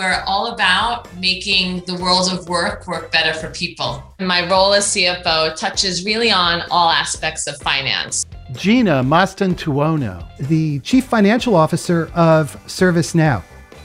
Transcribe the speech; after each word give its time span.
We're 0.00 0.24
all 0.26 0.46
about 0.54 1.14
making 1.16 1.80
the 1.80 1.94
world 1.94 2.32
of 2.32 2.48
work 2.48 2.86
work 2.86 3.12
better 3.12 3.34
for 3.34 3.50
people. 3.50 4.02
My 4.18 4.48
role 4.48 4.72
as 4.72 4.86
CFO 4.86 5.54
touches 5.56 6.06
really 6.06 6.30
on 6.30 6.62
all 6.70 6.88
aspects 6.88 7.46
of 7.46 7.58
finance. 7.58 8.24
Gina 8.52 9.04
Mastantuono, 9.04 10.26
the 10.38 10.80
Chief 10.80 11.04
Financial 11.04 11.54
Officer 11.54 12.10
of 12.14 12.56
ServiceNow. 12.64 13.42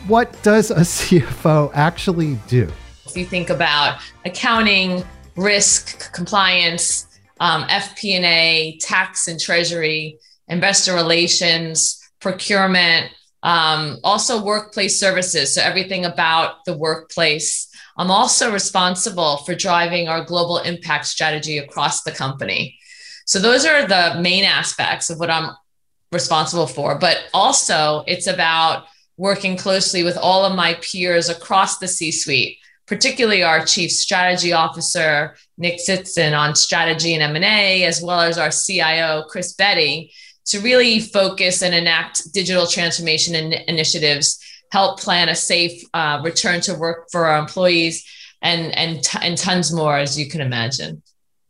What 0.08 0.42
does 0.42 0.72
a 0.72 0.76
CFO 0.76 1.72
actually 1.74 2.40
do? 2.48 2.72
If 3.06 3.18
you 3.18 3.26
think 3.26 3.50
about 3.50 4.00
accounting, 4.24 5.04
risk, 5.36 6.14
compliance, 6.14 7.08
um, 7.42 7.64
FP&A, 7.64 8.78
tax 8.80 9.28
and 9.28 9.38
treasury, 9.38 10.18
investor 10.48 10.94
relations, 10.94 12.02
procurement, 12.22 13.12
um, 13.46 14.00
also 14.04 14.44
workplace 14.44 15.00
services. 15.00 15.54
So 15.54 15.62
everything 15.62 16.04
about 16.04 16.66
the 16.66 16.76
workplace. 16.76 17.70
I'm 17.96 18.10
also 18.10 18.52
responsible 18.52 19.38
for 19.38 19.54
driving 19.54 20.10
our 20.10 20.26
global 20.26 20.58
impact 20.58 21.06
strategy 21.06 21.60
across 21.60 22.02
the 22.02 22.12
company. 22.12 22.78
So 23.28 23.38
those 23.38 23.64
are 23.64 23.88
the 23.88 24.20
main 24.20 24.44
aspects 24.44 25.12
of 25.12 25.20
what 25.20 25.30
I'm 25.30 25.52
responsible 26.12 26.66
for. 26.66 26.98
But 26.98 27.26
also, 27.36 28.04
it's 28.08 28.26
about 28.26 28.88
working 29.16 29.58
closely 29.58 30.04
with 30.04 30.18
all 30.18 30.44
of 30.44 30.56
my 30.56 30.74
peers 30.82 31.30
across 31.30 31.78
the 31.78 31.88
C 31.88 32.12
suite 32.12 32.58
particularly 32.88 33.42
our 33.42 33.66
chief 33.66 33.92
strategy 33.92 34.54
officer 34.54 35.36
nick 35.58 35.80
Tzitzon 35.80 36.38
on 36.38 36.56
strategy 36.56 37.14
and 37.14 37.36
m&a 37.36 37.84
as 37.84 38.02
well 38.02 38.22
as 38.22 38.38
our 38.38 38.52
cio 38.52 39.24
chris 39.30 39.56
bedi 39.56 40.12
to 40.46 40.60
really 40.60 41.00
focus 41.00 41.62
and 41.62 41.74
enact 41.74 42.32
digital 42.34 42.68
transformation 42.68 43.36
in- 43.36 43.54
initiatives 43.68 44.40
help 44.72 45.00
plan 45.00 45.30
a 45.30 45.36
safe 45.36 45.84
uh, 45.94 46.20
return 46.24 46.60
to 46.62 46.74
work 46.74 47.08
for 47.12 47.26
our 47.26 47.40
employees 47.40 48.06
and 48.42 48.76
and 48.76 49.04
t- 49.04 49.20
and 49.22 49.38
tons 49.38 49.74
more 49.74 49.98
as 49.98 50.20
you 50.20 50.28
can 50.28 50.42
imagine 50.42 51.02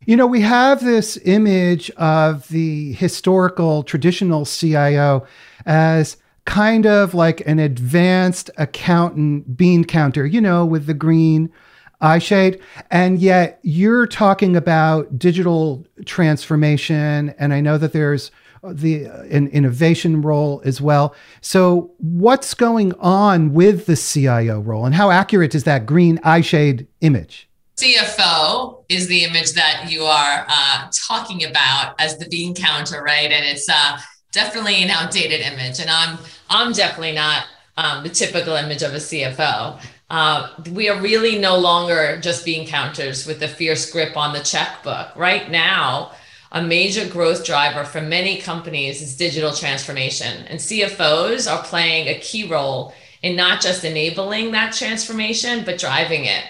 you 0.06 0.16
know 0.16 0.26
we 0.26 0.40
have 0.40 0.84
this 0.84 1.18
image 1.24 1.90
of 1.92 2.46
the 2.48 2.92
historical 2.92 3.82
traditional 3.82 4.44
cio 4.44 5.26
as 5.66 6.16
kind 6.46 6.86
of 6.86 7.12
like 7.12 7.46
an 7.46 7.58
advanced 7.58 8.50
accountant 8.56 9.56
bean 9.56 9.84
counter, 9.84 10.24
you 10.24 10.40
know, 10.40 10.64
with 10.64 10.86
the 10.86 10.94
green 10.94 11.52
eye 12.00 12.18
shade. 12.18 12.60
And 12.90 13.18
yet 13.18 13.58
you're 13.62 14.06
talking 14.06 14.56
about 14.56 15.18
digital 15.18 15.84
transformation. 16.06 17.34
And 17.38 17.52
I 17.52 17.60
know 17.60 17.76
that 17.78 17.92
there's 17.92 18.30
the 18.72 19.04
an 19.30 19.48
innovation 19.48 20.22
role 20.22 20.62
as 20.64 20.80
well. 20.80 21.14
So 21.40 21.92
what's 21.98 22.54
going 22.54 22.92
on 22.94 23.52
with 23.52 23.86
the 23.86 23.96
CIO 23.96 24.60
role 24.60 24.84
and 24.84 24.94
how 24.94 25.10
accurate 25.10 25.54
is 25.54 25.64
that 25.64 25.86
green 25.86 26.18
eye 26.22 26.40
shade 26.40 26.86
image? 27.00 27.48
CFO 27.76 28.84
is 28.88 29.06
the 29.06 29.24
image 29.24 29.52
that 29.52 29.90
you 29.90 30.04
are 30.04 30.46
uh, 30.48 30.88
talking 31.06 31.44
about 31.44 31.94
as 32.00 32.16
the 32.16 32.26
bean 32.28 32.54
counter, 32.54 33.02
right? 33.02 33.30
And 33.30 33.44
it's 33.44 33.68
uh, 33.68 33.98
definitely 34.32 34.82
an 34.82 34.90
outdated 34.90 35.40
image. 35.40 35.80
And 35.80 35.90
I'm 35.90 36.18
I'm 36.48 36.72
definitely 36.72 37.12
not 37.12 37.46
um, 37.76 38.02
the 38.02 38.08
typical 38.08 38.54
image 38.54 38.82
of 38.82 38.94
a 38.94 38.98
CFO. 38.98 39.80
Uh, 40.08 40.48
we 40.72 40.88
are 40.88 41.00
really 41.00 41.38
no 41.38 41.58
longer 41.58 42.18
just 42.20 42.44
bean 42.44 42.66
counters 42.66 43.26
with 43.26 43.42
a 43.42 43.48
fierce 43.48 43.90
grip 43.90 44.16
on 44.16 44.32
the 44.32 44.40
checkbook. 44.40 45.14
Right 45.16 45.50
now, 45.50 46.12
a 46.52 46.62
major 46.62 47.08
growth 47.08 47.44
driver 47.44 47.84
for 47.84 48.00
many 48.00 48.38
companies 48.38 49.02
is 49.02 49.16
digital 49.16 49.52
transformation, 49.52 50.46
and 50.46 50.58
CFOs 50.58 51.50
are 51.50 51.64
playing 51.64 52.08
a 52.08 52.20
key 52.20 52.48
role 52.48 52.94
in 53.22 53.36
not 53.36 53.60
just 53.60 53.84
enabling 53.84 54.52
that 54.52 54.72
transformation, 54.72 55.64
but 55.64 55.78
driving 55.78 56.24
it. 56.24 56.44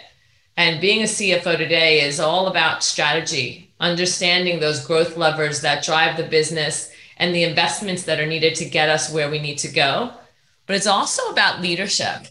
And 0.57 0.81
being 0.81 1.01
a 1.01 1.05
CFO 1.05 1.57
today 1.57 2.01
is 2.01 2.21
all 2.21 2.47
about 2.47 2.83
strategy, 2.83 3.71
understanding 3.81 4.61
those 4.61 4.85
growth 4.85 5.17
levers 5.17 5.61
that 5.61 5.85
drive 5.85 6.17
the 6.17 6.25
business 6.25 6.91
and 7.19 7.35
the 7.35 7.45
investments 7.45 8.05
that 8.05 8.21
are 8.21 8.27
needed 8.27 8.55
to 8.57 8.65
get 8.65 8.89
us 8.89 9.13
where 9.13 9.31
we 9.31 9.39
need 9.39 9.59
to 9.59 9.73
go. 9.73 10.13
But 10.67 10.77
it's 10.77 10.87
also 10.87 11.31
about 11.31 11.61
leadership. 11.61 12.27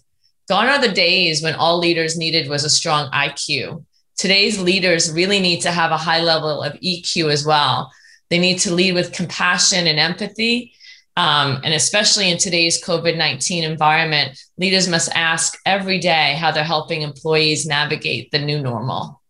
Gone 0.47 0.67
are 0.67 0.79
the 0.79 0.91
days 0.91 1.41
when 1.41 1.55
all 1.55 1.79
leaders 1.79 2.17
needed 2.17 2.49
was 2.49 2.63
a 2.63 2.69
strong 2.69 3.09
IQ. 3.11 3.83
Today's 4.17 4.59
leaders 4.59 5.11
really 5.11 5.39
need 5.39 5.61
to 5.61 5.71
have 5.71 5.91
a 5.91 5.97
high 5.97 6.21
level 6.21 6.61
of 6.61 6.73
EQ 6.73 7.31
as 7.31 7.45
well. 7.45 7.91
They 8.29 8.39
need 8.39 8.59
to 8.59 8.73
lead 8.73 8.93
with 8.93 9.13
compassion 9.13 9.87
and 9.87 9.99
empathy. 9.99 10.73
Um, 11.17 11.61
and 11.63 11.73
especially 11.73 12.29
in 12.29 12.37
today's 12.37 12.83
COVID 12.83 13.17
19 13.17 13.63
environment, 13.63 14.37
leaders 14.57 14.87
must 14.87 15.09
ask 15.15 15.57
every 15.65 15.99
day 15.99 16.35
how 16.37 16.51
they're 16.51 16.63
helping 16.63 17.01
employees 17.01 17.65
navigate 17.65 18.31
the 18.31 18.39
new 18.39 18.61
normal. 18.61 19.21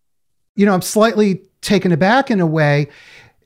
You 0.56 0.66
know, 0.66 0.74
I'm 0.74 0.82
slightly 0.82 1.42
taken 1.62 1.92
aback 1.92 2.32
in 2.32 2.40
a 2.40 2.46
way 2.46 2.88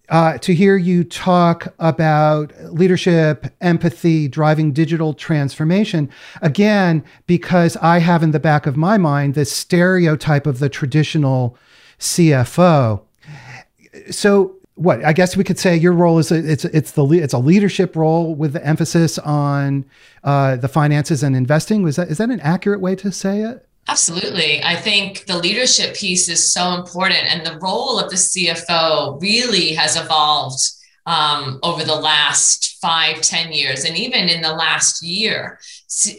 uh, 0.10 0.38
to 0.40 0.54
hear 0.54 0.76
you 0.76 1.04
talk 1.04 1.74
about 1.80 2.54
leadership, 2.74 3.48
empathy, 3.62 4.28
driving 4.28 4.72
digital 4.72 5.14
transformation. 5.14 6.10
Again, 6.42 7.04
because 7.28 7.78
I 7.78 8.00
have 8.00 8.24
in 8.24 8.32
the 8.32 8.40
back 8.40 8.66
of 8.66 8.76
my 8.76 8.98
mind 8.98 9.36
this 9.36 9.52
stereotype 9.52 10.48
of 10.48 10.60
the 10.60 10.70
traditional 10.70 11.58
CFO. 12.00 13.02
So, 14.10 14.56
what 14.76 15.04
I 15.04 15.12
guess 15.12 15.36
we 15.36 15.44
could 15.44 15.60
say 15.60 15.76
your 15.76 15.92
role 15.92 16.20
is 16.20 16.32
a, 16.32 16.38
it's 16.38 16.64
it's 16.66 16.92
the 16.92 17.06
it's 17.06 17.34
a 17.34 17.38
leadership 17.38 17.98
role 17.98 18.34
with 18.34 18.54
the 18.54 18.66
emphasis 18.66 19.20
on 19.20 19.84
uh, 20.24 20.56
the 20.56 20.70
finances 20.70 21.22
and 21.22 21.36
investing. 21.36 21.84
Was 21.84 21.98
that 21.98 22.08
is 22.08 22.18
that 22.18 22.30
an 22.30 22.40
accurate 22.40 22.80
way 22.80 22.96
to 22.96 23.12
say 23.12 23.42
it? 23.42 23.69
Absolutely. 23.90 24.64
I 24.64 24.76
think 24.76 25.26
the 25.26 25.38
leadership 25.38 25.96
piece 25.96 26.30
is 26.30 26.54
so 26.54 26.74
important, 26.74 27.26
and 27.26 27.44
the 27.44 27.58
role 27.58 27.98
of 28.00 28.12
the 28.12 28.18
CFO 28.18 29.20
really 29.20 29.74
has 29.74 29.96
evolved 29.96 30.62
um, 31.08 31.60
over 31.64 31.84
the 31.84 31.96
last 31.96 32.78
five, 32.84 33.22
ten 33.22 33.52
years, 33.52 33.86
and 33.86 33.98
even 33.98 34.30
in 34.30 34.44
the 34.44 34.54
last 34.54 35.02
year. 35.02 35.60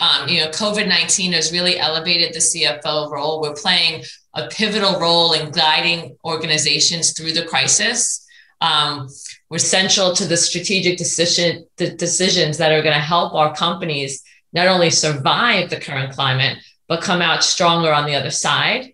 Um, 0.01 0.29
you 0.29 0.41
know, 0.41 0.49
COVID 0.49 0.89
19 0.89 1.33
has 1.33 1.53
really 1.53 1.79
elevated 1.79 2.35
the 2.35 2.41
CFO 2.41 3.09
role. 3.09 3.41
We're 3.41 3.55
playing 3.55 4.03
a 4.35 4.49
pivotal 4.49 4.99
role 4.99 5.33
in 5.33 5.53
guiding 5.53 6.17
organizations 6.25 7.13
through 7.13 7.35
the 7.35 7.47
crisis. 7.47 8.27
Um, 8.61 9.09
we're 9.49 9.59
central 9.59 10.13
to 10.17 10.27
the 10.27 10.37
strategic 10.37 10.99
decision, 10.99 11.67
the 11.77 11.91
decisions 11.93 12.59
that 12.59 12.73
are 12.73 12.83
going 12.83 12.97
to 12.97 13.01
help 13.01 13.33
our 13.33 13.55
companies 13.55 14.25
not 14.53 14.67
only 14.67 14.91
survive 14.91 15.71
the 15.71 15.79
current 15.81 16.13
climate, 16.13 16.59
but 16.91 17.01
come 17.01 17.23
out 17.23 17.45
stronger 17.45 17.95
on 17.95 18.05
the 18.05 18.17
other 18.17 18.33
side. 18.33 18.93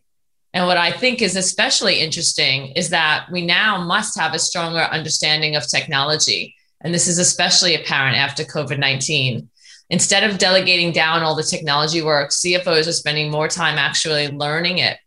And 0.52 0.66
what 0.66 0.76
I 0.76 0.92
think 0.92 1.22
is 1.22 1.34
especially 1.34 2.00
interesting 2.00 2.72
is 2.72 2.90
that 2.90 3.26
we 3.32 3.44
now 3.44 3.82
must 3.82 4.18
have 4.20 4.34
a 4.34 4.38
stronger 4.38 4.80
understanding 4.80 5.56
of 5.56 5.66
technology. 5.66 6.54
And 6.82 6.92
this 6.92 7.08
is 7.08 7.18
especially 7.18 7.74
apparent 7.74 8.18
after 8.18 8.44
COVID 8.44 8.78
19. 8.78 9.48
Instead 9.88 10.24
of 10.24 10.36
delegating 10.36 10.92
down 10.92 11.22
all 11.22 11.34
the 11.34 11.42
technology 11.42 12.02
work, 12.02 12.30
CFOs 12.30 12.86
are 12.86 12.92
spending 12.92 13.30
more 13.30 13.48
time 13.48 13.78
actually 13.78 14.28
learning 14.28 14.78
it. 14.78 14.98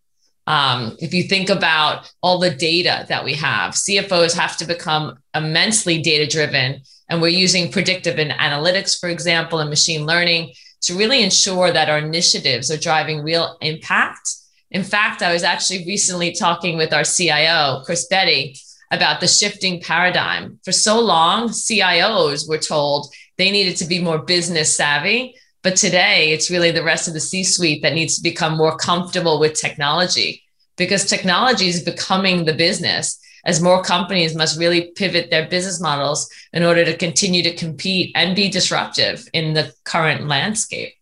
Um, 0.48 0.98
if 1.00 1.14
you 1.14 1.24
think 1.24 1.52
about 1.52 2.12
all 2.24 2.40
the 2.40 2.50
data 2.50 3.06
that 3.08 3.24
we 3.24 3.36
have, 3.36 3.74
CFOs 3.76 4.36
have 4.36 4.58
to 4.58 4.66
become 4.66 5.20
immensely 5.36 6.02
data 6.02 6.26
driven. 6.26 6.82
And 7.08 7.22
we're 7.22 7.28
using 7.28 7.72
predictive 7.72 8.18
and 8.18 8.32
analytics, 8.32 9.00
for 9.00 9.10
example, 9.10 9.60
and 9.60 9.70
machine 9.70 10.08
learning 10.08 10.54
to 10.82 10.98
really 10.98 11.24
ensure 11.24 11.72
that 11.72 11.90
our 11.90 11.98
initiatives 11.98 12.72
are 12.72 12.78
driving 12.78 13.22
real 13.22 13.58
impact. 13.62 14.30
In 14.72 14.84
fact, 14.84 15.22
I 15.22 15.34
was 15.34 15.44
actually 15.44 15.86
recently 15.86 16.34
talking 16.34 16.78
with 16.78 16.94
our 16.94 17.04
CIO, 17.04 17.82
Chris 17.86 18.08
Bedi, 18.12 18.60
about 18.92 19.20
the 19.20 19.28
shifting 19.28 19.82
paradigm. 19.82 20.60
For 20.64 20.72
so 20.72 21.00
long, 21.00 21.50
CIOs 21.50 22.48
were 22.48 22.58
told 22.58 23.14
they 23.38 23.52
needed 23.52 23.78
to 23.78 23.86
be 23.86 24.02
more 24.02 24.20
business 24.20 24.76
savvy. 24.76 25.36
But 25.62 25.76
today, 25.76 26.32
it's 26.32 26.50
really 26.50 26.72
the 26.72 26.84
rest 26.84 27.08
of 27.08 27.14
the 27.14 27.20
C 27.20 27.44
suite 27.44 27.82
that 27.82 27.94
needs 27.94 28.16
to 28.18 28.24
become 28.24 28.58
more 28.58 28.78
comfortable 28.78 29.40
with 29.40 29.54
technology 29.54 30.44
because 30.78 31.06
technology 31.06 31.68
is 31.68 31.84
becoming 31.84 32.46
the 32.46 32.54
business 32.54 33.20
as 33.46 33.62
more 33.62 33.82
companies 33.82 34.36
must 34.36 34.60
really 34.60 34.92
pivot 34.96 35.30
their 35.30 35.48
business 35.48 35.82
models 35.82 36.30
in 36.54 36.64
order 36.64 36.86
to 36.86 36.98
continue 36.98 37.44
to 37.44 37.56
compete 37.56 38.12
and 38.16 38.36
be 38.36 38.50
disruptive 38.50 39.28
in 39.34 39.54
the 39.54 39.74
current 39.84 40.28
landscape. 40.28 40.94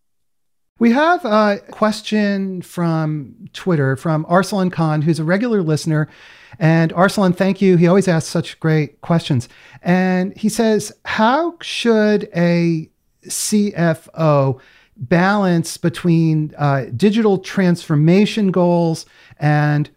We 0.79 0.91
have 0.91 1.25
a 1.25 1.59
question 1.71 2.61
from 2.61 3.49
Twitter 3.53 3.95
from 3.95 4.25
Arsalan 4.25 4.71
Khan, 4.71 5.01
who's 5.01 5.19
a 5.19 5.23
regular 5.23 5.63
listener. 5.63 6.07
And 6.59 6.93
Arsalan, 6.93 7.35
thank 7.35 7.61
you. 7.61 7.77
He 7.77 7.87
always 7.87 8.07
asks 8.07 8.29
such 8.29 8.59
great 8.59 9.01
questions. 9.01 9.49
And 9.81 10.37
he 10.37 10.49
says, 10.49 10.91
How 11.05 11.57
should 11.61 12.29
a 12.35 12.89
CFO 13.25 14.59
balance 14.95 15.77
between 15.77 16.53
uh, 16.57 16.85
digital 16.95 17.39
transformation 17.39 18.51
goals 18.51 19.05
and 19.39 19.89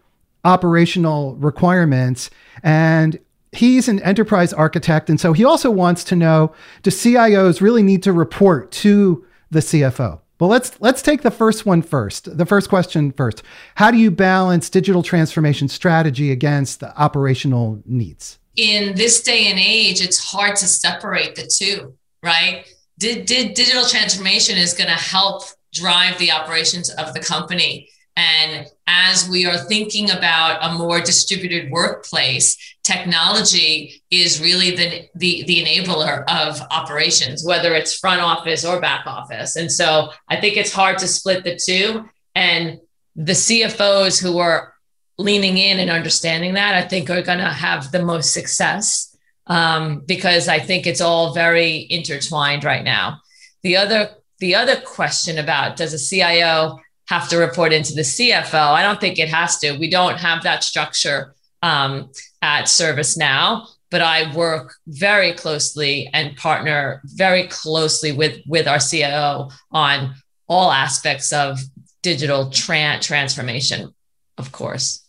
operational 0.44 1.36
requirements. 1.36 2.30
And 2.62 3.18
he's 3.52 3.88
an 3.88 4.00
enterprise 4.02 4.52
architect. 4.52 5.10
And 5.10 5.20
so 5.20 5.32
he 5.32 5.44
also 5.44 5.70
wants 5.70 6.04
to 6.04 6.16
know 6.16 6.52
do 6.82 6.90
CIOs 6.90 7.60
really 7.60 7.82
need 7.82 8.02
to 8.04 8.12
report 8.12 8.70
to 8.72 9.24
the 9.50 9.60
CFO? 9.60 10.20
Well, 10.38 10.48
let's 10.48 10.80
let's 10.80 11.02
take 11.02 11.20
the 11.20 11.30
first 11.30 11.66
one 11.66 11.82
first. 11.82 12.36
The 12.38 12.46
first 12.46 12.70
question 12.70 13.12
first. 13.12 13.42
How 13.74 13.90
do 13.90 13.98
you 13.98 14.10
balance 14.10 14.70
digital 14.70 15.02
transformation 15.02 15.68
strategy 15.68 16.32
against 16.32 16.80
the 16.80 16.96
operational 16.98 17.82
needs? 17.84 18.38
In 18.56 18.94
this 18.94 19.22
day 19.22 19.46
and 19.46 19.58
age, 19.58 20.00
it's 20.00 20.18
hard 20.18 20.56
to 20.56 20.66
separate 20.66 21.34
the 21.34 21.46
two, 21.46 21.94
right? 22.22 22.64
Did, 22.98 23.26
did 23.26 23.54
digital 23.54 23.84
transformation 23.84 24.58
is 24.58 24.74
going 24.74 24.88
to 24.88 24.94
help 24.94 25.44
drive 25.72 26.18
the 26.18 26.32
operations 26.32 26.90
of 26.90 27.14
the 27.14 27.20
company. 27.20 27.88
And 28.16 28.66
as 28.86 29.28
we 29.28 29.46
are 29.46 29.56
thinking 29.56 30.10
about 30.10 30.58
a 30.62 30.74
more 30.76 31.00
distributed 31.00 31.70
workplace, 31.70 32.56
technology 32.82 34.02
is 34.10 34.40
really 34.40 34.74
the, 34.74 35.08
the, 35.14 35.44
the 35.46 35.64
enabler 35.64 36.24
of 36.28 36.60
operations, 36.70 37.44
whether 37.44 37.74
it's 37.74 37.98
front 37.98 38.20
office 38.20 38.64
or 38.64 38.80
back 38.80 39.06
office. 39.06 39.56
And 39.56 39.70
so 39.70 40.10
I 40.28 40.40
think 40.40 40.56
it's 40.56 40.72
hard 40.72 40.98
to 40.98 41.08
split 41.08 41.44
the 41.44 41.56
two. 41.56 42.08
And 42.34 42.80
the 43.16 43.32
CFOs 43.32 44.22
who 44.22 44.38
are 44.38 44.74
leaning 45.18 45.58
in 45.58 45.78
and 45.78 45.90
understanding 45.90 46.54
that, 46.54 46.74
I 46.74 46.86
think 46.86 47.10
are 47.10 47.22
going 47.22 47.38
to 47.38 47.44
have 47.44 47.92
the 47.92 48.02
most 48.02 48.32
success 48.32 49.16
um, 49.46 50.02
because 50.06 50.48
I 50.48 50.58
think 50.58 50.86
it's 50.86 51.00
all 51.00 51.34
very 51.34 51.86
intertwined 51.90 52.64
right 52.64 52.84
now. 52.84 53.20
The 53.62 53.76
other 53.76 54.10
the 54.38 54.54
other 54.54 54.80
question 54.80 55.38
about 55.38 55.76
does 55.76 55.92
a 55.92 55.98
CIO 55.98 56.80
have 57.10 57.28
to 57.28 57.36
report 57.36 57.72
into 57.72 57.92
the 57.92 58.02
CFO? 58.02 58.54
I 58.54 58.82
don't 58.82 59.00
think 59.00 59.18
it 59.18 59.28
has 59.28 59.58
to. 59.58 59.76
We 59.76 59.90
don't 59.90 60.16
have 60.16 60.44
that 60.44 60.62
structure 60.62 61.34
um, 61.60 62.10
at 62.40 62.66
ServiceNow, 62.66 63.66
but 63.90 64.00
I 64.00 64.34
work 64.34 64.74
very 64.86 65.32
closely 65.32 66.08
and 66.14 66.36
partner 66.36 67.02
very 67.04 67.48
closely 67.48 68.12
with 68.12 68.38
with 68.46 68.68
our 68.68 68.78
CIO 68.78 69.50
on 69.72 70.14
all 70.48 70.70
aspects 70.70 71.32
of 71.32 71.58
digital 72.02 72.48
tra- 72.50 73.00
transformation, 73.00 73.92
of 74.38 74.52
course. 74.52 75.04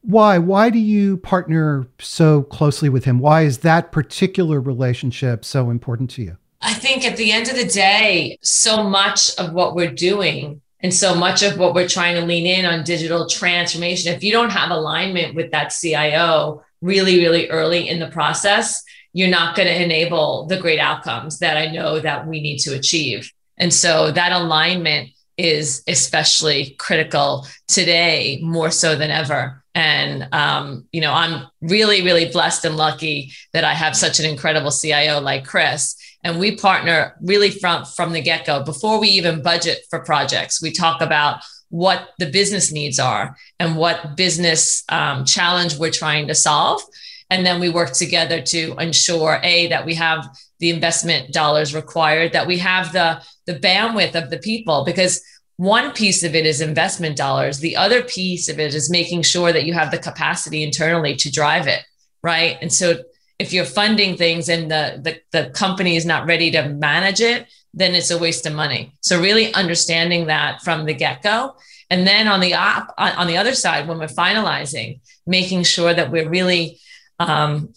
Why? 0.00 0.38
Why 0.38 0.70
do 0.70 0.78
you 0.78 1.18
partner 1.18 1.88
so 2.00 2.44
closely 2.44 2.88
with 2.88 3.04
him? 3.04 3.18
Why 3.18 3.42
is 3.42 3.58
that 3.58 3.92
particular 3.92 4.62
relationship 4.62 5.44
so 5.44 5.68
important 5.68 6.08
to 6.12 6.22
you? 6.22 6.38
I 6.62 6.72
think 6.72 7.04
at 7.04 7.18
the 7.18 7.30
end 7.32 7.48
of 7.50 7.56
the 7.56 7.66
day, 7.66 8.38
so 8.40 8.82
much 8.82 9.36
of 9.38 9.52
what 9.52 9.74
we're 9.74 9.92
doing 9.92 10.62
and 10.80 10.94
so 10.94 11.14
much 11.14 11.42
of 11.42 11.58
what 11.58 11.74
we're 11.74 11.88
trying 11.88 12.14
to 12.14 12.24
lean 12.26 12.46
in 12.46 12.64
on 12.64 12.84
digital 12.84 13.28
transformation, 13.28 14.14
if 14.14 14.22
you 14.22 14.32
don't 14.32 14.50
have 14.50 14.70
alignment 14.70 15.34
with 15.34 15.50
that 15.50 15.72
CIO 15.72 16.62
really, 16.80 17.18
really 17.18 17.48
early 17.48 17.88
in 17.88 17.98
the 17.98 18.08
process, 18.08 18.84
you're 19.12 19.28
not 19.28 19.56
going 19.56 19.66
to 19.66 19.82
enable 19.82 20.46
the 20.46 20.58
great 20.58 20.78
outcomes 20.78 21.40
that 21.40 21.56
I 21.56 21.66
know 21.72 21.98
that 21.98 22.26
we 22.26 22.40
need 22.40 22.58
to 22.58 22.74
achieve. 22.74 23.32
And 23.56 23.74
so 23.74 24.12
that 24.12 24.32
alignment 24.32 25.10
is 25.36 25.82
especially 25.88 26.76
critical 26.78 27.46
today, 27.66 28.38
more 28.42 28.70
so 28.70 28.94
than 28.96 29.10
ever. 29.10 29.64
And, 29.78 30.26
um, 30.32 30.88
you 30.90 31.00
know, 31.00 31.12
I'm 31.12 31.46
really, 31.60 32.02
really 32.02 32.28
blessed 32.28 32.64
and 32.64 32.76
lucky 32.76 33.30
that 33.52 33.62
I 33.62 33.74
have 33.74 33.94
such 33.94 34.18
an 34.18 34.26
incredible 34.26 34.72
CIO 34.72 35.20
like 35.20 35.46
Chris. 35.46 35.94
And 36.24 36.40
we 36.40 36.56
partner 36.56 37.14
really 37.22 37.50
from 37.50 37.84
from 37.84 38.12
the 38.12 38.20
get-go. 38.20 38.64
Before 38.64 38.98
we 38.98 39.06
even 39.10 39.40
budget 39.40 39.86
for 39.88 40.00
projects 40.00 40.60
we 40.60 40.72
talk 40.72 41.00
about 41.00 41.42
what 41.68 42.08
the 42.18 42.26
business 42.26 42.72
needs 42.72 42.98
are 42.98 43.36
and 43.60 43.76
what 43.76 44.16
business 44.16 44.82
um, 44.88 45.24
challenge 45.24 45.78
we're 45.78 45.92
trying 45.92 46.26
to 46.26 46.34
solve. 46.34 46.82
And 47.30 47.46
then 47.46 47.60
we 47.60 47.68
work 47.70 47.92
together 47.92 48.42
to 48.42 48.74
ensure 48.80 49.38
a 49.44 49.68
that 49.68 49.86
we 49.86 49.94
have 49.94 50.28
the 50.58 50.70
investment 50.70 51.32
dollars 51.32 51.72
required 51.72 52.32
that 52.32 52.48
we 52.48 52.58
have 52.58 52.92
the 52.92 53.22
the 53.46 53.54
bandwidth 53.54 54.16
of 54.16 54.30
the 54.30 54.38
people. 54.38 54.84
Because 54.84 55.22
one 55.58 55.92
piece 55.92 56.22
of 56.22 56.34
it 56.34 56.46
is 56.46 56.60
investment 56.60 57.16
dollars 57.16 57.60
the 57.60 57.76
other 57.76 58.02
piece 58.02 58.48
of 58.48 58.58
it 58.58 58.74
is 58.74 58.90
making 58.90 59.22
sure 59.22 59.52
that 59.52 59.64
you 59.64 59.74
have 59.74 59.90
the 59.90 59.98
capacity 59.98 60.62
internally 60.62 61.14
to 61.14 61.30
drive 61.30 61.66
it 61.66 61.82
right 62.22 62.56
and 62.62 62.72
so 62.72 62.98
if 63.38 63.52
you're 63.52 63.64
funding 63.64 64.16
things 64.16 64.48
and 64.48 64.70
the, 64.70 65.00
the, 65.02 65.20
the 65.32 65.50
company 65.50 65.96
is 65.96 66.04
not 66.04 66.26
ready 66.26 66.50
to 66.50 66.68
manage 66.68 67.20
it, 67.20 67.46
then 67.72 67.94
it's 67.94 68.10
a 68.10 68.18
waste 68.18 68.46
of 68.46 68.54
money. 68.54 68.92
So 69.00 69.20
really 69.20 69.54
understanding 69.54 70.26
that 70.26 70.62
from 70.62 70.86
the 70.86 70.94
get 70.94 71.22
go. 71.22 71.54
And 71.90 72.06
then 72.06 72.26
on 72.26 72.40
the 72.40 72.54
op, 72.54 72.92
on 72.98 73.26
the 73.28 73.36
other 73.36 73.54
side, 73.54 73.86
when 73.86 73.98
we're 73.98 74.06
finalizing, 74.06 75.00
making 75.26 75.62
sure 75.62 75.94
that 75.94 76.10
we're 76.10 76.28
really, 76.28 76.80
um, 77.18 77.72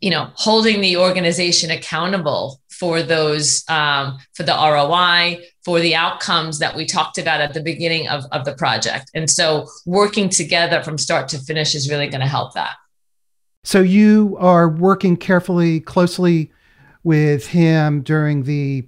you 0.00 0.10
know, 0.10 0.30
holding 0.34 0.80
the 0.80 0.98
organization 0.98 1.70
accountable 1.70 2.60
for 2.68 3.02
those, 3.02 3.64
um, 3.70 4.18
for 4.34 4.42
the 4.42 4.52
ROI, 4.52 5.40
for 5.66 5.80
the 5.80 5.96
outcomes 5.96 6.60
that 6.60 6.76
we 6.76 6.86
talked 6.86 7.18
about 7.18 7.40
at 7.40 7.52
the 7.52 7.60
beginning 7.60 8.06
of, 8.06 8.24
of 8.30 8.44
the 8.44 8.54
project. 8.54 9.10
And 9.14 9.28
so 9.28 9.66
working 9.84 10.28
together 10.28 10.80
from 10.80 10.96
start 10.96 11.26
to 11.30 11.38
finish 11.40 11.74
is 11.74 11.90
really 11.90 12.06
going 12.06 12.20
to 12.20 12.28
help 12.28 12.54
that. 12.54 12.76
So 13.64 13.80
you 13.80 14.36
are 14.38 14.68
working 14.68 15.16
carefully, 15.16 15.80
closely 15.80 16.52
with 17.02 17.48
him 17.48 18.02
during 18.02 18.44
the 18.44 18.82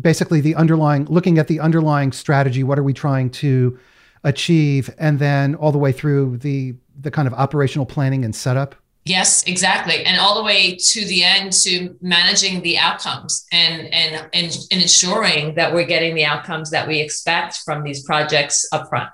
basically 0.00 0.40
the 0.40 0.56
underlying 0.56 1.04
looking 1.04 1.38
at 1.38 1.46
the 1.46 1.60
underlying 1.60 2.10
strategy. 2.10 2.64
What 2.64 2.80
are 2.80 2.82
we 2.82 2.92
trying 2.92 3.30
to 3.30 3.78
achieve, 4.24 4.92
and 4.98 5.20
then 5.20 5.54
all 5.54 5.70
the 5.70 5.78
way 5.78 5.92
through 5.92 6.38
the 6.38 6.74
the 7.00 7.12
kind 7.12 7.28
of 7.28 7.34
operational 7.34 7.86
planning 7.86 8.24
and 8.24 8.34
setup. 8.34 8.74
Yes, 9.06 9.42
exactly. 9.44 10.02
And 10.04 10.18
all 10.18 10.34
the 10.34 10.42
way 10.42 10.76
to 10.76 11.04
the 11.04 11.24
end 11.24 11.52
to 11.64 11.94
managing 12.00 12.62
the 12.62 12.78
outcomes 12.78 13.44
and, 13.52 13.92
and, 13.92 14.28
and, 14.32 14.56
and 14.70 14.82
ensuring 14.82 15.56
that 15.56 15.74
we're 15.74 15.84
getting 15.84 16.14
the 16.14 16.24
outcomes 16.24 16.70
that 16.70 16.88
we 16.88 17.00
expect 17.00 17.58
from 17.58 17.82
these 17.84 18.02
projects 18.04 18.66
upfront. 18.72 19.10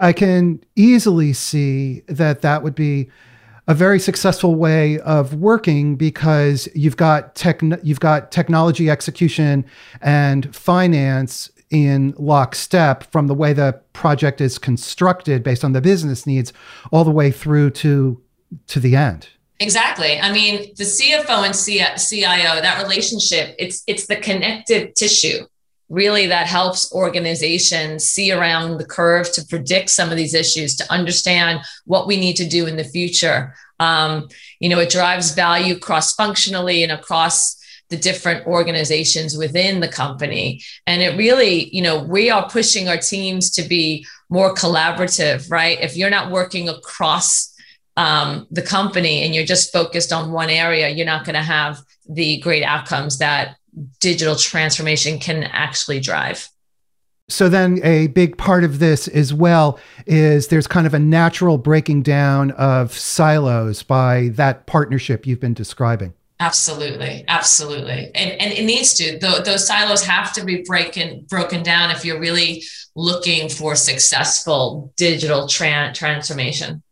I 0.00 0.12
can 0.12 0.62
easily 0.74 1.32
see 1.32 2.02
that 2.08 2.42
that 2.42 2.64
would 2.64 2.74
be 2.74 3.08
a 3.68 3.74
very 3.74 3.98
successful 3.98 4.56
way 4.56 4.98
of 5.00 5.34
working 5.34 5.96
because 5.96 6.68
you've 6.74 6.96
got 6.96 7.34
tech, 7.34 7.62
you've 7.82 8.00
got 8.00 8.30
technology 8.30 8.90
execution 8.90 9.64
and 10.00 10.54
finance 10.54 11.50
in 11.70 12.14
lockstep 12.16 13.10
from 13.10 13.26
the 13.26 13.34
way 13.34 13.52
the 13.52 13.80
project 13.92 14.40
is 14.40 14.58
constructed 14.58 15.42
based 15.42 15.64
on 15.64 15.72
the 15.72 15.80
business 15.80 16.26
needs 16.26 16.52
all 16.92 17.02
the 17.02 17.10
way 17.10 17.30
through 17.30 17.70
to 17.70 18.22
to 18.68 18.80
the 18.80 18.96
end. 18.96 19.28
Exactly. 19.58 20.18
I 20.20 20.32
mean 20.32 20.72
the 20.76 20.84
cfo 20.84 21.44
and 21.46 21.56
cio 21.56 22.60
that 22.60 22.82
relationship 22.82 23.54
it's 23.58 23.82
it's 23.86 24.06
the 24.06 24.16
connective 24.16 24.94
tissue 24.94 25.46
really 25.88 26.26
that 26.26 26.46
helps 26.46 26.92
organizations 26.92 28.04
see 28.04 28.32
around 28.32 28.76
the 28.76 28.84
curve 28.84 29.32
to 29.32 29.44
predict 29.48 29.88
some 29.88 30.10
of 30.10 30.16
these 30.16 30.34
issues 30.34 30.76
to 30.76 30.92
understand 30.92 31.60
what 31.84 32.06
we 32.06 32.16
need 32.18 32.34
to 32.34 32.48
do 32.48 32.66
in 32.66 32.76
the 32.76 32.84
future. 32.84 33.54
Um, 33.80 34.28
you 34.60 34.68
know 34.68 34.78
it 34.78 34.90
drives 34.90 35.34
value 35.34 35.78
cross 35.78 36.14
functionally 36.14 36.82
and 36.82 36.92
across 36.92 37.56
the 37.88 37.96
different 37.96 38.46
organizations 38.46 39.38
within 39.38 39.78
the 39.78 39.88
company. 39.88 40.60
And 40.86 41.00
it 41.00 41.16
really 41.16 41.74
you 41.74 41.80
know 41.80 42.02
we 42.02 42.28
are 42.28 42.46
pushing 42.50 42.88
our 42.88 42.98
teams 42.98 43.50
to 43.52 43.62
be 43.62 44.06
more 44.28 44.54
collaborative 44.54 45.50
right? 45.50 45.80
If 45.80 45.96
you're 45.96 46.10
not 46.10 46.30
working 46.30 46.68
across 46.68 47.55
um, 47.96 48.46
the 48.50 48.62
company 48.62 49.22
and 49.22 49.34
you're 49.34 49.44
just 49.44 49.72
focused 49.72 50.12
on 50.12 50.32
one 50.32 50.50
area 50.50 50.88
you're 50.88 51.06
not 51.06 51.24
going 51.24 51.34
to 51.34 51.42
have 51.42 51.80
the 52.08 52.38
great 52.38 52.62
outcomes 52.62 53.18
that 53.18 53.56
digital 54.00 54.36
transformation 54.36 55.18
can 55.18 55.44
actually 55.44 56.00
drive. 56.00 56.48
So 57.28 57.48
then 57.48 57.80
a 57.82 58.06
big 58.08 58.38
part 58.38 58.62
of 58.62 58.78
this 58.78 59.08
as 59.08 59.34
well 59.34 59.80
is 60.06 60.48
there's 60.48 60.68
kind 60.68 60.86
of 60.86 60.94
a 60.94 60.98
natural 60.98 61.58
breaking 61.58 62.02
down 62.02 62.52
of 62.52 62.96
silos 62.96 63.82
by 63.82 64.28
that 64.34 64.66
partnership 64.66 65.26
you've 65.26 65.40
been 65.40 65.54
describing. 65.54 66.14
Absolutely, 66.38 67.24
absolutely, 67.28 68.10
and 68.14 68.30
and 68.32 68.52
it 68.52 68.64
needs 68.64 68.92
to. 68.94 69.18
those 69.18 69.66
silos 69.66 70.04
have 70.04 70.34
to 70.34 70.44
be 70.44 70.62
broken 70.62 71.24
broken 71.30 71.62
down 71.62 71.90
if 71.90 72.04
you're 72.04 72.20
really 72.20 72.62
looking 72.94 73.48
for 73.48 73.74
successful 73.74 74.92
digital 74.96 75.48
tra- 75.48 75.92
transformation. 75.94 76.82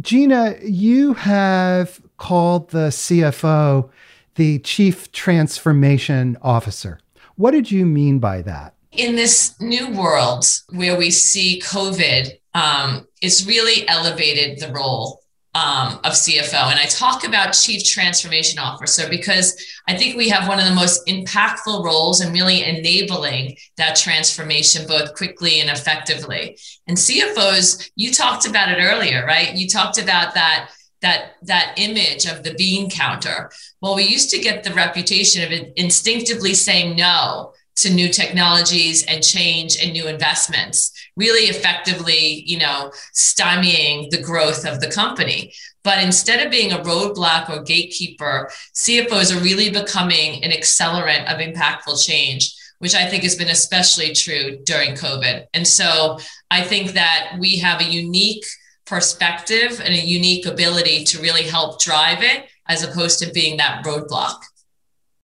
Gina, 0.00 0.56
you 0.62 1.14
have 1.14 2.00
called 2.16 2.70
the 2.70 2.88
CFO 2.88 3.90
the 4.36 4.58
Chief 4.60 5.10
Transformation 5.12 6.38
Officer. 6.40 7.00
What 7.36 7.50
did 7.50 7.70
you 7.70 7.84
mean 7.84 8.18
by 8.18 8.42
that? 8.42 8.74
In 8.92 9.16
this 9.16 9.60
new 9.60 9.90
world 9.90 10.44
where 10.70 10.96
we 10.96 11.10
see 11.10 11.60
COVID, 11.64 12.30
um, 12.54 13.06
it's 13.22 13.46
really 13.46 13.86
elevated 13.88 14.60
the 14.60 14.72
role 14.72 15.20
um, 15.54 15.94
of 16.04 16.12
CFO. 16.12 16.70
And 16.70 16.78
I 16.78 16.84
talk 16.84 17.26
about 17.26 17.52
Chief 17.52 17.84
Transformation 17.84 18.58
Officer 18.58 19.08
because 19.08 19.56
I 19.88 19.96
think 19.96 20.16
we 20.16 20.28
have 20.28 20.46
one 20.46 20.60
of 20.60 20.66
the 20.66 20.74
most 20.74 21.06
impactful 21.08 21.84
roles 21.84 22.20
in 22.20 22.32
really 22.32 22.62
enabling 22.62 23.56
that 23.76 23.96
transformation 23.96 24.86
both 24.86 25.14
quickly 25.16 25.60
and 25.60 25.68
effectively. 25.68 26.56
And 26.86 26.96
CFOs, 26.96 27.90
you 27.96 28.12
talked 28.12 28.46
about 28.46 28.70
it 28.70 28.80
earlier, 28.80 29.26
right? 29.26 29.54
You 29.54 29.68
talked 29.68 29.98
about 29.98 30.34
that 30.34 30.70
that 31.02 31.32
that 31.42 31.74
image 31.78 32.26
of 32.26 32.42
the 32.42 32.52
bean 32.54 32.90
counter 32.90 33.50
well 33.80 33.96
we 33.96 34.04
used 34.04 34.28
to 34.28 34.38
get 34.38 34.62
the 34.62 34.74
reputation 34.74 35.42
of 35.42 35.72
instinctively 35.76 36.52
saying 36.52 36.94
no 36.94 37.54
to 37.82 37.92
new 37.92 38.08
technologies 38.08 39.04
and 39.04 39.22
change 39.22 39.76
and 39.82 39.92
new 39.92 40.06
investments, 40.06 40.92
really 41.16 41.44
effectively, 41.44 42.42
you 42.46 42.58
know, 42.58 42.92
stymieing 43.14 44.10
the 44.10 44.20
growth 44.22 44.66
of 44.66 44.80
the 44.80 44.90
company. 44.90 45.52
But 45.82 46.02
instead 46.02 46.44
of 46.44 46.50
being 46.50 46.72
a 46.72 46.78
roadblock 46.78 47.48
or 47.48 47.62
gatekeeper, 47.62 48.50
CFOs 48.74 49.34
are 49.34 49.42
really 49.42 49.70
becoming 49.70 50.44
an 50.44 50.50
accelerant 50.50 51.32
of 51.32 51.40
impactful 51.40 52.04
change, 52.04 52.54
which 52.78 52.94
I 52.94 53.06
think 53.06 53.22
has 53.22 53.36
been 53.36 53.48
especially 53.48 54.12
true 54.12 54.58
during 54.64 54.92
COVID. 54.92 55.46
And 55.54 55.66
so 55.66 56.18
I 56.50 56.62
think 56.62 56.92
that 56.92 57.36
we 57.38 57.58
have 57.58 57.80
a 57.80 57.84
unique 57.84 58.44
perspective 58.86 59.80
and 59.82 59.94
a 59.94 60.00
unique 60.00 60.46
ability 60.46 61.04
to 61.04 61.22
really 61.22 61.44
help 61.44 61.80
drive 61.80 62.22
it 62.22 62.46
as 62.68 62.82
opposed 62.82 63.20
to 63.20 63.32
being 63.32 63.56
that 63.56 63.84
roadblock. 63.84 64.36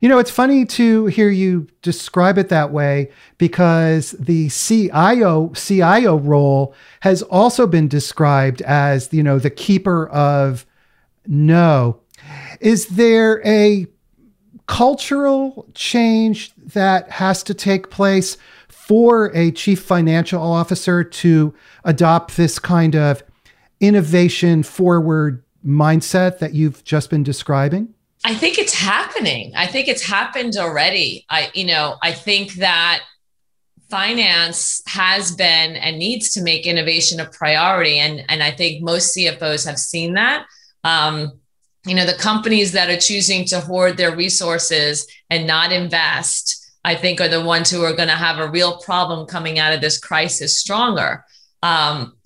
You 0.03 0.09
know, 0.09 0.19
it's 0.19 0.33
funny 0.33 0.65
to 0.65 1.07
hear 1.07 1.31
you 1.31 1.69
describe 1.81 2.37
it 2.37 2.49
that 2.49 2.73
way 2.73 3.13
because 3.39 4.11
the 4.19 4.49
CIO 4.49 5.53
CIO 5.55 6.19
role 6.19 6.75
has 7.03 7.23
also 7.23 7.69
been 7.69 7.87
described 7.87 8.63
as, 8.63 9.13
you 9.13 9.23
know, 9.23 9.39
the 9.39 9.49
keeper 9.49 10.09
of 10.09 10.67
no. 11.29 12.01
Is 12.61 12.89
there 12.89 13.47
a 13.47 13.87
cultural 14.67 15.69
change 15.75 16.53
that 16.57 17.09
has 17.09 17.45
to 17.45 17.55
take 17.55 17.89
place 17.91 18.37
for 18.69 19.31
a 19.37 19.53
chief 19.53 19.83
financial 19.83 20.43
officer 20.43 21.05
to 21.05 21.55
adopt 21.85 22.37
this 22.37 22.59
kind 22.59 22.97
of 22.97 23.23
innovation 23.79 24.65
forward 24.65 25.45
mindset 25.65 26.41
that 26.41 26.55
you've 26.55 26.83
just 26.83 27.09
been 27.09 27.23
describing? 27.23 27.95
I 28.25 28.35
think 28.35 28.59
it's 28.59 28.75
happening. 28.75 29.53
I 29.57 29.67
think 29.67 29.89
it's 29.89 30.05
happened 30.05 30.57
already. 30.57 31.27
I, 31.29 31.51
you 31.55 31.65
know, 31.65 31.97
I 32.03 32.13
think 32.13 32.55
that 32.55 33.03
finance 33.91 34.81
has 34.87 35.35
been 35.35 35.77
and 35.77 35.99
needs 35.99 36.33
to 36.33 36.43
make 36.43 36.67
innovation 36.67 37.21
a 37.21 37.27
priority, 37.27 37.99
and 37.99 38.25
and 38.29 38.43
I 38.43 38.51
think 38.51 38.83
most 38.83 39.17
CFOs 39.17 39.67
have 39.67 39.79
seen 39.79 40.15
that. 40.15 40.47
Um, 40.85 41.41
you 41.85 41.95
know, 41.95 42.07
the 42.07 42.15
companies 42.15 42.73
that 42.73 42.91
are 42.91 42.97
choosing 42.97 43.45
to 43.47 43.61
hoard 43.61 43.97
their 43.97 44.15
resources 44.15 45.07
and 45.31 45.47
not 45.47 45.73
invest, 45.73 46.73
I 46.85 46.95
think, 46.95 47.21
are 47.21 47.29
the 47.29 47.45
ones 47.45 47.71
who 47.71 47.83
are 47.83 47.93
going 47.93 48.09
to 48.09 48.15
have 48.15 48.39
a 48.39 48.51
real 48.51 48.79
problem 48.79 49.27
coming 49.27 49.59
out 49.59 49.75
of 49.75 49.81
this 49.81 49.99
crisis 49.99 50.59
stronger. 50.59 51.25
Um, 51.63 52.17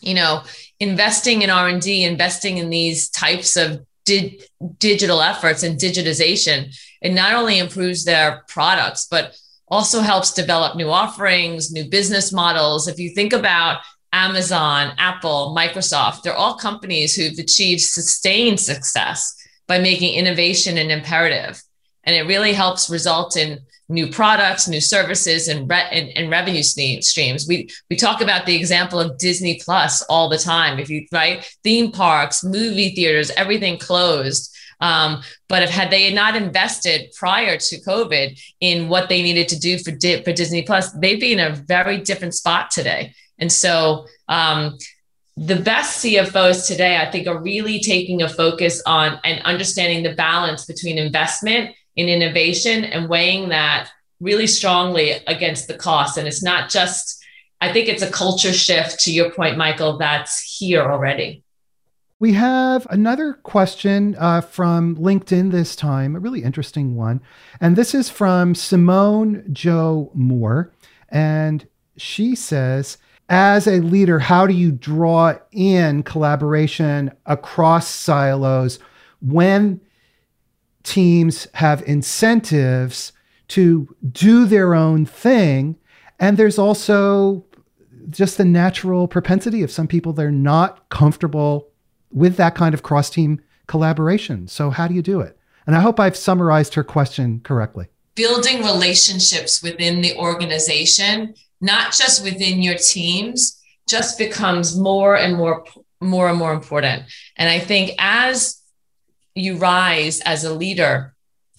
you 0.00 0.14
know, 0.14 0.42
investing 0.80 1.42
in 1.42 1.50
R 1.50 1.68
and 1.68 1.80
D, 1.80 2.02
investing 2.02 2.58
in 2.58 2.70
these 2.70 3.08
types 3.08 3.56
of 3.56 3.84
di- 4.08 4.40
digital 4.78 5.20
efforts 5.20 5.62
and 5.62 5.78
digitization, 5.78 6.74
it 7.00 7.12
not 7.12 7.34
only 7.34 7.58
improves 7.58 8.04
their 8.04 8.44
products, 8.48 9.06
but 9.10 9.36
also 9.68 10.00
helps 10.00 10.32
develop 10.32 10.76
new 10.76 10.90
offerings, 10.90 11.70
new 11.70 11.88
business 11.88 12.32
models. 12.32 12.88
If 12.88 12.98
you 12.98 13.10
think 13.14 13.32
about 13.32 13.80
Amazon, 14.12 14.94
Apple, 14.98 15.54
Microsoft, 15.56 16.22
they're 16.22 16.34
all 16.34 16.56
companies 16.56 17.14
who've 17.14 17.38
achieved 17.38 17.82
sustained 17.82 18.58
success 18.58 19.34
by 19.66 19.78
making 19.78 20.14
innovation 20.14 20.78
an 20.78 20.90
imperative. 20.90 21.62
And 22.04 22.16
it 22.16 22.22
really 22.22 22.54
helps 22.54 22.88
result 22.88 23.36
in 23.36 23.60
new 23.88 24.06
products, 24.06 24.68
new 24.68 24.80
services, 24.80 25.48
and, 25.48 25.68
re- 25.68 25.88
and, 25.90 26.10
and, 26.16 26.30
revenue 26.30 26.62
streams. 26.62 27.46
We 27.48 27.68
we 27.88 27.96
talk 27.96 28.20
about 28.20 28.46
the 28.46 28.54
example 28.54 29.00
of 29.00 29.18
Disney 29.18 29.60
Plus 29.64 30.02
all 30.02 30.28
the 30.28 30.38
time. 30.38 30.78
If 30.78 30.90
you 30.90 31.06
right, 31.12 31.44
theme 31.64 31.90
parks, 31.90 32.44
movie 32.44 32.94
theaters, 32.94 33.30
everything 33.30 33.78
closed. 33.78 34.54
Um, 34.80 35.22
but 35.48 35.62
if 35.62 35.70
had 35.70 35.90
they 35.90 36.12
not 36.12 36.36
invested 36.36 37.12
prior 37.18 37.56
to 37.56 37.80
COVID 37.80 38.40
in 38.60 38.88
what 38.88 39.08
they 39.08 39.22
needed 39.22 39.48
to 39.48 39.58
do 39.58 39.78
for 39.78 39.90
Di- 39.90 40.22
for 40.22 40.32
Disney 40.32 40.62
Plus, 40.62 40.92
they'd 40.92 41.20
be 41.20 41.32
in 41.32 41.40
a 41.40 41.54
very 41.54 41.98
different 41.98 42.34
spot 42.34 42.70
today. 42.70 43.14
And 43.38 43.50
so. 43.50 44.06
Um, 44.28 44.76
the 45.40 45.54
best 45.54 46.04
CFOs 46.04 46.66
today, 46.66 46.96
I 46.96 47.08
think, 47.08 47.28
are 47.28 47.40
really 47.40 47.78
taking 47.78 48.22
a 48.22 48.28
focus 48.28 48.82
on 48.86 49.20
and 49.22 49.40
understanding 49.44 50.02
the 50.02 50.16
balance 50.16 50.64
between 50.64 50.98
investment 50.98 51.76
in 51.98 52.08
innovation 52.08 52.84
and 52.84 53.08
weighing 53.08 53.48
that 53.48 53.90
really 54.20 54.46
strongly 54.46 55.16
against 55.26 55.66
the 55.66 55.74
cost. 55.74 56.16
And 56.16 56.28
it's 56.28 56.42
not 56.42 56.70
just, 56.70 57.22
I 57.60 57.72
think 57.72 57.88
it's 57.88 58.02
a 58.02 58.10
culture 58.10 58.52
shift 58.52 59.00
to 59.00 59.12
your 59.12 59.32
point, 59.32 59.58
Michael, 59.58 59.98
that's 59.98 60.40
here 60.40 60.82
already. 60.82 61.42
We 62.20 62.32
have 62.34 62.86
another 62.88 63.34
question 63.34 64.16
uh, 64.18 64.42
from 64.42 64.96
LinkedIn 64.96 65.50
this 65.50 65.74
time, 65.74 66.14
a 66.14 66.20
really 66.20 66.44
interesting 66.44 66.94
one. 66.94 67.20
And 67.60 67.74
this 67.74 67.94
is 67.94 68.08
from 68.08 68.54
Simone 68.54 69.44
Jo 69.52 70.12
Moore. 70.14 70.72
And 71.08 71.66
she 71.96 72.36
says, 72.36 72.98
as 73.28 73.66
a 73.66 73.80
leader, 73.80 74.20
how 74.20 74.46
do 74.46 74.54
you 74.54 74.70
draw 74.70 75.34
in 75.50 76.04
collaboration 76.04 77.10
across 77.26 77.88
silos 77.88 78.78
when 79.20 79.80
teams 80.88 81.46
have 81.54 81.82
incentives 81.86 83.12
to 83.48 83.94
do 84.10 84.46
their 84.46 84.74
own 84.74 85.06
thing. 85.06 85.76
And 86.18 86.36
there's 86.36 86.58
also 86.58 87.44
just 88.10 88.38
the 88.38 88.44
natural 88.44 89.06
propensity 89.06 89.62
of 89.62 89.70
some 89.70 89.86
people, 89.86 90.12
they're 90.12 90.30
not 90.30 90.88
comfortable 90.88 91.68
with 92.10 92.36
that 92.36 92.54
kind 92.54 92.74
of 92.74 92.82
cross 92.82 93.10
team 93.10 93.40
collaboration. 93.66 94.48
So, 94.48 94.70
how 94.70 94.88
do 94.88 94.94
you 94.94 95.02
do 95.02 95.20
it? 95.20 95.38
And 95.66 95.76
I 95.76 95.80
hope 95.80 96.00
I've 96.00 96.16
summarized 96.16 96.74
her 96.74 96.84
question 96.84 97.40
correctly. 97.44 97.86
Building 98.14 98.64
relationships 98.64 99.62
within 99.62 100.00
the 100.00 100.16
organization, 100.16 101.34
not 101.60 101.92
just 101.92 102.24
within 102.24 102.62
your 102.62 102.76
teams, 102.76 103.60
just 103.86 104.18
becomes 104.18 104.76
more 104.76 105.16
and 105.16 105.36
more 105.36 105.64
more 106.00 106.28
and 106.28 106.38
more 106.38 106.52
important. 106.52 107.02
And 107.36 107.48
I 107.48 107.58
think 107.58 107.90
as 107.98 108.62
you 109.38 109.56
rise 109.56 110.20
as 110.20 110.44
a 110.44 110.54
leader. 110.54 111.14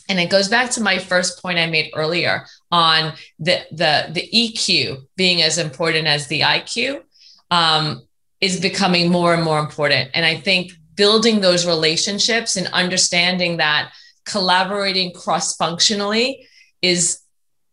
And 0.07 0.19
it 0.19 0.29
goes 0.29 0.47
back 0.47 0.71
to 0.71 0.81
my 0.81 0.97
first 0.97 1.41
point 1.41 1.59
i 1.59 1.67
made 1.67 1.91
earlier 1.95 2.45
on 2.71 3.13
the 3.37 3.61
the 3.71 4.09
the 4.11 4.27
eq 4.33 4.97
being 5.15 5.41
as 5.41 5.57
important 5.57 6.07
as 6.07 6.27
the 6.27 6.41
iq 6.41 7.01
um, 7.51 8.01
is 8.41 8.59
becoming 8.59 9.11
more 9.11 9.33
and 9.33 9.43
more 9.43 9.59
important. 9.59 10.09
And 10.13 10.25
i 10.25 10.35
think 10.35 10.71
building 10.95 11.39
those 11.39 11.65
relationships 11.65 12.57
and 12.57 12.67
understanding 12.67 13.57
that 13.57 13.91
collaborating 14.25 15.13
cross 15.13 15.55
functionally 15.55 16.45
is 16.81 17.19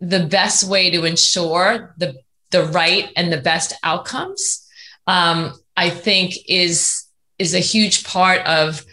the 0.00 0.26
best 0.26 0.68
way 0.68 0.90
to 0.90 1.04
ensure 1.04 1.94
the 1.98 2.14
the 2.50 2.64
right 2.66 3.10
and 3.16 3.32
the 3.32 3.40
best 3.40 3.75
outcomes 3.82 4.66
um, 5.06 5.52
i 5.76 5.90
think 5.90 6.34
is 6.48 7.06
is 7.38 7.54
a 7.54 7.58
huge 7.58 8.04
part 8.04 8.40
of 8.46 8.84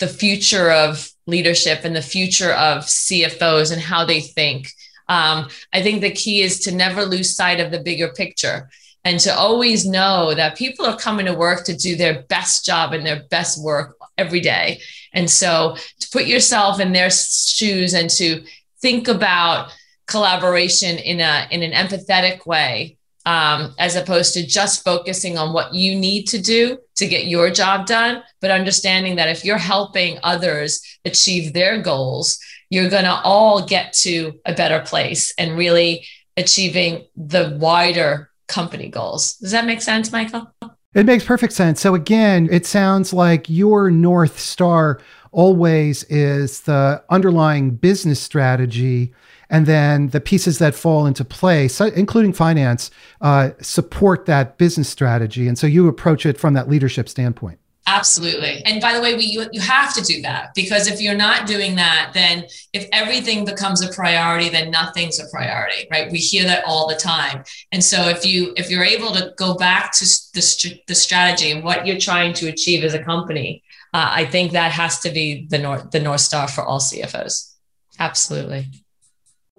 the 0.00 0.08
future 0.08 0.70
of 0.70 1.10
leadership 1.26 1.80
and 1.84 1.94
the 1.94 2.02
future 2.02 2.52
of 2.52 2.84
CFOs 2.84 3.72
and 3.72 3.80
how 3.80 4.04
they 4.04 4.20
think. 4.20 4.68
Um, 5.08 5.48
I 5.72 5.82
think 5.82 6.00
the 6.00 6.10
key 6.10 6.42
is 6.42 6.60
to 6.60 6.74
never 6.74 7.04
lose 7.04 7.34
sight 7.34 7.60
of 7.60 7.70
the 7.70 7.80
bigger 7.80 8.08
picture 8.08 8.68
and 9.04 9.18
to 9.20 9.34
always 9.34 9.86
know 9.86 10.34
that 10.34 10.56
people 10.56 10.84
are 10.84 10.98
coming 10.98 11.26
to 11.26 11.34
work 11.34 11.64
to 11.64 11.76
do 11.76 11.96
their 11.96 12.22
best 12.24 12.64
job 12.66 12.92
and 12.92 13.06
their 13.06 13.22
best 13.30 13.62
work 13.62 13.96
every 14.18 14.40
day. 14.40 14.80
And 15.14 15.30
so 15.30 15.76
to 16.00 16.08
put 16.12 16.26
yourself 16.26 16.80
in 16.80 16.92
their 16.92 17.10
shoes 17.10 17.94
and 17.94 18.10
to 18.10 18.44
think 18.80 19.08
about 19.08 19.72
collaboration 20.06 20.98
in 20.98 21.20
a 21.20 21.46
in 21.50 21.62
an 21.62 21.72
empathetic 21.72 22.46
way 22.46 22.97
um, 23.28 23.74
as 23.78 23.94
opposed 23.94 24.32
to 24.32 24.46
just 24.46 24.82
focusing 24.82 25.36
on 25.36 25.52
what 25.52 25.74
you 25.74 25.94
need 25.94 26.24
to 26.28 26.40
do 26.40 26.78
to 26.96 27.06
get 27.06 27.26
your 27.26 27.50
job 27.50 27.84
done, 27.84 28.22
but 28.40 28.50
understanding 28.50 29.16
that 29.16 29.28
if 29.28 29.44
you're 29.44 29.58
helping 29.58 30.18
others 30.22 30.80
achieve 31.04 31.52
their 31.52 31.82
goals, 31.82 32.38
you're 32.70 32.88
going 32.88 33.04
to 33.04 33.20
all 33.24 33.66
get 33.66 33.92
to 33.92 34.32
a 34.46 34.54
better 34.54 34.80
place 34.80 35.34
and 35.36 35.58
really 35.58 36.06
achieving 36.38 37.04
the 37.16 37.54
wider 37.60 38.30
company 38.46 38.88
goals. 38.88 39.34
Does 39.34 39.50
that 39.50 39.66
make 39.66 39.82
sense, 39.82 40.10
Michael? 40.10 40.50
It 40.94 41.04
makes 41.04 41.22
perfect 41.22 41.52
sense. 41.52 41.82
So, 41.82 41.94
again, 41.94 42.48
it 42.50 42.64
sounds 42.64 43.12
like 43.12 43.50
your 43.50 43.90
North 43.90 44.38
Star 44.38 45.02
always 45.32 46.02
is 46.04 46.62
the 46.62 47.04
underlying 47.10 47.72
business 47.72 48.20
strategy 48.20 49.12
and 49.50 49.66
then 49.66 50.08
the 50.08 50.20
pieces 50.20 50.58
that 50.58 50.74
fall 50.74 51.06
into 51.06 51.24
place, 51.24 51.80
including 51.80 52.32
finance, 52.32 52.90
uh, 53.20 53.50
support 53.60 54.26
that 54.26 54.58
business 54.58 54.88
strategy. 54.88 55.48
And 55.48 55.58
so 55.58 55.66
you 55.66 55.88
approach 55.88 56.26
it 56.26 56.38
from 56.38 56.54
that 56.54 56.68
leadership 56.68 57.08
standpoint. 57.08 57.58
Absolutely. 57.88 58.62
And 58.66 58.82
by 58.82 58.92
the 58.92 59.00
way, 59.00 59.14
we 59.14 59.24
you, 59.24 59.46
you 59.50 59.62
have 59.62 59.94
to 59.94 60.02
do 60.02 60.20
that 60.20 60.52
because 60.54 60.88
if 60.88 61.00
you're 61.00 61.14
not 61.14 61.46
doing 61.46 61.76
that, 61.76 62.10
then 62.12 62.44
if 62.74 62.86
everything 62.92 63.46
becomes 63.46 63.80
a 63.80 63.90
priority, 63.90 64.50
then 64.50 64.70
nothing's 64.70 65.18
a 65.18 65.24
priority, 65.32 65.88
right? 65.90 66.12
We 66.12 66.18
hear 66.18 66.44
that 66.44 66.64
all 66.66 66.86
the 66.86 66.96
time. 66.96 67.44
And 67.72 67.82
so 67.82 68.08
if 68.08 68.26
you 68.26 68.52
if 68.58 68.70
you're 68.70 68.84
able 68.84 69.12
to 69.12 69.32
go 69.38 69.54
back 69.54 69.92
to 69.94 70.04
the, 70.04 70.80
the 70.86 70.94
strategy 70.94 71.50
and 71.50 71.64
what 71.64 71.86
you're 71.86 71.98
trying 71.98 72.34
to 72.34 72.48
achieve 72.48 72.84
as 72.84 72.92
a 72.92 73.02
company, 73.02 73.62
uh, 73.94 74.10
I 74.10 74.26
think 74.26 74.52
that 74.52 74.70
has 74.72 75.00
to 75.00 75.10
be 75.10 75.46
the 75.48 75.58
north 75.58 75.90
the 75.90 76.00
north 76.00 76.20
star 76.20 76.46
for 76.46 76.62
all 76.64 76.80
CFOs. 76.80 77.54
Absolutely. 77.98 78.66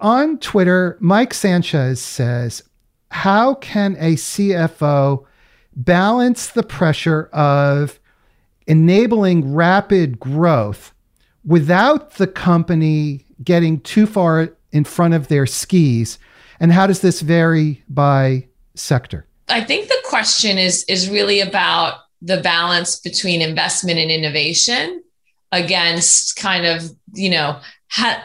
On 0.01 0.38
Twitter, 0.38 0.98
Mike 1.00 1.34
Sanchez 1.34 2.01
says, 2.01 2.63
How 3.12 3.56
can 3.56 3.98
a 4.00 4.15
CFO 4.15 5.25
balance 5.75 6.48
the 6.48 6.63
pressure 6.63 7.25
of 7.34 8.00
enabling 8.68 9.53
rapid 9.53 10.20
growth 10.20 10.94
without 11.46 12.12
the 12.15 12.27
company 12.27 13.25
getting 13.44 13.79
too 13.82 14.06
far 14.06 14.56
in 14.72 14.84
front 14.86 15.13
of 15.13 15.27
their 15.27 15.46
skis? 15.46 16.18
And 16.62 16.72
how 16.72 16.88
does 16.88 17.01
this 17.01 17.22
vary 17.22 17.84
by 17.89 18.48
sector? 18.75 19.25
I 19.50 19.62
think 19.62 19.88
the 19.88 20.01
question 20.06 20.58
is 20.58 20.86
is 20.88 21.10
really 21.10 21.41
about 21.41 22.00
the 22.22 22.39
balance 22.41 23.00
between 23.00 23.41
investment 23.41 23.98
and 23.98 24.12
innovation 24.12 25.03
against 25.51 26.36
kind 26.36 26.65
of, 26.65 26.91
you 27.13 27.29
know, 27.29 27.60
how 27.88 28.22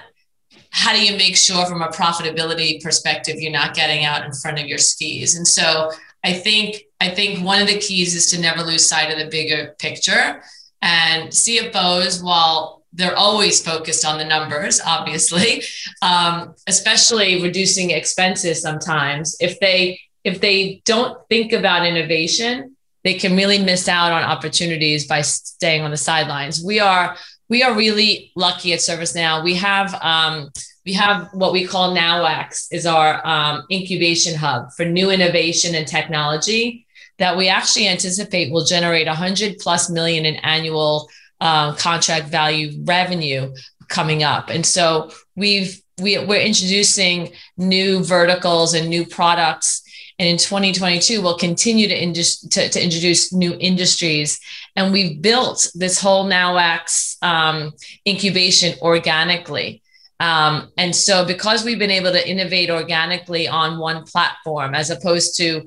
how 0.74 0.92
do 0.92 1.00
you 1.00 1.16
make 1.16 1.36
sure 1.36 1.64
from 1.66 1.82
a 1.82 1.88
profitability 1.88 2.82
perspective 2.82 3.36
you're 3.38 3.52
not 3.52 3.74
getting 3.74 4.04
out 4.04 4.24
in 4.24 4.32
front 4.32 4.58
of 4.58 4.66
your 4.66 4.78
skis? 4.78 5.36
And 5.36 5.46
so 5.46 5.92
I 6.24 6.32
think 6.32 6.82
I 7.00 7.10
think 7.10 7.44
one 7.44 7.62
of 7.62 7.68
the 7.68 7.78
keys 7.78 8.16
is 8.16 8.26
to 8.30 8.40
never 8.40 8.60
lose 8.60 8.88
sight 8.88 9.12
of 9.12 9.18
the 9.18 9.30
bigger 9.30 9.76
picture. 9.78 10.42
And 10.82 11.28
CFOs, 11.28 12.24
while 12.24 12.82
they're 12.92 13.14
always 13.14 13.62
focused 13.62 14.04
on 14.04 14.18
the 14.18 14.24
numbers, 14.24 14.80
obviously, 14.84 15.62
um, 16.02 16.56
especially 16.66 17.40
reducing 17.40 17.92
expenses 17.92 18.60
sometimes. 18.60 19.36
If 19.40 19.60
they 19.60 20.00
if 20.24 20.40
they 20.40 20.82
don't 20.84 21.16
think 21.28 21.52
about 21.52 21.86
innovation, 21.86 22.76
they 23.04 23.14
can 23.14 23.36
really 23.36 23.58
miss 23.62 23.86
out 23.86 24.10
on 24.10 24.24
opportunities 24.24 25.06
by 25.06 25.20
staying 25.20 25.82
on 25.82 25.92
the 25.92 25.96
sidelines. 25.96 26.64
We 26.64 26.80
are 26.80 27.16
we 27.48 27.62
are 27.62 27.74
really 27.74 28.32
lucky 28.36 28.72
at 28.72 28.80
ServiceNow. 28.80 29.44
We 29.44 29.54
have 29.54 29.94
um, 30.02 30.50
we 30.84 30.92
have 30.94 31.28
what 31.32 31.52
we 31.52 31.66
call 31.66 31.94
NowX 31.94 32.68
is 32.70 32.86
our 32.86 33.26
um, 33.26 33.64
incubation 33.70 34.34
hub 34.34 34.72
for 34.76 34.84
new 34.84 35.10
innovation 35.10 35.74
and 35.74 35.86
technology 35.86 36.86
that 37.18 37.36
we 37.36 37.48
actually 37.48 37.88
anticipate 37.88 38.52
will 38.52 38.64
generate 38.64 39.06
100 39.06 39.58
plus 39.58 39.88
million 39.88 40.26
in 40.26 40.36
annual 40.36 41.08
uh, 41.40 41.74
contract 41.74 42.28
value 42.28 42.82
revenue 42.84 43.52
coming 43.88 44.22
up. 44.22 44.50
And 44.50 44.64
so 44.64 45.10
we've 45.36 45.80
we, 46.02 46.18
we're 46.18 46.40
introducing 46.40 47.32
new 47.56 48.02
verticals 48.02 48.74
and 48.74 48.88
new 48.88 49.06
products 49.06 49.83
and 50.24 50.30
in 50.30 50.38
2022, 50.38 51.20
we'll 51.20 51.36
continue 51.36 51.86
to, 51.86 51.94
indus- 51.94 52.40
to, 52.48 52.70
to, 52.70 52.82
introduce 52.82 53.30
new 53.30 53.54
industries. 53.60 54.40
And 54.74 54.90
we've 54.90 55.20
built 55.20 55.70
this 55.74 56.00
whole 56.00 56.24
NowX 56.24 57.22
um, 57.22 57.74
incubation 58.08 58.74
organically. 58.80 59.82
Um, 60.20 60.70
and 60.78 60.96
so, 60.96 61.26
because 61.26 61.62
we've 61.62 61.78
been 61.78 61.90
able 61.90 62.10
to 62.12 62.26
innovate 62.26 62.70
organically 62.70 63.48
on 63.48 63.78
one 63.78 64.04
platform 64.04 64.74
as 64.74 64.88
opposed 64.88 65.36
to 65.36 65.66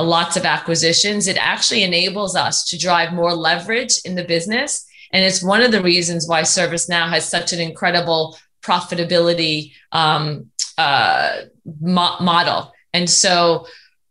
lots 0.00 0.36
of 0.36 0.44
acquisitions, 0.44 1.26
it 1.26 1.36
actually 1.40 1.82
enables 1.82 2.36
us 2.36 2.64
to 2.66 2.78
drive 2.78 3.12
more 3.12 3.34
leverage 3.34 3.94
in 4.04 4.14
the 4.14 4.22
business. 4.22 4.86
And 5.12 5.24
it's 5.24 5.42
one 5.42 5.62
of 5.62 5.72
the 5.72 5.82
reasons 5.82 6.28
why 6.28 6.42
ServiceNow 6.42 7.08
has 7.08 7.28
such 7.28 7.52
an 7.52 7.58
incredible 7.58 8.38
profitability 8.62 9.72
um, 9.90 10.52
uh, 10.78 11.38
mo- 11.80 12.20
model. 12.20 12.72
And 12.92 13.10
so, 13.10 13.66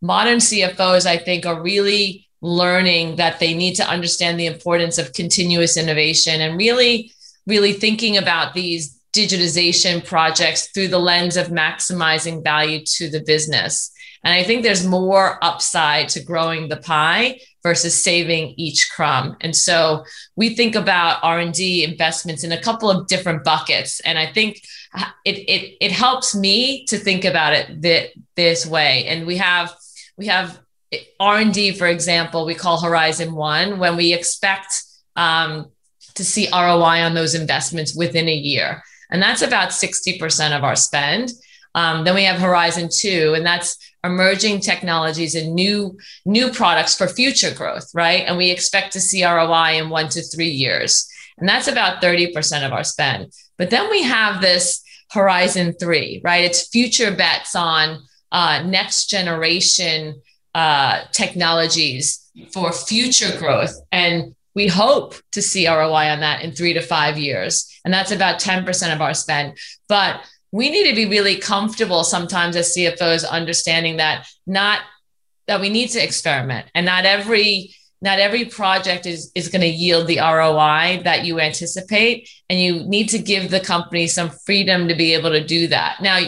modern 0.06 0.38
CFOs, 0.38 1.06
I 1.06 1.18
think, 1.18 1.46
are 1.46 1.62
really 1.62 2.28
learning 2.42 3.16
that 3.16 3.40
they 3.40 3.54
need 3.54 3.76
to 3.76 3.90
understand 3.90 4.40
the 4.40 4.46
importance 4.46 4.98
of 4.98 5.14
continuous 5.14 5.78
innovation 5.78 6.42
and 6.42 6.58
really, 6.58 7.12
really 7.48 7.74
thinking 7.74 8.18
about 8.18 8.54
these 8.54 9.00
digitization 9.14 10.06
projects 10.06 10.70
through 10.74 10.90
the 10.90 11.00
lens 11.00 11.38
of 11.38 11.48
maximizing 11.48 12.44
value 12.44 12.84
to 12.86 13.10
the 13.10 13.22
business. 13.22 13.92
And 14.24 14.34
I 14.34 14.44
think 14.44 14.64
there's 14.64 14.86
more 14.86 15.44
upside 15.44 16.10
to 16.10 16.24
growing 16.24 16.68
the 16.68 16.78
pie 16.78 17.40
versus 17.64 18.04
saving 18.04 18.54
each 18.58 18.92
crumb. 18.92 19.38
And 19.42 19.56
so 19.56 20.04
we 20.36 20.56
think 20.56 20.76
about 20.76 21.20
R&D 21.24 21.84
investments 21.84 22.44
in 22.44 22.52
a 22.52 22.62
couple 22.62 22.92
of 22.92 23.08
different 23.08 23.44
buckets. 23.44 24.00
And 24.02 24.20
I 24.20 24.32
think 24.32 24.62
uh, 24.94 25.06
it, 25.24 25.38
it, 25.48 25.78
it 25.80 25.92
helps 25.92 26.36
me 26.36 26.86
to 26.86 26.98
think 26.98 27.24
about 27.24 27.54
it 27.54 27.82
th- 27.82 28.16
this 28.36 28.66
way. 28.66 29.06
And 29.06 29.26
we 29.26 29.38
have 29.38 29.74
we 30.18 30.28
have 30.28 30.60
r&d 31.20 31.74
for 31.74 31.88
example 31.88 32.46
we 32.46 32.56
call 32.56 32.80
horizon 32.80 33.34
one 33.34 33.80
when 33.80 33.98
we 33.98 34.14
expect 34.14 34.84
um, 35.16 35.72
to 36.16 36.26
see 36.26 36.48
roi 36.52 37.02
on 37.02 37.14
those 37.14 37.36
investments 37.36 37.96
within 37.96 38.28
a 38.28 38.34
year. 38.34 38.82
And 39.12 39.22
that's 39.22 39.42
about 39.42 39.70
60% 39.70 40.58
of 40.58 40.64
our 40.64 40.76
spend. 40.76 41.32
Um, 41.76 42.06
then 42.06 42.16
we 42.16 42.24
have 42.24 42.40
horizon 42.40 42.90
two 42.92 43.34
and 43.36 43.46
that's 43.46 43.78
emerging 44.04 44.62
technologies 44.62 45.36
and 45.36 45.54
new 45.54 45.98
new 46.26 46.52
products 46.52 46.96
for 46.96 47.08
future 47.08 47.54
growth 47.54 47.90
right? 47.94 48.24
And 48.26 48.38
we 48.38 48.50
expect 48.50 48.94
to 48.94 49.02
see 49.02 49.26
roi 49.26 49.78
in 49.78 49.90
one 49.90 50.10
to 50.10 50.22
three 50.22 50.50
years. 50.50 51.08
And 51.38 51.50
that's 51.50 51.68
about 51.68 52.02
30% 52.02 52.66
of 52.66 52.72
our 52.72 52.86
spend. 52.86 53.34
But 53.58 53.72
then 53.72 53.90
we 53.90 54.04
have 54.04 54.42
this 54.42 54.82
horizon 55.12 55.74
three 55.74 56.22
right? 56.24 56.46
It's 56.46 56.70
future 56.70 57.14
bets 57.14 57.56
on 57.56 58.00
uh, 58.36 58.62
next 58.64 59.06
generation 59.06 60.22
uh, 60.54 61.06
technologies 61.14 62.30
for 62.52 62.74
future 62.74 63.36
growth. 63.40 63.74
And 63.94 64.36
we 64.54 64.68
hope 64.68 65.16
to 65.32 65.42
see 65.42 65.70
ROI 65.70 66.10
on 66.10 66.20
that 66.20 66.42
in 66.42 66.52
three 66.52 66.74
to 66.74 66.82
five 66.82 67.18
years. 67.18 67.66
And 67.86 67.94
that's 67.94 68.12
about 68.12 68.42
10% 68.42 68.94
of 68.94 69.02
our 69.02 69.14
spend. 69.14 69.58
But 69.88 70.20
we 70.52 70.70
need 70.70 70.90
to 70.90 70.96
be 70.96 71.06
really 71.06 71.38
comfortable 71.38 72.04
sometimes 72.04 72.58
as 72.58 72.76
CFOs 72.76 73.28
understanding 73.28 73.98
that 73.98 74.28
not 74.46 74.82
that 75.48 75.62
we 75.62 75.70
need 75.70 75.92
to 75.92 76.04
experiment 76.04 76.68
and 76.76 76.86
not 76.86 77.06
every 77.06 77.74
not 78.02 78.20
every 78.20 78.46
project 78.46 79.06
is 79.06 79.32
is 79.36 79.48
going 79.48 79.62
to 79.62 79.68
yield 79.68 80.08
the 80.08 80.18
ROI 80.18 81.04
that 81.04 81.24
you 81.24 81.40
anticipate 81.40 82.30
and 82.50 82.60
you 82.60 82.84
need 82.86 83.10
to 83.10 83.20
give 83.20 83.50
the 83.50 83.60
company 83.60 84.08
some 84.08 84.30
freedom 84.30 84.88
to 84.88 84.96
be 84.96 85.14
able 85.14 85.30
to 85.32 85.44
do 85.44 85.68
that. 85.68 86.02
Now 86.02 86.20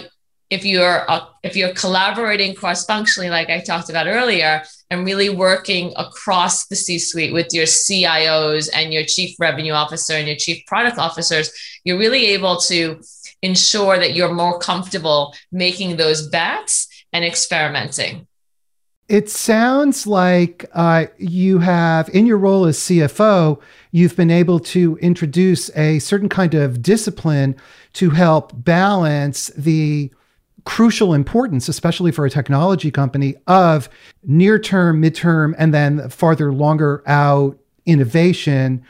if 0.50 0.64
you're 0.64 1.10
uh, 1.10 1.26
if 1.44 1.56
you're 1.56 1.74
collaborating 1.74 2.56
cross 2.56 2.86
functionally 2.86 3.30
like 3.30 3.50
i 3.50 3.60
talked 3.60 3.90
about 3.90 4.08
earlier 4.08 4.62
and 4.90 5.06
really 5.06 5.30
working 5.30 5.94
across 5.98 6.68
the 6.68 6.76
c 6.76 6.98
suite 6.98 7.34
with 7.34 7.54
your 7.54 7.66
cios 7.66 8.70
and 8.74 8.94
your 8.94 9.04
chief 9.04 9.36
revenue 9.40 9.74
officer 9.74 10.14
and 10.14 10.28
your 10.28 10.38
chief 10.38 10.66
product 10.66 10.98
officers 10.98 11.52
you're 11.84 12.00
really 12.00 12.28
able 12.28 12.58
to 12.58 13.00
ensure 13.42 13.98
that 14.00 14.14
you're 14.14 14.34
more 14.34 14.60
comfortable 14.60 15.34
making 15.52 15.98
those 15.98 16.28
bets 16.30 16.88
and 17.14 17.24
experimenting. 17.24 18.28
It 19.08 19.30
sounds 19.30 20.06
like 20.06 20.66
uh, 20.74 21.06
you 21.18 21.60
have 21.60 22.10
in 22.10 22.26
your 22.26 22.38
role 22.38 22.66
as 22.66 22.78
cfo 22.78 23.62
you've 23.92 24.18
been 24.18 24.32
able 24.32 24.60
to 24.60 24.98
introduce 24.98 25.76
a 25.78 26.00
certain 26.00 26.28
kind 26.28 26.54
of 26.54 26.82
discipline 26.82 27.56
to 27.94 28.10
help 28.10 28.52
balance 28.54 29.48
the 29.58 30.12
crucial 30.68 31.14
importance, 31.14 31.70
especially 31.70 32.12
for 32.12 32.26
a 32.26 32.30
technology 32.30 32.92
company, 32.92 33.36
of 33.48 33.88
near 34.26 34.60
term, 34.60 35.02
midterm, 35.02 35.56
and 35.58 35.74
then 35.74 36.10
farther, 36.10 36.52
longer 36.52 37.02
out 37.08 37.58
innovation 37.86 38.84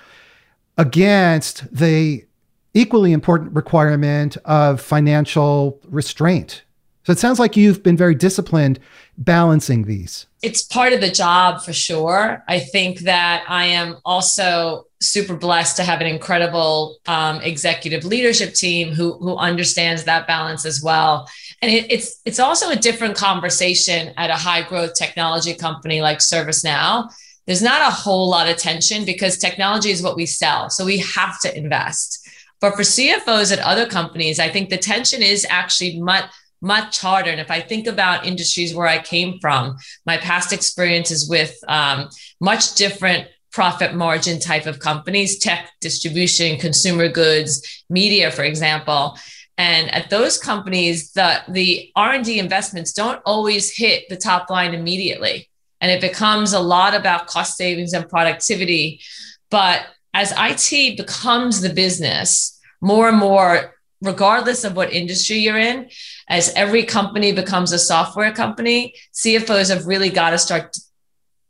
against 0.79 1.71
the 1.71 2.25
equally 2.73 3.13
important 3.13 3.55
requirement 3.55 4.37
of 4.43 4.81
financial 4.81 5.79
restraint. 5.87 6.63
So 7.07 7.13
it 7.13 7.19
sounds 7.19 7.39
like 7.39 7.55
you've 7.55 7.83
been 7.83 7.95
very 7.95 8.15
disciplined 8.15 8.81
balancing 9.17 9.85
these. 9.85 10.25
It's 10.43 10.61
part 10.61 10.91
of 10.91 10.99
the 10.99 11.09
job 11.09 11.61
for 11.61 11.71
sure. 11.71 12.43
I 12.49 12.59
think 12.59 12.99
that 12.99 13.45
I 13.47 13.63
am 13.63 13.95
also 14.03 14.87
super 14.99 15.37
blessed 15.37 15.77
to 15.77 15.83
have 15.85 16.01
an 16.01 16.07
incredible 16.07 16.97
um, 17.07 17.39
executive 17.43 18.03
leadership 18.03 18.55
team 18.55 18.93
who 18.93 19.13
who 19.19 19.37
understands 19.37 20.03
that 20.03 20.27
balance 20.27 20.65
as 20.65 20.83
well. 20.83 21.29
And 21.61 21.71
it, 21.71 21.89
it's 21.89 22.19
it's 22.25 22.39
also 22.39 22.71
a 22.71 22.75
different 22.75 23.15
conversation 23.15 24.13
at 24.17 24.29
a 24.29 24.35
high 24.35 24.63
growth 24.63 24.93
technology 24.93 25.53
company 25.53 26.01
like 26.01 26.17
ServiceNow. 26.17 27.09
There's 27.45 27.61
not 27.61 27.87
a 27.87 27.95
whole 27.95 28.29
lot 28.29 28.49
of 28.49 28.57
tension 28.57 29.05
because 29.05 29.37
technology 29.37 29.91
is 29.91 30.03
what 30.03 30.17
we 30.17 30.25
sell, 30.25 30.69
so 30.69 30.83
we 30.83 30.97
have 30.97 31.39
to 31.39 31.57
invest. 31.57 32.27
But 32.59 32.75
for 32.75 32.81
CFOs 32.81 33.53
at 33.53 33.59
other 33.59 33.85
companies, 33.85 34.39
I 34.39 34.49
think 34.49 34.69
the 34.69 34.77
tension 34.77 35.21
is 35.21 35.47
actually 35.49 36.01
much 36.01 36.25
much 36.61 36.99
harder. 36.99 37.29
And 37.29 37.39
if 37.39 37.51
I 37.51 37.59
think 37.59 37.87
about 37.87 38.25
industries 38.25 38.73
where 38.73 38.87
I 38.87 38.99
came 38.99 39.39
from, 39.39 39.77
my 40.05 40.17
past 40.17 40.53
experiences 40.53 41.29
with 41.29 41.55
um, 41.67 42.09
much 42.39 42.75
different 42.75 43.27
profit 43.51 43.95
margin 43.95 44.39
type 44.39 44.65
of 44.65 44.79
companies, 44.79 45.39
tech 45.39 45.71
distribution, 45.81 46.59
consumer 46.59 47.09
goods, 47.09 47.83
media, 47.89 48.29
for 48.31 48.43
example. 48.43 49.17
And 49.57 49.93
at 49.93 50.09
those 50.09 50.37
companies, 50.37 51.11
the, 51.13 51.41
the 51.47 51.91
R&D 51.95 52.37
investments 52.37 52.93
don't 52.93 53.21
always 53.25 53.75
hit 53.75 54.07
the 54.09 54.17
top 54.17 54.49
line 54.49 54.73
immediately. 54.73 55.49
And 55.81 55.91
it 55.91 56.01
becomes 56.01 56.53
a 56.53 56.59
lot 56.59 56.93
about 56.93 57.27
cost 57.27 57.57
savings 57.57 57.93
and 57.93 58.07
productivity. 58.07 59.01
But 59.49 59.85
as 60.13 60.33
IT 60.37 60.97
becomes 60.97 61.61
the 61.61 61.73
business, 61.73 62.59
more 62.81 63.09
and 63.09 63.17
more 63.17 63.75
regardless 64.01 64.63
of 64.63 64.75
what 64.75 64.93
industry 64.93 65.37
you're 65.37 65.57
in, 65.57 65.89
as 66.29 66.53
every 66.55 66.83
company 66.83 67.31
becomes 67.31 67.71
a 67.71 67.79
software 67.79 68.31
company, 68.31 68.93
CFOs 69.13 69.69
have 69.69 69.87
really 69.87 70.09
got 70.09 70.31
to 70.31 70.37
start 70.37 70.77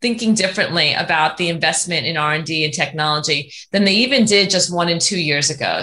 thinking 0.01 0.33
differently 0.33 0.93
about 0.93 1.37
the 1.37 1.49
investment 1.49 2.05
in 2.05 2.17
R&D 2.17 2.63
and 2.63 2.73
technology 2.73 3.51
than 3.71 3.83
they 3.83 3.95
even 3.95 4.25
did 4.25 4.49
just 4.49 4.73
one 4.73 4.89
and 4.89 5.01
two 5.01 5.19
years 5.19 5.49
ago. 5.49 5.81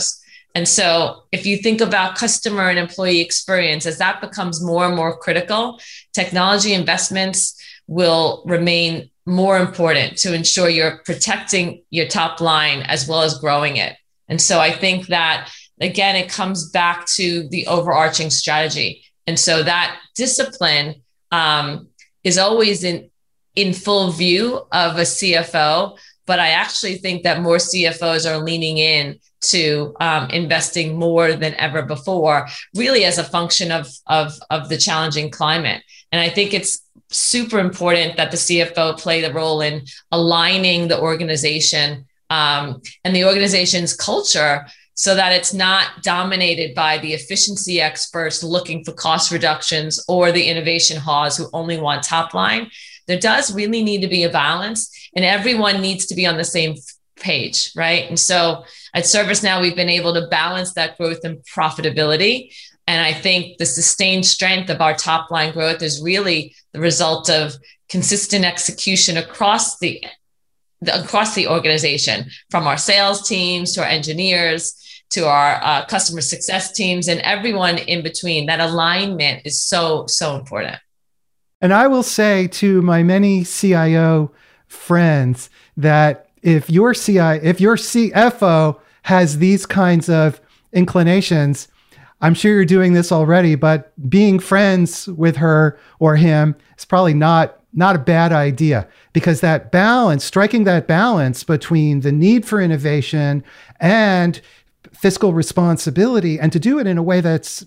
And 0.54 0.68
so 0.68 1.24
if 1.32 1.46
you 1.46 1.56
think 1.56 1.80
about 1.80 2.16
customer 2.16 2.68
and 2.68 2.78
employee 2.78 3.20
experience, 3.20 3.86
as 3.86 3.98
that 3.98 4.20
becomes 4.20 4.62
more 4.62 4.86
and 4.86 4.94
more 4.94 5.16
critical, 5.16 5.80
technology 6.12 6.72
investments 6.72 7.60
will 7.88 8.42
remain 8.46 9.10
more 9.26 9.58
important 9.58 10.16
to 10.18 10.32
ensure 10.32 10.68
you're 10.68 10.98
protecting 11.04 11.82
your 11.90 12.06
top 12.06 12.40
line 12.40 12.82
as 12.82 13.08
well 13.08 13.22
as 13.22 13.38
growing 13.38 13.78
it. 13.78 13.96
And 14.28 14.40
so 14.40 14.60
I 14.60 14.70
think 14.70 15.08
that 15.08 15.50
again, 15.80 16.16
it 16.16 16.28
comes 16.28 16.70
back 16.70 17.06
to 17.16 17.48
the 17.48 17.66
overarching 17.66 18.30
strategy. 18.30 19.04
And 19.26 19.38
so 19.38 19.62
that 19.62 19.98
discipline 20.14 21.02
um, 21.32 21.88
is 22.22 22.38
always 22.38 22.84
in, 22.84 23.10
in 23.54 23.72
full 23.72 24.12
view 24.12 24.62
of 24.72 24.96
a 24.96 25.02
CFO. 25.02 25.98
But 26.26 26.38
I 26.38 26.50
actually 26.50 26.96
think 26.96 27.22
that 27.22 27.42
more 27.42 27.56
CFOs 27.56 28.30
are 28.30 28.42
leaning 28.42 28.78
in 28.78 29.18
to 29.42 29.94
um, 30.00 30.30
investing 30.30 30.96
more 30.96 31.34
than 31.34 31.54
ever 31.54 31.82
before, 31.82 32.48
really 32.74 33.04
as 33.04 33.18
a 33.18 33.24
function 33.24 33.70
of, 33.70 33.88
of, 34.06 34.32
of 34.50 34.68
the 34.68 34.78
challenging 34.78 35.30
climate. 35.30 35.82
And 36.12 36.20
I 36.20 36.30
think 36.30 36.54
it's 36.54 36.80
super 37.10 37.58
important 37.58 38.16
that 38.16 38.30
the 38.30 38.36
CFO 38.36 38.98
play 38.98 39.20
the 39.20 39.32
role 39.32 39.60
in 39.60 39.84
aligning 40.10 40.88
the 40.88 40.98
organization 40.98 42.06
um, 42.30 42.80
and 43.04 43.14
the 43.14 43.24
organization's 43.24 43.94
culture 43.94 44.66
so 44.94 45.14
that 45.14 45.32
it's 45.32 45.52
not 45.52 46.02
dominated 46.02 46.74
by 46.74 46.98
the 46.98 47.12
efficiency 47.12 47.80
experts 47.80 48.42
looking 48.42 48.84
for 48.84 48.92
cost 48.92 49.32
reductions 49.32 50.02
or 50.08 50.30
the 50.30 50.48
innovation 50.48 50.96
haws 50.96 51.36
who 51.36 51.48
only 51.52 51.78
want 51.78 52.04
top 52.04 52.32
line. 52.32 52.70
There 53.06 53.18
does 53.18 53.54
really 53.54 53.82
need 53.82 54.00
to 54.02 54.08
be 54.08 54.22
a 54.22 54.30
balance, 54.30 54.90
and 55.14 55.24
everyone 55.24 55.80
needs 55.80 56.06
to 56.06 56.14
be 56.14 56.26
on 56.26 56.36
the 56.36 56.44
same 56.44 56.76
page, 57.16 57.72
right? 57.76 58.08
And 58.08 58.18
so 58.18 58.64
at 58.94 59.04
ServiceNow, 59.04 59.60
we've 59.60 59.76
been 59.76 59.88
able 59.88 60.14
to 60.14 60.28
balance 60.28 60.74
that 60.74 60.96
growth 60.96 61.20
and 61.24 61.38
profitability. 61.38 62.54
And 62.86 63.00
I 63.00 63.12
think 63.12 63.58
the 63.58 63.66
sustained 63.66 64.26
strength 64.26 64.70
of 64.70 64.80
our 64.80 64.94
top 64.94 65.30
line 65.30 65.52
growth 65.52 65.82
is 65.82 66.02
really 66.02 66.54
the 66.72 66.80
result 66.80 67.30
of 67.30 67.54
consistent 67.88 68.44
execution 68.44 69.16
across 69.16 69.78
the 69.78 70.04
across 70.92 71.34
the 71.34 71.48
organization, 71.48 72.26
from 72.50 72.66
our 72.66 72.76
sales 72.76 73.26
teams 73.26 73.72
to 73.72 73.80
our 73.80 73.86
engineers 73.86 74.83
to 75.14 75.26
our 75.26 75.60
uh, 75.62 75.84
customer 75.86 76.20
success 76.20 76.72
teams 76.72 77.08
and 77.08 77.20
everyone 77.20 77.78
in 77.78 78.02
between. 78.02 78.46
That 78.46 78.60
alignment 78.60 79.42
is 79.44 79.62
so, 79.62 80.06
so 80.06 80.36
important. 80.36 80.76
And 81.60 81.72
I 81.72 81.86
will 81.86 82.02
say 82.02 82.48
to 82.48 82.82
my 82.82 83.02
many 83.02 83.44
CIO 83.44 84.32
friends 84.66 85.50
that 85.76 86.28
if 86.42 86.68
your 86.68 86.94
CI, 86.94 87.40
if 87.42 87.60
your 87.60 87.76
CFO 87.76 88.78
has 89.02 89.38
these 89.38 89.64
kinds 89.64 90.08
of 90.08 90.40
inclinations, 90.72 91.68
I'm 92.20 92.34
sure 92.34 92.52
you're 92.52 92.64
doing 92.64 92.92
this 92.92 93.12
already, 93.12 93.54
but 93.54 93.92
being 94.08 94.38
friends 94.38 95.06
with 95.08 95.36
her 95.36 95.78
or 95.98 96.16
him 96.16 96.56
is 96.76 96.84
probably 96.84 97.14
not 97.14 97.60
not 97.76 97.96
a 97.96 97.98
bad 97.98 98.32
idea 98.32 98.86
because 99.12 99.40
that 99.40 99.72
balance, 99.72 100.24
striking 100.24 100.62
that 100.64 100.86
balance 100.86 101.42
between 101.42 102.00
the 102.00 102.12
need 102.12 102.46
for 102.46 102.60
innovation 102.60 103.42
and 103.80 104.40
fiscal 105.04 105.34
responsibility 105.34 106.40
and 106.40 106.50
to 106.50 106.58
do 106.58 106.78
it 106.78 106.86
in 106.86 106.96
a 106.96 107.02
way 107.02 107.20
that's 107.20 107.66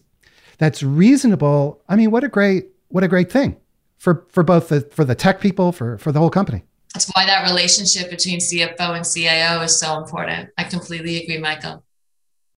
that's 0.58 0.82
reasonable 0.82 1.80
i 1.88 1.96
mean 1.96 2.10
what 2.10 2.24
a 2.24 2.28
great 2.28 2.70
what 2.88 3.04
a 3.04 3.08
great 3.08 3.32
thing 3.32 3.56
for 4.00 4.26
for 4.30 4.42
both 4.42 4.70
the 4.70 4.82
for 4.82 5.06
the 5.06 5.14
tech 5.14 5.40
people 5.40 5.72
for 5.72 6.00
for 6.00 6.12
the 6.12 6.18
whole 6.18 6.32
company. 6.32 6.64
That's 6.96 7.12
why 7.12 7.28
that 7.28 7.48
relationship 7.48 8.10
between 8.10 8.40
cfo 8.40 8.96
and 8.96 9.06
cio 9.06 9.62
is 9.62 9.80
so 9.80 10.00
important. 10.00 10.50
I 10.58 10.64
completely 10.64 11.22
agree 11.22 11.38
michael. 11.38 11.84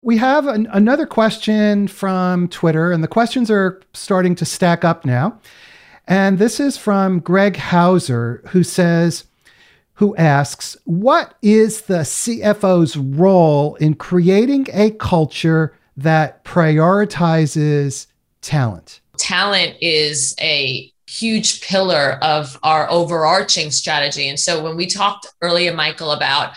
We 0.01 0.17
have 0.19 0.47
an, 0.47 0.69
another 0.71 1.07
question 1.07 1.89
from 1.89 2.47
twitter 2.47 2.93
and 2.93 3.03
the 3.03 3.09
questions 3.09 3.51
are 3.51 3.81
starting 3.95 4.37
to 4.37 4.45
stack 4.45 4.85
up 4.85 5.05
now. 5.05 5.41
And 6.07 6.39
this 6.39 6.61
is 6.61 6.77
from 6.77 7.19
greg 7.19 7.57
hauser 7.57 8.43
who 8.51 8.63
says 8.63 9.25
who 9.99 10.15
asks, 10.15 10.77
What 10.85 11.35
is 11.43 11.83
the 11.83 11.99
CFO's 11.99 12.97
role 12.97 13.75
in 13.77 13.95
creating 13.95 14.69
a 14.73 14.93
culture 14.93 15.75
that 15.97 16.45
prioritizes 16.45 18.07
talent? 18.41 19.01
Talent 19.17 19.75
is 19.81 20.37
a 20.41 20.93
huge 21.09 21.63
pillar 21.63 22.21
of 22.23 22.61
our 22.63 22.89
overarching 22.89 23.73
strategy. 23.73 24.29
And 24.29 24.39
so 24.39 24.63
when 24.63 24.77
we 24.77 24.87
talked 24.87 25.27
earlier, 25.43 25.75
Michael, 25.75 26.13
about 26.13 26.53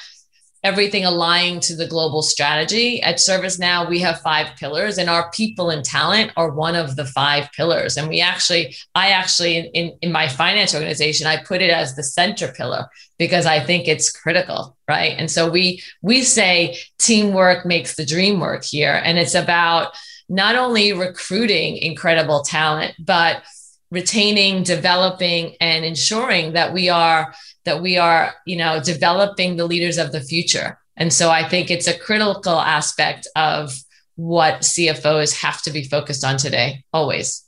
everything 0.64 1.06
aligning 1.06 1.60
to 1.60 1.76
the 1.76 1.88
global 1.88 2.22
strategy. 2.22 3.02
At 3.02 3.16
ServiceNow, 3.16 3.90
we 3.90 4.00
have 4.00 4.22
five 4.22 4.56
pillars, 4.58 4.98
and 4.98 5.10
our 5.10 5.32
people 5.32 5.70
and 5.70 5.84
talent 5.84 6.32
are 6.38 6.52
one 6.52 6.76
of 6.76 6.96
the 6.96 7.06
five 7.06 7.52
pillars. 7.54 7.98
And 7.98 8.10
we 8.10 8.22
actually, 8.22 8.76
I 8.94 9.10
actually, 9.10 9.58
in, 9.58 9.98
in 10.02 10.12
my 10.12 10.28
finance 10.28 10.74
organization, 10.74 11.28
I 11.28 11.44
put 11.44 11.62
it 11.62 11.72
as 11.72 11.96
the 11.96 12.04
center 12.04 12.52
pillar 12.52 12.88
because 13.18 13.46
I 13.46 13.60
think 13.60 13.88
it's 13.88 14.12
critical, 14.12 14.78
right? 14.88 15.16
And 15.18 15.30
so 15.30 15.50
we 15.50 15.82
we 16.02 16.22
say 16.22 16.78
teamwork 17.00 17.66
makes 17.66 17.96
the 17.96 18.06
dream 18.06 18.40
work 18.40 18.64
here, 18.64 19.02
and 19.04 19.18
it's 19.18 19.36
about 19.36 19.94
not 20.30 20.56
only 20.56 20.94
recruiting 20.94 21.78
incredible 21.78 22.42
talent, 22.42 22.96
but 23.00 23.44
retaining, 23.92 24.64
developing, 24.64 25.56
and 25.60 25.86
ensuring 25.86 26.54
that 26.54 26.74
we 26.74 26.90
are 26.90 27.34
that 27.66 27.82
we 27.82 27.98
are, 27.98 28.34
you 28.46 28.56
know, 28.56 28.82
developing 28.82 29.56
the 29.56 29.66
leaders 29.66 30.00
of 30.00 30.12
the 30.12 30.22
future. 30.22 30.80
And 30.98 31.14
so 31.14 31.30
I 31.30 31.48
think 31.48 31.70
it's 31.70 31.88
a 31.88 31.98
critical 31.98 32.60
aspect 32.60 33.28
of 33.36 33.78
what 34.16 34.62
CFOs 34.62 35.42
have 35.42 35.62
to 35.64 35.72
be 35.72 35.84
focused 35.84 36.24
on 36.24 36.38
today, 36.38 36.84
always. 36.92 37.44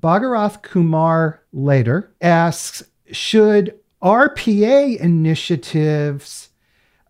Bhagarath 0.00 0.62
Kumar 0.62 1.42
later 1.52 2.14
asks 2.20 2.84
Should 3.10 3.74
RPA 4.02 4.98
initiatives 4.98 6.50